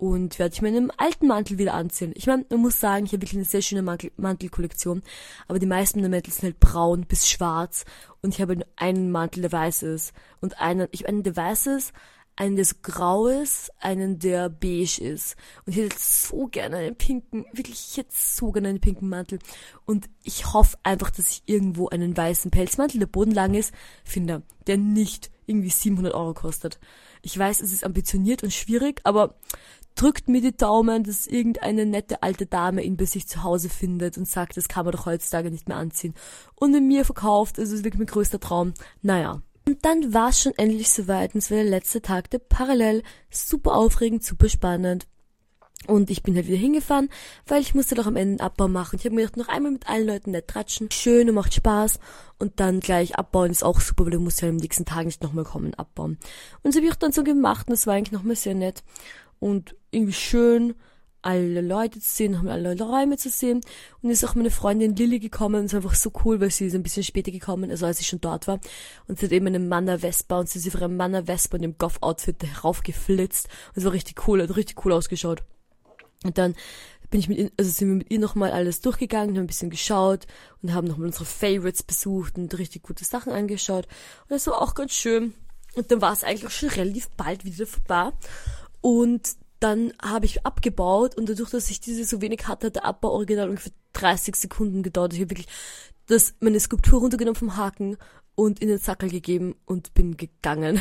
und 0.00 0.38
werde 0.38 0.54
ich 0.54 0.62
meinen 0.62 0.90
alten 0.96 1.26
Mantel 1.26 1.58
wieder 1.58 1.74
anziehen. 1.74 2.12
Ich 2.16 2.26
meine, 2.26 2.46
man 2.48 2.60
muss 2.60 2.80
sagen, 2.80 3.04
ich 3.04 3.12
habe 3.12 3.20
wirklich 3.20 3.36
eine 3.36 3.44
sehr 3.44 3.60
schöne 3.60 3.82
Mantel 3.82 4.10
Mantelkollektion, 4.16 5.02
aber 5.46 5.58
die 5.58 5.66
meisten 5.66 6.00
der 6.00 6.08
Mäntel 6.08 6.32
sind 6.32 6.44
halt 6.44 6.58
braun 6.58 7.04
bis 7.06 7.28
schwarz 7.28 7.84
und 8.22 8.34
ich 8.34 8.40
habe 8.40 8.56
nur 8.56 8.66
einen 8.76 9.10
Mantel, 9.10 9.42
der 9.42 9.52
weiß 9.52 9.82
ist 9.82 10.14
und 10.40 10.58
einen, 10.58 10.88
ich 10.90 11.06
einen, 11.06 11.22
der 11.22 11.36
weiß 11.36 11.66
ist, 11.66 11.92
einen, 12.34 12.56
der 12.56 12.64
so 12.64 12.76
grau 12.80 13.26
ist, 13.26 13.70
einen, 13.78 14.18
der 14.18 14.48
beige 14.48 15.02
ist. 15.02 15.36
Und 15.66 15.76
ich 15.76 15.82
hätte 15.82 15.96
so 15.98 16.46
gerne 16.46 16.78
einen 16.78 16.96
pinken, 16.96 17.44
wirklich, 17.52 17.88
ich 17.90 17.96
hätte 17.98 18.14
so 18.14 18.50
gerne 18.52 18.68
einen 18.68 18.80
pinken 18.80 19.10
Mantel. 19.10 19.38
Und 19.84 20.08
ich 20.22 20.54
hoffe 20.54 20.78
einfach, 20.82 21.10
dass 21.10 21.28
ich 21.28 21.42
irgendwo 21.44 21.90
einen 21.90 22.16
weißen 22.16 22.50
Pelzmantel, 22.50 23.00
der 23.00 23.06
bodenlang 23.06 23.52
ist, 23.52 23.74
finde, 24.04 24.42
der 24.66 24.78
nicht 24.78 25.30
irgendwie 25.44 25.68
700 25.68 26.14
Euro 26.14 26.32
kostet. 26.32 26.80
Ich 27.20 27.38
weiß, 27.38 27.60
es 27.60 27.72
ist 27.72 27.84
ambitioniert 27.84 28.42
und 28.42 28.54
schwierig, 28.54 29.00
aber 29.04 29.34
drückt 29.94 30.28
mir 30.28 30.40
die 30.40 30.56
Daumen, 30.56 31.04
dass 31.04 31.26
irgendeine 31.26 31.86
nette 31.86 32.22
alte 32.22 32.46
Dame 32.46 32.82
ihn 32.82 32.96
bei 32.96 33.04
sich 33.04 33.28
zu 33.28 33.42
Hause 33.42 33.68
findet 33.68 34.16
und 34.18 34.28
sagt, 34.28 34.56
das 34.56 34.68
kann 34.68 34.84
man 34.84 34.92
doch 34.92 35.06
heutzutage 35.06 35.50
nicht 35.50 35.68
mehr 35.68 35.76
anziehen. 35.76 36.14
Und 36.54 36.74
in 36.74 36.88
mir 36.88 37.04
verkauft, 37.04 37.58
also 37.58 37.74
ist 37.74 37.84
wirklich 37.84 37.98
mein 37.98 38.06
größter 38.06 38.40
Traum. 38.40 38.74
Naja, 39.02 39.42
und 39.66 39.84
dann 39.84 40.12
war 40.14 40.30
es 40.30 40.42
schon 40.42 40.54
endlich 40.56 40.90
soweit 40.90 41.34
und 41.34 41.38
es 41.38 41.50
war 41.50 41.58
der 41.58 41.66
letzte 41.66 42.02
Tag 42.02 42.30
der 42.30 42.38
Parallel. 42.38 43.02
Super 43.30 43.74
aufregend, 43.74 44.24
super 44.24 44.48
spannend. 44.48 45.06
Und 45.86 46.10
ich 46.10 46.22
bin 46.22 46.34
halt 46.36 46.46
wieder 46.46 46.58
hingefahren, 46.58 47.08
weil 47.46 47.62
ich 47.62 47.74
musste 47.74 47.94
doch 47.94 48.06
am 48.06 48.16
Ende 48.16 48.42
einen 48.42 48.50
Abbau 48.50 48.68
machen. 48.68 48.96
Ich 48.98 49.04
habe 49.04 49.14
mir 49.14 49.22
gedacht, 49.22 49.38
noch 49.38 49.48
einmal 49.48 49.72
mit 49.72 49.88
allen 49.88 50.06
Leuten 50.06 50.32
nett 50.32 50.48
tratschen. 50.48 50.90
Schön 50.90 51.28
und 51.28 51.34
macht 51.34 51.54
Spaß. 51.54 52.00
Und 52.38 52.60
dann 52.60 52.80
gleich 52.80 53.16
abbauen 53.16 53.50
ist 53.50 53.64
auch 53.64 53.80
super, 53.80 54.04
weil 54.04 54.12
du 54.12 54.20
musst 54.20 54.42
ja 54.42 54.48
am 54.48 54.56
nächsten 54.56 54.84
Tag 54.84 55.06
nicht 55.06 55.22
nochmal 55.22 55.44
kommen 55.44 55.74
abbauen. 55.74 56.18
Und 56.62 56.72
so 56.72 56.78
habe 56.78 56.86
ich 56.86 56.92
auch 56.92 56.96
dann 56.96 57.12
so 57.12 57.24
gemacht 57.24 57.68
und 57.68 57.72
das 57.72 57.86
war 57.86 57.94
eigentlich 57.94 58.12
nochmal 58.12 58.36
sehr 58.36 58.54
nett. 58.54 58.82
Und 59.38 59.74
irgendwie 59.90 60.12
schön 60.12 60.74
alle 61.22 61.60
Leute 61.60 62.00
zu 62.00 62.08
sehen, 62.08 62.38
haben 62.38 62.48
alle 62.48 62.78
Räume 62.80 63.16
zu 63.18 63.28
sehen. 63.28 63.60
Und 64.02 64.10
ist 64.10 64.24
auch 64.24 64.34
meine 64.34 64.50
Freundin 64.50 64.96
Lilly 64.96 65.18
gekommen 65.18 65.60
und 65.60 65.66
es 65.66 65.72
war 65.72 65.82
einfach 65.82 65.94
so 65.94 66.10
cool, 66.24 66.40
weil 66.40 66.50
sie 66.50 66.66
ist 66.66 66.74
ein 66.74 66.82
bisschen 66.82 67.02
später 67.02 67.30
gekommen, 67.30 67.70
also 67.70 67.86
als 67.86 68.00
ich 68.00 68.06
schon 68.06 68.20
dort 68.20 68.46
war. 68.46 68.58
Und 69.06 69.18
sie 69.18 69.26
hat 69.26 69.32
eben 69.32 69.46
eine 69.46 69.58
Manna 69.58 69.98
Vespa 69.98 70.38
und 70.40 70.48
sie 70.48 70.58
ist 70.58 70.68
auf 70.68 70.80
ihrem 70.80 70.96
Manna 70.96 71.24
Vespa 71.24 71.56
in 71.56 71.62
dem 71.62 71.78
Goth-Outfit 71.78 72.42
heraufgeflitzt. 72.42 73.48
Und 73.68 73.76
es 73.76 73.84
war 73.84 73.92
richtig 73.92 74.26
cool, 74.26 74.42
hat 74.42 74.56
richtig 74.56 74.84
cool 74.84 74.92
ausgeschaut. 74.92 75.42
Und 76.24 76.38
dann 76.38 76.54
bin 77.10 77.20
ich 77.20 77.28
mit 77.28 77.38
ihr, 77.38 77.50
also 77.58 77.70
sind 77.70 77.88
wir 77.88 77.96
mit 77.96 78.10
ihr 78.10 78.20
nochmal 78.20 78.52
alles 78.52 78.80
durchgegangen, 78.80 79.36
haben 79.36 79.44
ein 79.44 79.48
bisschen 79.48 79.70
geschaut 79.70 80.26
und 80.62 80.72
haben 80.72 80.86
nochmal 80.86 81.06
unsere 81.06 81.24
Favorites 81.24 81.82
besucht 81.82 82.38
und 82.38 82.56
richtig 82.56 82.82
gute 82.82 83.04
Sachen 83.04 83.32
angeschaut. 83.32 83.86
Und 84.22 84.30
das 84.30 84.46
war 84.46 84.62
auch 84.62 84.74
ganz 84.74 84.92
schön. 84.92 85.34
Und 85.74 85.90
dann 85.90 86.00
war 86.00 86.12
es 86.12 86.24
eigentlich 86.24 86.46
auch 86.46 86.50
schon 86.50 86.68
relativ 86.70 87.08
bald 87.10 87.44
wieder 87.44 87.66
vorbei. 87.66 88.12
Und 88.80 89.36
dann 89.60 89.92
habe 90.02 90.26
ich 90.26 90.44
abgebaut 90.44 91.16
und 91.16 91.28
dadurch, 91.28 91.50
dass 91.50 91.70
ich 91.70 91.80
diese 91.80 92.04
so 92.04 92.20
wenig 92.20 92.48
hatte, 92.48 92.68
hat 92.68 92.76
der 92.76 92.84
Abbau 92.84 93.10
original 93.10 93.48
ungefähr 93.48 93.72
30 93.92 94.34
Sekunden 94.34 94.82
gedauert. 94.82 95.12
Ich 95.12 95.20
habe 95.20 95.30
wirklich 95.30 95.48
das, 96.06 96.34
meine 96.40 96.58
Skulptur 96.58 97.00
runtergenommen 97.00 97.38
vom 97.38 97.56
Haken 97.56 97.96
und 98.34 98.60
in 98.60 98.68
den 98.68 98.78
Sackel 98.78 99.10
gegeben 99.10 99.54
und 99.66 99.92
bin 99.92 100.16
gegangen. 100.16 100.80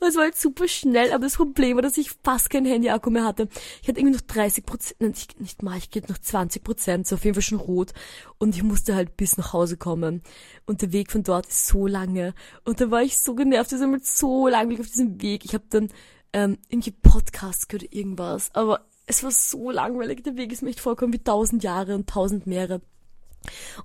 und 0.00 0.08
es 0.08 0.16
war 0.16 0.24
halt 0.24 0.36
super 0.36 0.68
schnell, 0.68 1.12
aber 1.12 1.24
das 1.24 1.36
Problem 1.36 1.76
war, 1.76 1.82
dass 1.82 1.96
ich 1.96 2.10
fast 2.22 2.50
kein 2.50 2.66
Handy-Akku 2.66 3.08
mehr 3.10 3.24
hatte. 3.24 3.48
Ich 3.82 3.88
hatte 3.88 4.00
irgendwie 4.00 4.16
noch 4.16 4.26
30 4.26 4.66
Prozent, 4.66 5.00
nicht, 5.00 5.40
nicht 5.40 5.62
mal, 5.62 5.78
ich 5.78 5.90
geht 5.90 6.10
noch 6.10 6.18
20 6.18 6.62
Prozent, 6.62 7.06
so 7.06 7.14
auf 7.14 7.24
jeden 7.24 7.34
Fall 7.34 7.42
schon 7.42 7.60
rot. 7.60 7.92
Und 8.36 8.54
ich 8.54 8.62
musste 8.62 8.94
halt 8.94 9.16
bis 9.16 9.38
nach 9.38 9.54
Hause 9.54 9.78
kommen. 9.78 10.22
Und 10.66 10.82
der 10.82 10.92
Weg 10.92 11.10
von 11.10 11.22
dort 11.22 11.46
ist 11.46 11.66
so 11.66 11.86
lange. 11.86 12.34
Und 12.64 12.80
da 12.80 12.90
war 12.90 13.02
ich 13.02 13.18
so 13.18 13.34
genervt, 13.34 13.72
ich 13.72 13.80
war 13.80 13.86
mit 13.86 14.04
so 14.04 14.46
langweilig 14.46 14.80
auf 14.80 14.88
diesem 14.88 15.22
Weg. 15.22 15.46
Ich 15.46 15.54
habe 15.54 15.64
dann 15.70 15.88
ähm, 16.32 16.58
irgendwie 16.68 16.90
Podcast 16.90 17.68
gehört 17.68 17.92
irgendwas. 17.92 18.50
Aber 18.54 18.86
es 19.06 19.22
war 19.22 19.30
so 19.30 19.70
langweilig. 19.70 20.22
Der 20.24 20.36
Weg 20.36 20.52
ist 20.52 20.62
mir 20.62 20.70
echt 20.70 20.80
vorgekommen 20.80 21.14
wie 21.14 21.22
tausend 21.22 21.62
Jahre 21.62 21.94
und 21.94 22.08
tausend 22.08 22.46
Meere. 22.46 22.80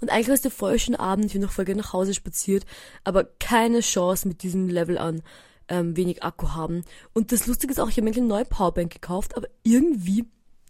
Und 0.02 0.10
eigentlich 0.10 0.28
war 0.28 0.36
es 0.36 0.42
der 0.42 0.52
voll 0.52 0.78
schöne 0.80 1.00
Abend. 1.00 1.26
Ich 1.26 1.34
bin 1.34 1.42
noch 1.42 1.56
gerne 1.56 1.76
nach 1.76 1.94
Hause 1.94 2.14
spaziert. 2.14 2.66
Aber 3.04 3.24
keine 3.24 3.80
Chance 3.80 4.28
mit 4.28 4.44
diesem 4.44 4.68
Level 4.68 4.98
an 4.98 5.24
ähm, 5.70 5.96
wenig 5.96 6.24
Akku 6.24 6.50
haben. 6.50 6.84
Und 7.14 7.32
das 7.32 7.48
Lustige 7.48 7.72
ist 7.72 7.80
auch, 7.80 7.90
ich 7.90 7.98
habe 7.98 8.10
mir 8.10 8.16
eine 8.16 8.26
neue 8.26 8.46
Powerbank 8.46 8.92
gekauft, 8.92 9.38
aber 9.38 9.48
irgendwie 9.64 10.26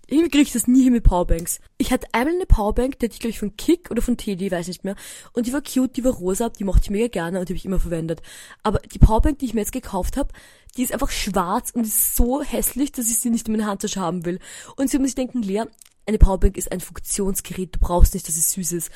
irgendwie 0.08 0.30
kriege 0.30 0.44
ich 0.44 0.52
das 0.52 0.68
nie 0.68 0.84
hin 0.84 0.94
mit 0.94 1.04
Powerbanks. 1.04 1.60
Ich 1.78 1.92
hatte 1.92 2.08
einmal 2.12 2.36
eine 2.36 2.46
Powerbank, 2.46 3.00
die 3.00 3.06
hatte 3.06 3.14
ich 3.14 3.20
glaube 3.20 3.32
ich 3.32 3.40
von 3.40 3.56
Kick 3.56 3.90
oder 3.90 4.02
von 4.02 4.18
Teddy, 4.18 4.52
weiß 4.52 4.68
nicht 4.68 4.84
mehr. 4.84 4.96
Und 5.32 5.48
die 5.48 5.54
war 5.54 5.62
cute, 5.62 5.96
die 5.96 6.04
war 6.04 6.14
rosa, 6.14 6.50
die 6.50 6.66
mochte 6.66 6.84
ich 6.84 6.90
mega 6.90 7.08
gerne 7.08 7.40
und 7.40 7.48
die 7.48 7.54
habe 7.54 7.58
ich 7.58 7.66
immer 7.66 7.80
verwendet. 7.80 8.22
Aber 8.64 8.80
die 8.80 9.00
Powerbank, 9.00 9.40
die 9.40 9.46
ich 9.46 9.54
mir 9.54 9.62
jetzt 9.62 9.72
gekauft 9.72 10.18
habe, 10.18 10.34
die 10.76 10.84
ist 10.84 10.94
einfach 10.94 11.10
schwarz 11.10 11.72
und 11.72 11.86
ist 11.86 12.16
so 12.16 12.42
hässlich, 12.44 12.92
dass 12.92 13.08
ich 13.08 13.20
sie 13.20 13.30
nicht 13.30 13.48
in 13.48 13.54
meiner 13.54 13.68
Handtasche 13.68 14.02
haben 14.02 14.26
will. 14.26 14.40
Und 14.76 14.90
sie 14.90 14.98
muss 15.00 15.10
sich 15.10 15.16
denken, 15.16 15.42
Lea, 15.42 15.64
eine 16.06 16.18
Powerbank 16.18 16.58
ist 16.58 16.72
ein 16.72 16.82
Funktionsgerät, 16.82 17.76
du 17.76 17.80
brauchst 17.80 18.14
nicht, 18.14 18.28
dass 18.28 18.36
es 18.36 18.52
süß 18.52 18.74
ist. 18.74 18.92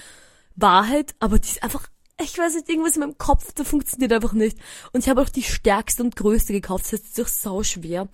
Wahrheit, 0.56 1.16
aber 1.20 1.40
die 1.40 1.48
ist 1.50 1.64
einfach 1.64 1.88
ich 2.20 2.36
weiß 2.38 2.56
nicht, 2.56 2.68
irgendwas 2.68 2.96
in 2.96 3.02
meinem 3.02 3.18
Kopf, 3.20 3.54
da 3.54 3.64
funktioniert 3.64 4.12
einfach 4.12 4.34
nicht. 4.34 4.58
Und 4.92 5.04
ich 5.04 5.10
habe 5.10 5.22
auch 5.22 5.30
die 5.30 5.44
stärkste 5.44 6.04
und 6.04 6.16
größte 6.16 6.52
gekauft, 6.52 6.86
das 6.86 6.94
heißt, 6.94 7.04
es 7.04 7.12
ist 7.12 7.22
auch 7.22 7.28
sau 7.28 7.64
schwer. 7.64 8.10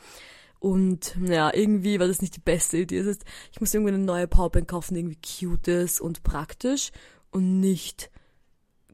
Und 0.64 1.18
ja, 1.22 1.54
irgendwie 1.54 2.00
war 2.00 2.08
das 2.08 2.22
nicht 2.22 2.38
die 2.38 2.40
beste 2.40 2.78
Idee. 2.78 3.00
Das 3.00 3.08
heißt, 3.08 3.26
ich 3.52 3.60
muss 3.60 3.74
irgendwie 3.74 3.94
eine 3.94 4.02
neue 4.02 4.30
Powerbank 4.30 4.70
kaufen, 4.70 4.94
die 4.94 5.02
irgendwie 5.02 5.20
cute 5.22 5.68
ist 5.68 6.00
und 6.00 6.24
praktisch 6.24 6.92
und 7.32 7.60
nicht 7.60 8.10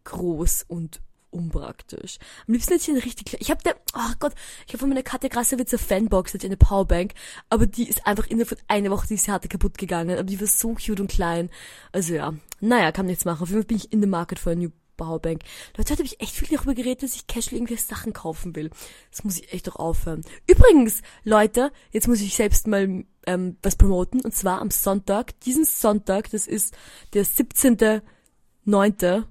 groß 0.04 0.66
und 0.68 1.00
unpraktisch. 1.30 2.18
Am 2.48 2.54
liebsten 2.54 2.74
hätte 2.74 2.86
ich 2.86 2.90
eine 2.90 3.06
richtig 3.06 3.28
kleine. 3.28 3.42
Ich 3.44 3.52
habe 3.52 3.62
der, 3.62 3.76
oh 3.94 4.14
Gott, 4.18 4.34
ich 4.66 4.74
habe 4.74 4.80
von 4.80 4.90
meiner 4.90 5.04
Katja 5.04 5.30
Grassewitzer 5.30 5.78
Fanbox 5.78 6.34
hatte 6.34 6.48
eine 6.48 6.58
Powerbank, 6.58 7.14
aber 7.52 7.68
die 7.68 7.88
ist 7.88 8.08
einfach 8.08 8.26
innerhalb 8.26 8.50
von 8.50 8.58
einer 8.68 8.90
Woche, 8.90 9.06
die 9.06 9.18
sie 9.18 9.30
hatte, 9.32 9.48
kaputt 9.48 9.78
gegangen. 9.78 10.18
Aber 10.18 10.24
die 10.24 10.42
war 10.42 10.48
so 10.48 10.74
cute 10.74 11.02
und 11.02 11.12
klein. 11.12 11.52
Also 11.92 12.16
ja, 12.16 12.34
naja, 12.62 12.92
kann 12.92 13.06
nichts 13.06 13.26
machen. 13.26 13.44
Auf 13.44 13.50
jeden 13.50 13.62
Fall 13.62 13.68
bin 13.68 13.78
ich 13.78 13.94
in 13.94 14.02
the 14.02 14.08
market 14.08 14.40
for 14.40 14.54
a 14.54 14.56
new 14.56 14.72
Powerbank. 15.00 15.42
Leute, 15.78 15.92
heute 15.92 16.04
habe 16.04 16.04
ich 16.04 16.22
echt 16.22 16.36
viel 16.36 16.48
darüber 16.56 16.76
geredet, 16.76 17.04
dass 17.04 17.16
ich 17.16 17.26
casual 17.26 17.56
irgendwelche 17.56 17.84
Sachen 17.84 18.14
kaufen 18.14 18.56
will. 18.56 18.70
Das 19.10 19.24
muss 19.24 19.40
ich 19.40 19.52
echt 19.54 19.68
doch 19.68 19.78
aufhören. 19.78 20.22
Übrigens, 20.46 21.02
Leute, 21.24 21.72
jetzt 21.92 22.08
muss 22.08 22.22
ich 22.22 22.36
selbst 22.36 22.68
mal 22.68 23.06
ähm, 23.26 23.58
was 23.64 23.76
promoten. 23.78 24.22
Und 24.22 24.36
zwar 24.36 24.62
am 24.62 24.72
Sonntag, 24.72 25.40
diesen 25.42 25.66
Sonntag, 25.66 26.30
das 26.32 26.48
ist 26.48 26.76
der 27.14 27.26
17.9., 27.26 29.24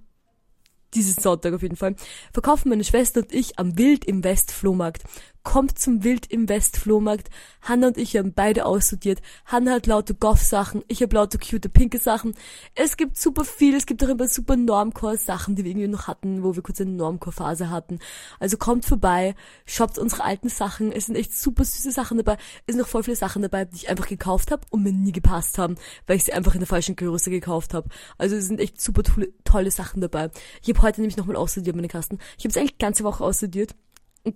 diesen 0.94 1.22
Sonntag 1.22 1.52
auf 1.52 1.62
jeden 1.62 1.76
Fall, 1.76 1.96
verkaufen 2.32 2.70
meine 2.70 2.84
Schwester 2.84 3.20
und 3.20 3.32
ich 3.34 3.58
am 3.58 3.76
Wild 3.76 4.06
im 4.06 4.24
West 4.24 4.52
Flohmarkt 4.52 5.04
kommt 5.48 5.78
zum 5.78 6.04
Wild 6.04 6.30
im 6.30 6.46
West 6.50 6.76
Flohmarkt. 6.76 7.30
Hanna 7.62 7.86
und 7.86 7.96
ich 7.96 8.14
haben 8.18 8.34
beide 8.34 8.66
ausstudiert. 8.66 9.22
Hanna 9.46 9.72
hat 9.72 9.86
lauter 9.86 10.12
Goth-Sachen, 10.12 10.84
ich 10.88 11.00
habe 11.00 11.16
lauter 11.16 11.38
cute 11.38 11.72
pinke 11.72 11.96
Sachen. 11.96 12.34
Es 12.74 12.98
gibt 12.98 13.16
super 13.16 13.46
viel, 13.46 13.74
es 13.74 13.86
gibt 13.86 14.04
auch 14.04 14.10
immer 14.10 14.28
super 14.28 14.56
Normcore-Sachen, 14.56 15.56
die 15.56 15.64
wir 15.64 15.70
irgendwie 15.70 15.88
noch 15.88 16.06
hatten, 16.06 16.42
wo 16.42 16.54
wir 16.54 16.62
kurz 16.62 16.82
eine 16.82 16.90
Normcore-Phase 16.90 17.70
hatten. 17.70 17.98
Also 18.38 18.58
kommt 18.58 18.84
vorbei, 18.84 19.34
shoppt 19.64 19.96
unsere 19.96 20.22
alten 20.22 20.50
Sachen. 20.50 20.92
Es 20.92 21.06
sind 21.06 21.16
echt 21.16 21.34
super 21.34 21.64
süße 21.64 21.92
Sachen 21.92 22.18
dabei. 22.18 22.36
Es 22.66 22.74
sind 22.74 22.82
noch 22.82 22.88
voll 22.88 23.04
viele 23.04 23.16
Sachen 23.16 23.40
dabei, 23.40 23.64
die 23.64 23.76
ich 23.76 23.88
einfach 23.88 24.06
gekauft 24.06 24.50
habe 24.50 24.66
und 24.68 24.82
mir 24.82 24.92
nie 24.92 25.12
gepasst 25.12 25.56
haben, 25.56 25.76
weil 26.06 26.18
ich 26.18 26.24
sie 26.24 26.34
einfach 26.34 26.52
in 26.52 26.60
der 26.60 26.68
falschen 26.68 26.94
Größe 26.94 27.30
gekauft 27.30 27.72
habe. 27.72 27.88
Also 28.18 28.36
es 28.36 28.48
sind 28.48 28.60
echt 28.60 28.82
super 28.82 29.02
tolle, 29.02 29.32
tolle 29.44 29.70
Sachen 29.70 30.02
dabei. 30.02 30.30
Ich 30.62 30.68
habe 30.68 30.82
heute 30.82 31.00
nämlich 31.00 31.16
nochmal 31.16 31.36
ausstudiert 31.36 31.74
meine 31.74 31.88
Kasten. 31.88 32.18
Ich 32.36 32.44
habe 32.44 32.50
es 32.50 32.56
eigentlich 32.58 32.76
ganze 32.76 33.02
Woche 33.02 33.24
ausstudiert 33.24 33.74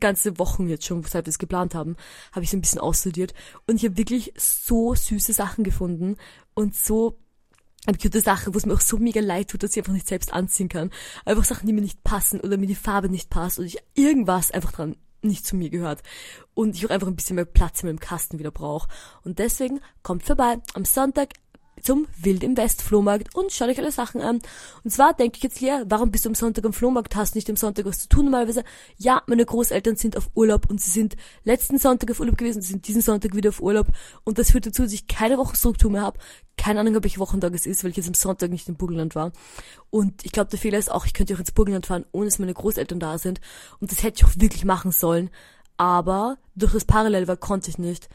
ganze 0.01 0.39
Wochen 0.39 0.69
jetzt 0.69 0.87
schon, 0.87 1.03
seit 1.05 1.27
wir 1.27 1.31
es 1.31 1.39
geplant 1.39 1.75
haben, 1.75 1.97
habe 2.33 2.45
ich 2.45 2.51
so 2.51 2.57
ein 2.57 2.61
bisschen 2.61 2.81
ausstudiert. 2.81 3.35
Und 3.67 3.77
ich 3.77 3.85
habe 3.85 3.97
wirklich 3.97 4.33
so 4.37 4.95
süße 4.95 5.33
Sachen 5.33 5.65
gefunden 5.65 6.17
und 6.55 6.75
so 6.75 7.19
eine 7.87 7.99
cute 7.99 8.23
Sache, 8.23 8.55
wo 8.55 8.59
es 8.59 8.67
mir 8.67 8.75
auch 8.75 8.81
so 8.81 8.97
mega 8.99 9.21
leid 9.21 9.49
tut, 9.49 9.63
dass 9.63 9.73
ich 9.73 9.79
einfach 9.79 9.93
nicht 9.93 10.09
selbst 10.09 10.33
anziehen 10.33 10.69
kann. 10.69 10.91
Einfach 11.25 11.45
Sachen, 11.45 11.67
die 11.67 11.73
mir 11.73 11.81
nicht 11.81 12.05
passen 12.05 12.41
oder 12.41 12.57
mir 12.57 12.67
die 12.67 12.75
Farbe 12.75 13.09
nicht 13.09 13.29
passt 13.29 13.59
oder 13.59 13.67
ich 13.67 13.79
irgendwas 13.95 14.53
einfach 14.53 14.73
dran 14.73 14.97
nicht 15.23 15.47
zu 15.47 15.57
mir 15.57 15.71
gehört. 15.71 16.03
Und 16.55 16.77
ich 16.77 16.87
auch 16.87 16.91
einfach 16.91 17.07
ein 17.07 17.17
bisschen 17.17 17.37
mehr 17.37 17.45
Platz 17.45 17.83
in 17.83 17.89
meinem 17.89 18.01
Kasten 18.01 18.39
wieder 18.39 18.51
brauche. 18.51 18.89
Und 19.25 19.39
deswegen 19.39 19.81
kommt 20.03 20.25
vorbei 20.25 20.59
am 20.75 20.85
Sonntag 20.85 21.35
zum 21.83 22.07
Wild 22.17 22.43
im 22.43 22.57
West 22.57 22.83
Flohmarkt 22.83 23.35
und 23.35 23.53
schaut 23.53 23.69
euch 23.69 23.79
alle 23.79 23.93
Sachen 23.93 24.21
an. 24.21 24.41
Und 24.85 24.91
zwar 24.91 25.15
denke 25.15 25.37
ich 25.37 25.43
jetzt 25.43 25.61
leer, 25.61 25.85
warum 25.89 26.11
bist 26.11 26.25
du 26.25 26.29
am 26.29 26.35
Sonntag 26.35 26.65
am 26.65 26.73
Flohmarkt, 26.73 27.17
hast 27.17 27.35
nicht 27.35 27.51
am 27.51 27.57
Sonntag 27.57 27.85
was 27.87 28.01
zu 28.01 28.09
tun 28.09 28.27
normalerweise? 28.27 28.65
Ja, 28.97 29.23
meine 29.27 29.45
Großeltern 29.45 29.97
sind 29.97 30.17
auf 30.17 30.31
Urlaub 30.35 30.71
und 30.71 30.81
sie 30.81 30.91
sind 30.91 31.17
letzten 31.45 31.79
Sonntag 31.79 32.11
auf 32.11 32.21
Urlaub 32.21 32.39
gewesen, 32.39 32.63
sie 32.63 32.73
sind 32.73 32.87
diesen 32.87 33.03
Sonntag 33.03 33.35
wieder 33.35 33.51
auf 33.51 33.61
Urlaub 33.61 33.89
und 34.25 34.39
das 34.39 34.53
führt 34.53 34.67
dazu, 34.67 34.83
dass 34.83 34.93
ich 34.93 35.07
keine 35.07 35.39
Wochenstruktur 35.39 35.91
mehr 35.91 36.03
habe. 36.03 36.19
Keine 36.57 36.81
Ahnung, 36.81 36.97
ob 36.97 37.07
ich 37.07 37.19
Wochentag 37.19 37.55
es 37.55 37.67
ist, 37.67 37.83
weil 37.83 37.91
ich 37.91 37.97
jetzt 37.97 38.09
am 38.09 38.15
Sonntag 38.15 38.51
nicht 38.51 38.69
im 38.69 38.77
Burgenland 38.77 39.15
war. 39.15 39.33
Und 39.91 40.25
ich 40.25 40.33
glaube, 40.33 40.51
der 40.51 40.59
Fehler 40.59 40.79
ist 40.79 40.91
auch, 40.91 41.07
ich 41.07 41.15
könnte 41.15 41.35
auch 41.35 41.39
ins 41.39 41.53
Burgenland 41.53 41.87
fahren, 41.87 42.05
ohne 42.13 42.27
dass 42.27 42.39
meine 42.39 42.55
Großeltern 42.55 43.01
da 43.01 43.19
sind. 43.19 43.41
Und 43.81 43.91
das 43.91 44.03
hätte 44.03 44.19
ich 44.19 44.25
auch 44.25 44.37
wirklich 44.37 44.65
machen 44.65 44.93
sollen. 44.93 45.31
Aber 45.77 46.39
durch 46.55 46.73
das 46.73 46.85
Parallel 46.85 47.27
war, 47.27 47.37
konnte 47.37 47.71
ich 47.71 47.79
nicht. 47.79 48.09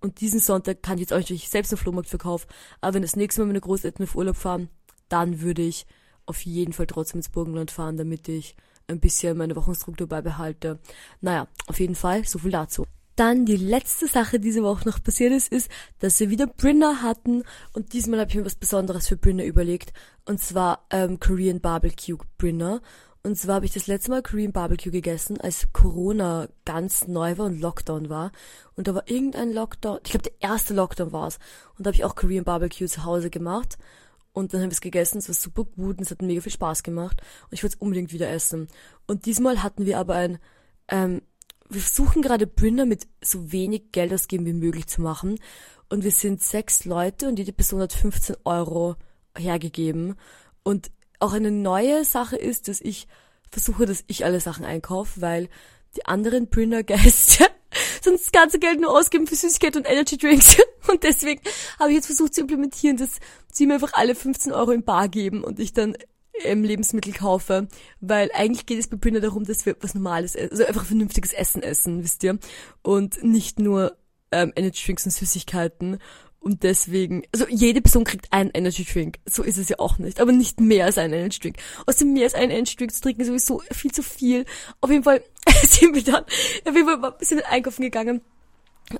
Und 0.00 0.20
diesen 0.20 0.40
Sonntag 0.40 0.82
kann 0.82 0.96
ich 0.96 1.02
jetzt 1.02 1.12
auch 1.12 1.18
natürlich 1.18 1.48
selbst 1.48 1.72
einen 1.72 1.78
Flohmarkt 1.78 2.08
verkaufen. 2.08 2.48
Aber 2.80 2.94
wenn 2.94 3.02
das 3.02 3.16
nächste 3.16 3.40
Mal 3.40 3.48
meine 3.48 3.60
Großeltern 3.60 4.06
auf 4.06 4.16
Urlaub 4.16 4.36
fahren, 4.36 4.68
dann 5.08 5.40
würde 5.40 5.62
ich 5.62 5.86
auf 6.26 6.42
jeden 6.42 6.72
Fall 6.72 6.86
trotzdem 6.86 7.18
ins 7.18 7.28
Burgenland 7.28 7.70
fahren, 7.70 7.96
damit 7.96 8.28
ich 8.28 8.56
ein 8.86 9.00
bisschen 9.00 9.36
meine 9.36 9.56
Wochenstruktur 9.56 10.06
beibehalte. 10.06 10.78
Naja, 11.20 11.48
auf 11.66 11.80
jeden 11.80 11.94
Fall, 11.94 12.24
so 12.24 12.38
viel 12.38 12.50
dazu. 12.50 12.86
Dann 13.16 13.44
die 13.44 13.56
letzte 13.56 14.06
Sache, 14.06 14.38
die 14.38 14.48
diese 14.48 14.62
Woche 14.62 14.88
noch 14.88 15.02
passiert 15.02 15.32
ist, 15.32 15.52
ist, 15.52 15.70
dass 15.98 16.18
wir 16.20 16.30
wieder 16.30 16.46
Brinner 16.46 17.02
hatten 17.02 17.42
und 17.74 17.92
diesmal 17.92 18.20
habe 18.20 18.30
ich 18.30 18.36
mir 18.36 18.46
was 18.46 18.54
Besonderes 18.54 19.08
für 19.08 19.16
Brinner 19.16 19.44
überlegt 19.44 19.92
und 20.24 20.40
zwar 20.40 20.86
ähm, 20.90 21.20
Korean 21.20 21.60
Barbecue 21.60 22.16
Brinner 22.38 22.80
und 23.22 23.36
zwar 23.36 23.56
habe 23.56 23.66
ich 23.66 23.72
das 23.72 23.86
letzte 23.86 24.10
Mal 24.10 24.22
Korean 24.22 24.52
Barbecue 24.52 24.90
gegessen, 24.90 25.38
als 25.40 25.68
Corona 25.72 26.48
ganz 26.64 27.06
neu 27.06 27.36
war 27.36 27.46
und 27.46 27.60
Lockdown 27.60 28.08
war. 28.08 28.32
Und 28.76 28.88
da 28.88 28.94
war 28.94 29.08
irgendein 29.10 29.52
Lockdown, 29.52 30.00
ich 30.04 30.10
glaube 30.12 30.30
der 30.30 30.40
erste 30.40 30.72
Lockdown 30.72 31.12
war 31.12 31.28
es. 31.28 31.38
Und 31.76 31.86
da 31.86 31.88
habe 31.88 31.96
ich 31.96 32.04
auch 32.04 32.16
Korean 32.16 32.44
Barbecue 32.44 32.86
zu 32.86 33.04
Hause 33.04 33.28
gemacht. 33.28 33.76
Und 34.32 34.54
dann 34.54 34.62
haben 34.62 34.70
wir 34.70 34.74
es 34.74 34.80
gegessen, 34.80 35.18
es 35.18 35.28
war 35.28 35.34
super 35.34 35.64
gut 35.64 35.98
und 35.98 36.02
es 36.02 36.10
hat 36.10 36.22
mega 36.22 36.40
viel 36.40 36.52
Spaß 36.52 36.82
gemacht. 36.82 37.20
Und 37.44 37.52
ich 37.52 37.62
wollte 37.62 37.76
es 37.76 37.82
unbedingt 37.82 38.12
wieder 38.12 38.30
essen. 38.30 38.68
Und 39.06 39.26
diesmal 39.26 39.62
hatten 39.62 39.84
wir 39.84 39.98
aber 39.98 40.14
ein, 40.14 40.38
ähm, 40.88 41.20
wir 41.68 41.82
versuchen 41.82 42.22
gerade 42.22 42.46
Brinder 42.46 42.86
mit 42.86 43.06
so 43.20 43.52
wenig 43.52 43.92
Geld 43.92 44.14
ausgeben 44.14 44.46
wie 44.46 44.54
möglich 44.54 44.86
zu 44.86 45.02
machen. 45.02 45.38
Und 45.90 46.04
wir 46.04 46.10
sind 46.10 46.42
sechs 46.42 46.86
Leute 46.86 47.28
und 47.28 47.38
jede 47.38 47.52
Person 47.52 47.82
hat 47.82 47.92
15 47.92 48.36
Euro 48.44 48.96
hergegeben. 49.36 50.14
Und 50.62 50.90
auch 51.20 51.32
eine 51.32 51.50
neue 51.50 52.04
Sache 52.04 52.36
ist, 52.36 52.68
dass 52.68 52.80
ich 52.80 53.06
versuche, 53.50 53.86
dass 53.86 54.04
ich 54.06 54.24
alle 54.24 54.40
Sachen 54.40 54.64
einkaufe, 54.64 55.20
weil 55.20 55.48
die 55.96 56.06
anderen 56.06 56.48
Brinder-Gäste 56.48 57.46
sonst 58.02 58.24
das 58.24 58.32
ganze 58.32 58.58
Geld 58.58 58.80
nur 58.80 58.90
ausgeben 58.90 59.26
für 59.26 59.34
Süßigkeit 59.34 59.76
und 59.76 59.88
Energy 59.88 60.16
Drinks. 60.16 60.56
Und 60.88 61.02
deswegen 61.04 61.42
habe 61.78 61.90
ich 61.90 61.96
jetzt 61.96 62.06
versucht 62.06 62.34
zu 62.34 62.40
implementieren, 62.40 62.96
dass 62.96 63.18
sie 63.52 63.66
mir 63.66 63.74
einfach 63.74 63.92
alle 63.92 64.14
15 64.14 64.50
Euro 64.50 64.70
in 64.72 64.82
Bar 64.82 65.08
geben 65.08 65.44
und 65.44 65.60
ich 65.60 65.74
dann 65.74 65.94
ähm, 66.42 66.64
Lebensmittel 66.64 67.12
kaufe, 67.12 67.68
weil 68.00 68.30
eigentlich 68.34 68.66
geht 68.66 68.78
es 68.78 68.88
bei 68.88 68.96
Brinder 68.96 69.20
darum, 69.20 69.44
dass 69.44 69.66
wir 69.66 69.76
was 69.80 69.94
Normales, 69.94 70.34
also 70.36 70.64
einfach 70.64 70.86
vernünftiges 70.86 71.32
Essen 71.32 71.62
essen, 71.62 72.02
wisst 72.02 72.24
ihr, 72.24 72.38
und 72.82 73.22
nicht 73.22 73.58
nur 73.58 73.96
ähm, 74.32 74.52
Energy 74.56 74.86
Drinks 74.86 75.04
und 75.04 75.12
Süßigkeiten 75.12 75.98
und 76.40 76.62
deswegen, 76.62 77.22
also 77.32 77.46
jede 77.48 77.82
Person 77.82 78.04
kriegt 78.04 78.32
einen 78.32 78.50
Energy 78.54 78.84
Drink. 78.84 79.18
So 79.26 79.42
ist 79.42 79.58
es 79.58 79.68
ja 79.68 79.78
auch 79.78 79.98
nicht. 79.98 80.20
Aber 80.20 80.32
nicht 80.32 80.58
mehr 80.58 80.86
als 80.86 80.96
einen 80.96 81.12
Energy 81.12 81.38
Drink. 81.38 81.56
Außerdem 81.86 82.14
mehr 82.14 82.24
als 82.24 82.34
einen 82.34 82.50
Energy 82.50 82.76
Drink 82.76 82.92
zu 82.92 83.02
trinken 83.02 83.20
ist 83.20 83.28
sowieso 83.28 83.62
viel 83.70 83.92
zu 83.92 84.02
viel. 84.02 84.46
Auf 84.80 84.90
jeden 84.90 85.04
Fall 85.04 85.22
sind 85.62 85.94
wir 85.94 86.02
dann, 86.02 86.24
auf 86.24 86.74
jeden 86.74 86.86
Fall 86.86 87.14
sind 87.20 87.38
wir 87.38 87.48
einkaufen 87.48 87.82
gegangen. 87.82 88.22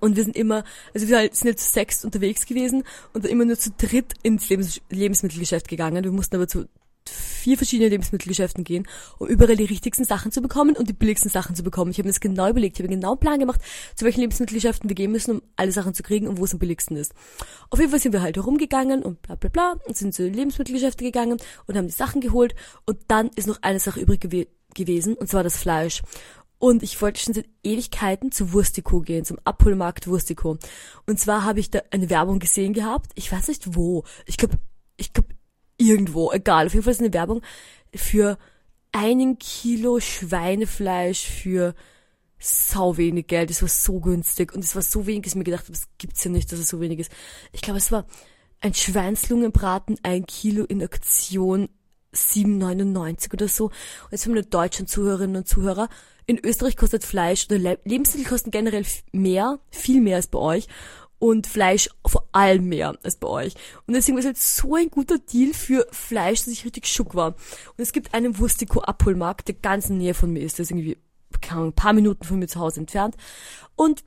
Und 0.00 0.16
wir 0.16 0.22
sind 0.22 0.36
immer, 0.36 0.64
also 0.94 1.08
wir 1.08 1.18
sind 1.32 1.48
jetzt 1.48 1.66
zu 1.66 1.72
sechs 1.72 2.04
unterwegs 2.04 2.46
gewesen 2.46 2.84
und 3.12 3.24
dann 3.24 3.32
immer 3.32 3.44
nur 3.44 3.58
zu 3.58 3.70
dritt 3.76 4.14
ins 4.22 4.48
Lebens 4.48 4.80
Lebensmittelgeschäft 4.90 5.66
gegangen. 5.66 6.04
Wir 6.04 6.12
mussten 6.12 6.36
aber 6.36 6.46
zu 6.46 6.68
vier 7.08 7.56
verschiedene 7.56 7.88
Lebensmittelgeschäften 7.88 8.64
gehen, 8.64 8.86
um 9.18 9.26
überall 9.26 9.56
die 9.56 9.64
richtigsten 9.64 10.04
Sachen 10.04 10.30
zu 10.30 10.42
bekommen 10.42 10.76
und 10.76 10.88
die 10.88 10.92
billigsten 10.92 11.30
Sachen 11.30 11.56
zu 11.56 11.62
bekommen. 11.62 11.90
Ich 11.90 11.98
habe 11.98 12.06
mir 12.06 12.12
das 12.12 12.20
genau 12.20 12.48
überlegt, 12.48 12.78
ich 12.78 12.84
habe 12.84 12.94
genau 12.94 13.12
einen 13.12 13.20
Plan 13.20 13.38
gemacht, 13.38 13.60
zu 13.96 14.04
welchen 14.04 14.20
Lebensmittelgeschäften 14.20 14.88
wir 14.88 14.94
gehen 14.94 15.10
müssen, 15.10 15.36
um 15.36 15.42
alle 15.56 15.72
Sachen 15.72 15.94
zu 15.94 16.02
kriegen 16.02 16.28
und 16.28 16.38
wo 16.38 16.44
es 16.44 16.52
am 16.52 16.58
billigsten 16.58 16.96
ist. 16.96 17.14
Auf 17.70 17.78
jeden 17.78 17.90
Fall 17.90 18.00
sind 18.00 18.12
wir 18.12 18.22
halt 18.22 18.36
herumgegangen 18.36 19.02
und 19.02 19.22
bla 19.22 19.34
bla 19.34 19.48
bla 19.50 19.74
und 19.86 19.96
sind 19.96 20.14
zu 20.14 20.28
Lebensmittelgeschäfte 20.28 21.04
gegangen 21.04 21.38
und 21.66 21.76
haben 21.76 21.86
die 21.86 21.92
Sachen 21.92 22.20
geholt 22.20 22.54
und 22.86 22.98
dann 23.08 23.30
ist 23.36 23.48
noch 23.48 23.62
eine 23.62 23.80
Sache 23.80 24.00
übrig 24.00 24.20
gew 24.20 24.46
gewesen 24.74 25.14
und 25.14 25.28
zwar 25.28 25.42
das 25.42 25.56
Fleisch. 25.56 26.02
Und 26.60 26.82
ich 26.82 27.00
wollte 27.00 27.20
schon 27.20 27.32
seit 27.32 27.48
Ewigkeiten 27.64 28.32
zu 28.32 28.52
Wurstiko 28.52 29.00
gehen, 29.00 29.24
zum 29.24 29.38
Abholmarkt 29.44 30.06
Wurstiko. 30.06 30.58
Und 31.06 31.18
zwar 31.18 31.44
habe 31.44 31.58
ich 31.58 31.70
da 31.70 31.80
eine 31.90 32.10
Werbung 32.10 32.38
gesehen 32.38 32.74
gehabt. 32.74 33.12
Ich 33.14 33.32
weiß 33.32 33.48
nicht 33.48 33.74
wo. 33.74 34.04
Ich 34.26 34.36
glaube, 34.36 34.58
ich 34.98 35.14
glaube 35.14 35.30
irgendwo, 35.80 36.32
egal. 36.32 36.66
Auf 36.66 36.74
jeden 36.74 36.84
Fall 36.84 36.92
ist 36.92 37.00
eine 37.00 37.12
Werbung 37.12 37.42
für 37.94 38.38
einen 38.92 39.38
Kilo 39.38 40.00
Schweinefleisch 40.00 41.26
für 41.26 41.74
sau 42.38 42.96
wenig 42.96 43.26
Geld. 43.26 43.50
Das 43.50 43.62
war 43.62 43.68
so 43.68 44.00
günstig 44.00 44.52
und 44.54 44.64
es 44.64 44.74
war 44.74 44.82
so 44.82 45.06
wenig, 45.06 45.22
dass 45.22 45.32
ich 45.32 45.38
mir 45.38 45.44
gedacht 45.44 45.64
habe, 45.64 45.72
das 45.72 45.88
gibt's 45.98 46.24
ja 46.24 46.30
nicht, 46.30 46.50
dass 46.50 46.58
es 46.58 46.68
so 46.68 46.80
wenig 46.80 46.98
ist. 46.98 47.12
Ich 47.52 47.60
glaube, 47.60 47.78
es 47.78 47.92
war 47.92 48.06
ein 48.60 48.74
Schweinslungenbraten, 48.74 49.98
ein 50.02 50.26
Kilo 50.26 50.64
in 50.64 50.82
Aktion, 50.82 51.68
7,99 52.14 53.32
oder 53.32 53.48
so. 53.48 53.66
Und 53.66 53.74
jetzt 54.10 54.24
für 54.24 54.30
meine 54.30 54.42
deutschen 54.42 54.86
Zuhörerinnen 54.86 55.36
und 55.36 55.48
Zuhörer. 55.48 55.88
In 56.26 56.38
Österreich 56.38 56.76
kostet 56.76 57.04
Fleisch 57.04 57.46
oder 57.50 57.76
Lebensmittel 57.84 58.28
kosten 58.28 58.50
generell 58.50 58.84
mehr, 59.12 59.58
viel 59.70 60.00
mehr 60.00 60.16
als 60.16 60.26
bei 60.26 60.38
euch 60.38 60.68
und 61.20 61.46
Fleisch 61.46 61.88
vor 62.04 62.26
allem 62.32 62.68
mehr 62.68 62.98
als 63.04 63.16
bei 63.16 63.28
euch. 63.28 63.54
Und 63.86 63.94
deswegen 63.94 64.16
war 64.16 64.20
es 64.20 64.26
halt 64.26 64.38
so 64.38 64.74
ein 64.74 64.90
guter 64.90 65.18
Deal 65.18 65.52
für 65.52 65.86
Fleisch, 65.92 66.40
dass 66.40 66.48
ich 66.48 66.64
richtig 66.64 66.86
schock 66.86 67.14
war. 67.14 67.28
Und 67.28 67.78
es 67.78 67.92
gibt 67.92 68.14
einen 68.14 68.38
Wurstiko 68.38 68.80
Abholmarkt, 68.80 69.46
der 69.46 69.54
ganz 69.54 69.88
in 69.88 69.96
der 69.96 70.04
Nähe 70.06 70.14
von 70.14 70.32
mir 70.32 70.40
ist. 70.40 70.58
Der 70.58 70.64
ist 70.64 70.70
irgendwie 70.70 70.96
ein 71.50 71.72
paar 71.74 71.92
Minuten 71.92 72.24
von 72.24 72.38
mir 72.38 72.48
zu 72.48 72.58
Hause 72.58 72.80
entfernt. 72.80 73.16
Und 73.76 74.02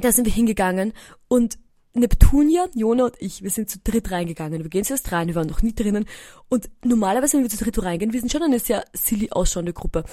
da 0.00 0.12
sind 0.12 0.24
wir 0.24 0.32
hingegangen 0.32 0.92
und 1.26 1.58
Neptunia, 1.94 2.68
Jona 2.74 3.06
und 3.06 3.16
ich, 3.18 3.42
wir 3.42 3.50
sind 3.50 3.68
zu 3.68 3.80
dritt 3.80 4.12
reingegangen. 4.12 4.62
Wir 4.62 4.70
gehen 4.70 4.84
zuerst 4.84 5.10
rein, 5.10 5.26
wir 5.26 5.34
waren 5.34 5.48
noch 5.48 5.62
nie 5.62 5.74
drinnen. 5.74 6.06
Und 6.48 6.70
normalerweise, 6.84 7.36
wenn 7.36 7.42
wir 7.42 7.50
zu 7.50 7.62
dritt 7.62 7.82
reingehen, 7.82 8.12
wir 8.12 8.20
sind 8.20 8.30
schon 8.30 8.44
eine 8.44 8.60
sehr 8.60 8.84
silly 8.92 9.30
ausschauende 9.30 9.72
Gruppe. 9.72 10.04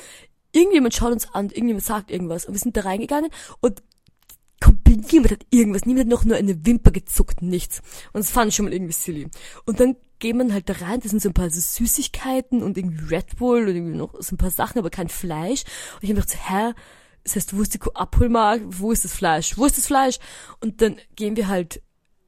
Irgendjemand 0.51 0.95
schaut 0.95 1.11
uns 1.11 1.31
an, 1.33 1.49
irgendjemand 1.49 1.85
sagt 1.85 2.09
irgendwas 2.09 2.45
und 2.45 2.53
wir 2.53 2.59
sind 2.59 2.75
da 2.77 2.81
reingegangen 2.81 3.29
und 3.59 3.83
niemand 5.11 5.31
hat 5.31 5.45
irgendwas, 5.49 5.85
niemand 5.85 6.05
hat 6.05 6.11
noch 6.11 6.25
nur 6.25 6.37
eine 6.37 6.65
Wimper 6.65 6.91
gezuckt, 6.91 7.41
nichts. 7.41 7.81
Und 8.13 8.19
das 8.19 8.29
fand 8.29 8.49
ich 8.49 8.55
schon 8.55 8.65
mal 8.65 8.73
irgendwie 8.73 8.93
silly. 8.93 9.27
Und 9.65 9.79
dann 9.79 9.95
geht 10.19 10.35
man 10.35 10.53
halt 10.53 10.69
da 10.69 10.73
rein, 10.73 10.99
das 11.01 11.11
sind 11.11 11.21
so 11.21 11.29
ein 11.29 11.33
paar 11.33 11.49
so 11.49 11.59
Süßigkeiten 11.59 12.63
und 12.63 12.77
irgendwie 12.77 13.13
Red 13.13 13.37
Bull 13.37 13.67
und 13.67 13.75
irgendwie 13.75 13.97
noch 13.97 14.13
so 14.19 14.35
ein 14.35 14.37
paar 14.37 14.51
Sachen, 14.51 14.79
aber 14.79 14.89
kein 14.89 15.09
Fleisch. 15.09 15.63
Und 15.95 16.03
ich 16.03 16.09
habe 16.09 16.21
gedacht, 16.21 16.37
hä, 16.49 16.73
das 17.23 17.35
heißt, 17.35 17.55
wo 17.55 17.61
ist 17.61 17.73
die 17.73 17.79
Abholmarkt, 17.93 18.63
wo 18.79 18.91
ist 18.91 19.03
das 19.03 19.13
Fleisch, 19.13 19.57
wo 19.57 19.65
ist 19.65 19.77
das 19.77 19.87
Fleisch? 19.87 20.17
Und 20.61 20.81
dann 20.81 20.97
gehen 21.15 21.35
wir 21.35 21.47
halt 21.47 21.81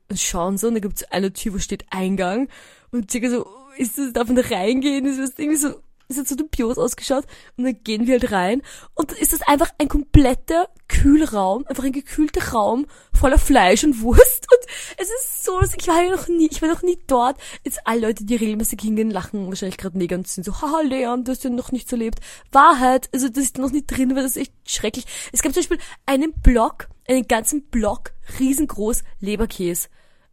und 0.09 0.19
schauen 0.19 0.57
so 0.57 0.67
und 0.67 0.75
da 0.75 0.79
gibt's 0.79 1.03
eine 1.03 1.33
Tür, 1.33 1.53
wo 1.53 1.59
steht 1.59 1.85
Eingang 1.89 2.49
und 2.91 3.11
circa 3.11 3.29
so, 3.29 3.45
ist 3.77 3.97
das, 3.97 4.13
darf 4.13 4.27
man 4.27 4.37
da 4.37 4.43
reingehen? 4.43 5.05
Das 5.05 5.17
ist 5.17 5.39
irgendwie 5.39 5.57
so 5.57 5.75
es 6.09 6.17
hat 6.17 6.27
so 6.27 6.35
dubios 6.35 6.77
ausgeschaut 6.77 7.25
und 7.57 7.65
dann 7.65 7.83
gehen 7.83 8.07
wir 8.07 8.19
halt 8.19 8.31
rein 8.31 8.61
und 8.95 9.11
dann 9.11 9.17
ist 9.17 9.33
das 9.33 9.41
einfach 9.41 9.71
ein 9.77 9.89
kompletter 9.89 10.69
Kühlraum, 10.87 11.65
einfach 11.67 11.83
ein 11.83 11.91
gekühlter 11.91 12.51
Raum 12.51 12.85
voller 13.13 13.37
Fleisch 13.37 13.83
und 13.83 14.01
Wurst 14.01 14.47
und 14.51 14.71
es 14.97 15.09
ist 15.09 15.43
so, 15.43 15.59
ich 15.61 15.87
war 15.87 16.03
ja 16.03 16.15
noch 16.15 16.27
nie, 16.27 16.47
ich 16.49 16.61
war 16.61 16.69
noch 16.69 16.81
nie 16.81 16.97
dort. 17.07 17.37
Jetzt 17.63 17.79
alle 17.85 18.07
Leute, 18.07 18.25
die 18.25 18.35
regelmäßig 18.35 18.79
hingehen, 18.81 19.11
lachen 19.11 19.47
wahrscheinlich 19.47 19.77
gerade 19.77 19.97
mega 19.97 20.15
und 20.15 20.27
sind 20.27 20.43
so, 20.43 20.61
haha 20.61 20.81
Leon, 20.81 21.23
du 21.23 21.31
hast 21.31 21.43
ja 21.43 21.49
noch 21.49 21.71
nicht 21.71 21.89
so 21.89 21.95
erlebt. 21.95 22.19
Wahrheit, 22.51 23.09
also 23.13 23.27
das 23.27 23.43
ist 23.43 23.57
noch 23.57 23.71
nicht 23.71 23.87
drin, 23.87 24.15
weil 24.15 24.23
das 24.23 24.37
ist 24.37 24.43
echt 24.43 24.53
schrecklich. 24.65 25.05
Es 25.31 25.41
gab 25.41 25.53
zum 25.53 25.61
Beispiel 25.61 25.79
einen 26.05 26.33
Block, 26.33 26.87
einen 27.07 27.27
ganzen 27.27 27.63
Block, 27.63 28.11
riesengroß 28.39 29.03
Leberkäse 29.19 29.89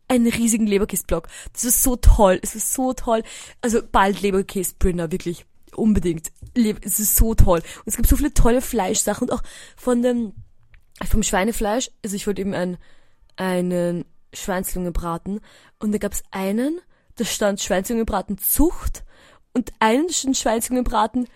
einen 0.07 0.29
riesigen 0.29 0.67
Leberkäseblock. 0.67 1.29
Das 1.55 1.65
ist 1.65 1.83
so 1.83 1.97
toll. 1.97 2.39
Es 2.43 2.55
ist 2.55 2.75
so 2.75 2.93
toll. 2.93 3.23
Also 3.63 3.81
bald 3.91 4.21
Leberkäse-Brinner, 4.21 5.11
wirklich 5.11 5.47
unbedingt. 5.75 6.33
Es 6.83 7.01
ist 7.01 7.17
so 7.17 7.35
toll. 7.35 7.59
Und 7.61 7.87
es 7.87 7.97
gibt 7.97 8.09
so 8.09 8.17
viele 8.17 8.35
tolle 8.35 8.61
Fleischsachen 8.61 9.29
und 9.29 9.35
auch 9.35 9.43
von 9.77 10.03
dem, 10.03 10.33
vom 11.09 11.23
Schweinefleisch. 11.23 11.91
Also 12.03 12.17
ich 12.17 12.27
wollte 12.27 12.41
eben 12.41 12.55
einen, 12.55 12.79
einen 13.37 14.05
Schweinslungenbraten 14.33 15.41
und 15.79 15.93
da 15.93 15.99
gab 15.99 16.13
es 16.13 16.23
einen, 16.31 16.81
da 17.17 17.25
stand 17.25 17.61
Schweinslungenbraten 17.61 18.39
Zucht 18.39 19.05
und 19.53 19.73
einen 19.79 20.09
stand 20.11 20.37
Schweinslungenbraten 20.37 21.29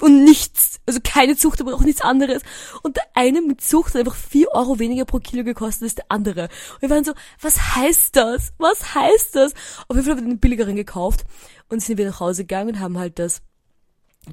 und 0.00 0.24
nichts, 0.24 0.80
also 0.86 1.00
keine 1.02 1.36
Zucht, 1.36 1.60
aber 1.60 1.74
auch 1.74 1.80
nichts 1.80 2.02
anderes. 2.02 2.42
Und 2.82 2.96
der 2.96 3.04
eine 3.14 3.40
mit 3.40 3.62
Zucht 3.62 3.94
hat 3.94 4.00
einfach 4.00 4.14
vier 4.14 4.48
Euro 4.52 4.78
weniger 4.78 5.04
pro 5.04 5.18
Kilo 5.18 5.42
gekostet 5.42 5.84
als 5.84 5.94
der 5.94 6.04
andere. 6.10 6.44
Und 6.74 6.82
wir 6.82 6.90
waren 6.90 7.04
so, 7.04 7.14
was 7.40 7.76
heißt 7.76 8.14
das? 8.14 8.52
Was 8.58 8.94
heißt 8.94 9.36
das? 9.36 9.54
Auf 9.88 9.96
jeden 9.96 10.04
Fall 10.04 10.16
haben 10.16 10.24
wir 10.24 10.34
den 10.34 10.40
billigeren 10.40 10.76
gekauft 10.76 11.24
und 11.68 11.80
sind 11.80 11.96
wir 11.96 12.06
nach 12.06 12.20
Hause 12.20 12.42
gegangen 12.42 12.74
und 12.74 12.80
haben 12.80 12.98
halt 12.98 13.18
das 13.18 13.40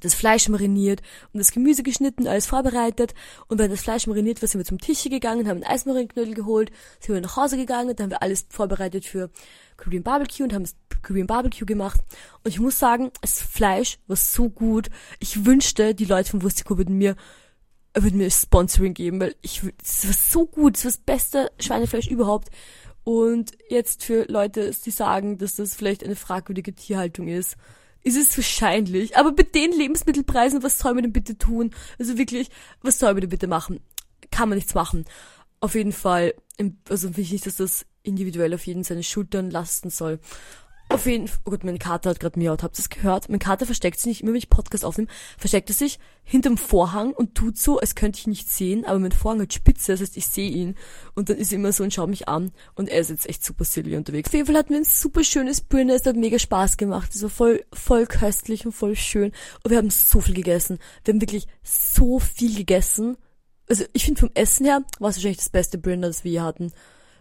das 0.02 0.14
Fleisch 0.14 0.50
mariniert 0.50 1.02
und 1.32 1.40
das 1.40 1.52
Gemüse 1.52 1.84
geschnitten, 1.84 2.28
alles 2.28 2.48
vorbereitet. 2.48 3.14
Und 3.48 3.60
wenn 3.60 3.72
das 3.72 3.82
Fleisch 3.82 4.08
mariniert 4.08 4.42
war, 4.42 4.50
sind 4.50 4.60
wir 4.60 4.66
zum 4.66 4.80
Tisch 4.80 5.04
gegangen, 5.04 5.48
haben 5.48 5.64
einen 5.64 5.72
Eismarinknödel 5.72 6.34
geholt, 6.34 6.72
sind 7.00 7.16
wir 7.16 7.22
nach 7.22 7.38
Hause 7.38 7.58
gegangen, 7.58 7.96
dann 7.96 8.06
haben 8.06 8.12
wir 8.12 8.22
alles 8.22 8.46
vorbereitet 8.50 9.06
für 9.06 9.30
Korean 9.78 10.04
Barbecue 10.04 10.44
und 10.44 10.54
haben 10.54 10.64
das 10.64 10.76
Korean 11.02 11.28
Barbecue 11.28 11.66
gemacht. 11.66 12.02
Und 12.44 12.50
ich 12.50 12.60
muss 12.60 12.80
sagen, 12.80 13.12
das 13.22 13.42
Fleisch 13.42 14.00
war 14.08 14.16
so 14.16 14.50
gut. 14.50 14.90
Ich 15.20 15.46
wünschte, 15.46 15.94
die 15.94 16.06
Leute 16.06 16.32
von 16.32 16.42
Wurstiko 16.42 16.78
würden 16.78 16.98
mir 16.98 17.16
würden 17.96 18.18
mir 18.18 18.32
Sponsoring 18.32 18.96
geben, 18.96 19.20
weil 19.20 19.36
ich 19.44 19.62
es 19.84 20.08
war 20.08 20.14
so 20.14 20.48
gut, 20.48 20.78
es 20.78 20.84
war 20.84 20.92
das 20.92 20.98
beste 20.98 21.52
Schweinefleisch 21.60 22.08
überhaupt. 22.08 22.50
Und 23.04 23.52
jetzt 23.70 24.04
für 24.04 24.26
Leute, 24.32 24.72
die 24.86 24.92
sagen, 24.92 25.38
dass 25.38 25.56
das 25.56 25.76
vielleicht 25.76 26.04
eine 26.04 26.16
fragwürdige 26.16 26.74
Tierhaltung 26.74 27.28
ist, 27.28 27.58
ist 28.04 28.18
es 28.18 28.38
wahrscheinlich. 28.38 29.18
Aber 29.18 29.32
bei 29.32 29.44
den 29.44 29.72
Lebensmittelpreisen, 29.72 30.64
was 30.64 30.80
soll 30.80 30.94
man 30.94 31.04
denn 31.04 31.14
bitte 31.14 31.38
tun? 31.38 31.72
Also 32.00 32.18
wirklich, 32.18 32.50
was 32.82 33.00
soll 33.00 33.14
man 33.14 33.22
denn 33.22 33.30
bitte 33.30 33.48
machen? 33.48 33.80
Kann 34.32 34.50
man 34.50 34.58
nichts 34.58 34.74
machen. 34.74 35.06
Auf 35.60 35.76
jeden 35.76 35.94
Fall, 35.94 36.34
also 36.90 37.08
finde 37.08 37.22
ich 37.22 37.32
nicht, 37.32 37.46
dass 37.46 37.56
das 37.56 37.86
individuell 38.04 38.54
auf 38.54 38.66
jeden 38.68 38.84
seine 38.84 39.04
Schultern 39.04 39.50
lasten 39.50 39.90
soll. 39.90 40.20
Auf 40.90 41.08
jeden 41.08 41.28
Fall, 41.28 41.40
oh 41.46 41.52
Gott, 41.52 41.64
mein 41.64 41.80
Kater 41.80 42.12
hat 42.12 42.20
gerade 42.20 42.38
miaut, 42.38 42.62
habt 42.62 42.76
ihr 42.76 42.84
das 42.84 42.90
gehört? 42.90 43.28
Mein 43.30 43.40
Kater 43.40 43.66
versteckt 43.66 44.00
sich 44.00 44.06
nicht, 44.06 44.22
immer 44.22 44.32
wenn 44.32 44.38
ich 44.38 44.50
Podcast 44.50 44.86
aufnehme, 44.86 45.10
versteckt 45.38 45.70
er 45.70 45.76
sich 45.76 45.98
hinterm 46.24 46.58
Vorhang 46.58 47.14
und 47.14 47.36
tut 47.36 47.58
so, 47.58 47.80
als 47.80 47.96
könnte 47.96 48.20
ich 48.20 48.28
ihn 48.28 48.32
nicht 48.32 48.50
sehen, 48.50 48.86
aber 48.86 49.00
mein 49.00 49.12
Vorhang 49.12 49.42
hat 49.42 49.54
Spitze, 49.54 49.94
das 49.94 50.02
heißt, 50.02 50.18
ich 50.18 50.28
sehe 50.28 50.50
ihn. 50.50 50.76
Und 51.16 51.30
dann 51.30 51.38
ist 51.38 51.52
er 51.52 51.58
immer 51.58 51.72
so 51.72 51.84
und 51.84 51.94
schaut 51.94 52.10
mich 52.10 52.28
an 52.28 52.52
und 52.76 52.90
er 52.90 53.00
ist 53.00 53.10
jetzt 53.10 53.28
echt 53.28 53.44
super 53.44 53.66
silly 53.66 53.96
unterwegs. 53.96 54.30
Auf 54.30 54.34
jeden 54.34 54.46
Fall 54.46 54.56
hatten 54.56 54.70
wir 54.70 54.78
ein 54.78 54.84
super 54.84 55.24
schönes 55.24 55.62
Brünnen, 55.62 55.90
es 55.90 56.06
hat 56.06 56.16
mega 56.16 56.38
Spaß 56.38 56.78
gemacht, 56.78 57.14
es 57.16 57.24
war 57.24 57.30
voll, 57.30 57.66
voll 57.74 58.06
köstlich 58.06 58.66
und 58.66 58.72
voll 58.72 58.96
schön. 58.96 59.32
Und 59.64 59.72
wir 59.72 59.78
haben 59.78 59.90
so 59.90 60.22
viel 60.22 60.36
gegessen. 60.36 60.80
Wir 61.04 61.14
haben 61.14 61.22
wirklich 61.22 61.48
so 61.64 62.20
viel 62.20 62.56
gegessen. 62.56 63.18
Also 63.68 63.86
ich 63.94 64.06
finde 64.06 64.20
vom 64.20 64.32
Essen 64.34 64.66
her 64.66 64.84
war 65.00 65.10
es 65.10 65.18
wahrscheinlich 65.18 65.38
das 65.38 65.50
beste 65.50 65.78
Brünnen, 65.78 66.04
das 66.04 66.24
wir 66.24 66.32
hier 66.32 66.44
hatten. 66.44 66.72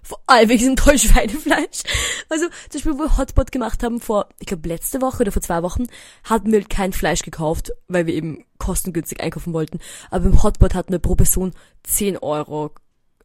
Vor 0.03 0.21
allem 0.27 0.49
wegen 0.49 0.59
diesem 0.59 0.77
tollen 0.77 0.99
Schweinefleisch. 0.99 1.83
Also 2.29 2.47
zum 2.47 2.73
Beispiel, 2.73 2.93
wo 2.95 2.99
wir 2.99 3.17
Hotpot 3.17 3.53
gemacht 3.53 3.83
haben 3.83 4.01
vor, 4.01 4.29
ich 4.41 4.47
glaube 4.47 4.69
letzte 4.69 5.01
Woche 5.01 5.23
oder 5.23 5.33
vor 5.33 5.43
zwei 5.43 5.63
Wochen, 5.63 5.87
hatten 6.25 6.51
wir 6.51 6.65
kein 6.65 6.93
Fleisch 6.93 7.23
gekauft, 7.23 7.73
weil 7.89 8.07
wir 8.07 8.15
eben 8.15 8.45
kostengünstig 8.59 9.21
einkaufen 9.21 9.53
wollten. 9.53 9.79
Aber 10.11 10.27
im 10.27 10.43
Hotpot 10.43 10.75
hatten 10.75 10.93
wir 10.93 10.99
pro 10.99 11.15
Person 11.15 11.53
10 11.85 12.19
Euro, 12.19 12.73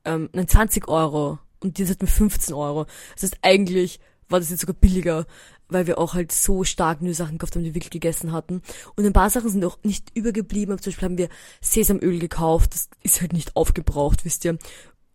ähm, 0.05 0.29
nein 0.33 0.47
20 0.47 0.87
Euro 0.87 1.39
und 1.61 1.77
die 1.77 1.87
hatten 1.87 2.07
15 2.07 2.53
Euro. 2.53 2.85
Das 3.15 3.23
heißt 3.23 3.39
eigentlich 3.41 3.99
war 4.29 4.39
das 4.39 4.49
jetzt 4.49 4.61
sogar 4.61 4.75
billiger, 4.75 5.25
weil 5.69 5.87
wir 5.87 5.97
auch 5.97 6.13
halt 6.13 6.31
so 6.31 6.63
stark 6.63 7.01
nur 7.01 7.13
Sachen 7.13 7.37
gekauft 7.37 7.55
haben, 7.55 7.63
die 7.63 7.69
wir 7.69 7.75
wirklich 7.75 7.91
gegessen 7.91 8.31
hatten. 8.31 8.61
Und 8.95 9.05
ein 9.05 9.13
paar 9.13 9.29
Sachen 9.29 9.49
sind 9.49 9.65
auch 9.65 9.77
nicht 9.83 10.11
übergeblieben. 10.15 10.77
Zum 10.79 10.91
Beispiel 10.91 11.05
haben 11.09 11.17
wir 11.17 11.29
Sesamöl 11.61 12.19
gekauft. 12.19 12.73
Das 12.73 12.89
ist 13.03 13.21
halt 13.21 13.33
nicht 13.33 13.55
aufgebraucht, 13.55 14.25
wisst 14.25 14.45
ihr 14.45 14.57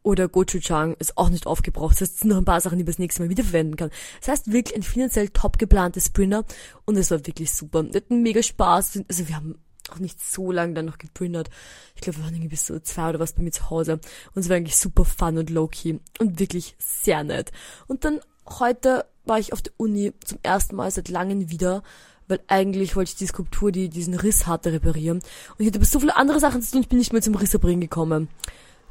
oder 0.03 0.29
Gochujang 0.29 0.95
ist 0.99 1.17
auch 1.17 1.29
nicht 1.29 1.47
aufgebraucht. 1.47 1.95
Das 1.95 2.03
heißt, 2.03 2.15
es 2.15 2.21
sind 2.21 2.31
noch 2.31 2.39
ein 2.39 2.45
paar 2.45 2.61
Sachen, 2.61 2.79
die 2.79 2.85
man 2.85 2.93
das 2.93 2.99
nächste 2.99 3.23
Mal 3.23 3.29
wiederverwenden 3.29 3.77
kann. 3.77 3.91
Das 4.21 4.29
heißt, 4.29 4.53
wirklich 4.53 4.77
ein 4.77 4.83
finanziell 4.83 5.29
top 5.29 5.59
geplantes 5.59 6.07
Sprinter 6.07 6.45
und 6.85 6.97
es 6.97 7.11
war 7.11 7.25
wirklich 7.27 7.53
super. 7.53 7.85
Wir 7.85 8.01
hatten 8.01 8.23
mega 8.23 8.43
Spaß. 8.43 9.01
Also 9.09 9.29
wir 9.29 9.37
haben 9.37 9.59
auch 9.91 9.99
nicht 9.99 10.21
so 10.21 10.53
lange 10.53 10.75
dann 10.75 10.87
noch 10.87 10.99
geprintert. 10.99 11.51
Ich 11.95 12.03
glaube, 12.03 12.19
wir 12.19 12.25
waren 12.25 12.35
irgendwie 12.35 12.49
bis 12.49 12.67
so 12.67 12.79
zwei 12.81 13.11
oder 13.11 13.21
was 13.21 13.33
bei 13.33 13.43
mir 13.43 13.53
zu 13.53 13.71
Hause. 13.71 14.01
Und 14.35 14.43
es 14.43 14.49
war 14.49 14.57
eigentlich 14.57 14.77
super 14.77 15.05
fun 15.05 15.39
und 15.39 15.51
low-key 15.51 15.99
und 16.19 16.39
wirklich 16.39 16.77
sehr 16.79 17.25
nett. 17.25 17.53
Und 17.87 18.05
dann 18.05 18.21
heute 18.49 19.07
war 19.25 19.39
ich 19.39 19.53
auf 19.53 19.63
der 19.63 19.73
Uni 19.77 20.13
zum 20.25 20.39
ersten 20.43 20.77
Mal 20.77 20.91
seit 20.91 21.09
langem 21.09 21.51
wieder, 21.51 21.83
weil 22.29 22.41
eigentlich 22.49 22.97
wollte 22.97 23.11
ich 23.11 23.17
die 23.17 23.27
Skulptur, 23.27 23.73
die 23.73 23.89
diesen 23.89 24.15
Riss 24.15 24.47
hatte, 24.47 24.73
reparieren. 24.73 25.19
Und 25.19 25.61
ich 25.61 25.67
hatte 25.67 25.79
aber 25.79 25.87
so 25.87 26.01
viele 26.01 26.17
andere 26.17 26.41
Sachen 26.41 26.63
zu 26.63 26.73
tun, 26.73 26.81
ich 26.83 26.89
bin 26.89 26.99
nicht 26.99 27.13
mehr 27.13 27.23
zum 27.23 27.35
Risserbringen 27.35 27.81
gekommen. 27.81 28.29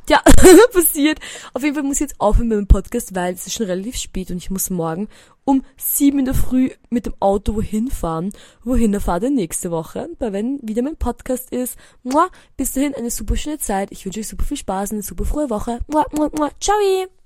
Ja, 0.09 0.21
passiert. 0.73 1.19
Auf 1.53 1.63
jeden 1.63 1.75
Fall 1.75 1.83
muss 1.83 1.97
ich 1.97 2.01
jetzt 2.01 2.19
aufhören 2.19 2.47
mit 2.47 2.57
dem 2.57 2.67
Podcast, 2.67 3.15
weil 3.15 3.33
es 3.33 3.47
ist 3.47 3.53
schon 3.53 3.67
relativ 3.67 3.95
spät 3.95 4.31
und 4.31 4.37
ich 4.37 4.49
muss 4.49 4.69
morgen 4.69 5.07
um 5.43 5.63
sieben 5.77 6.19
in 6.19 6.25
der 6.25 6.33
Früh 6.33 6.69
mit 6.89 7.05
dem 7.05 7.13
Auto 7.19 7.55
wohin 7.55 7.89
fahren. 7.89 8.31
Wohin 8.63 8.93
erfahrt 8.93 9.23
ihr 9.23 9.29
nächste 9.29 9.71
Woche, 9.71 10.09
weil 10.19 10.33
wenn 10.33 10.59
wieder 10.61 10.81
mein 10.81 10.97
Podcast 10.97 11.51
ist. 11.51 11.77
Bis 12.57 12.73
dahin 12.73 12.95
eine 12.95 13.11
super 13.11 13.35
schöne 13.35 13.57
Zeit. 13.57 13.91
Ich 13.91 14.05
wünsche 14.05 14.19
euch 14.19 14.27
super 14.27 14.45
viel 14.45 14.57
Spaß 14.57 14.91
und 14.91 14.97
eine 14.97 15.03
super 15.03 15.25
frohe 15.25 15.49
Woche. 15.49 15.79
Mua, 15.87 16.05
mua. 16.13 16.49
Ciao! 16.59 17.20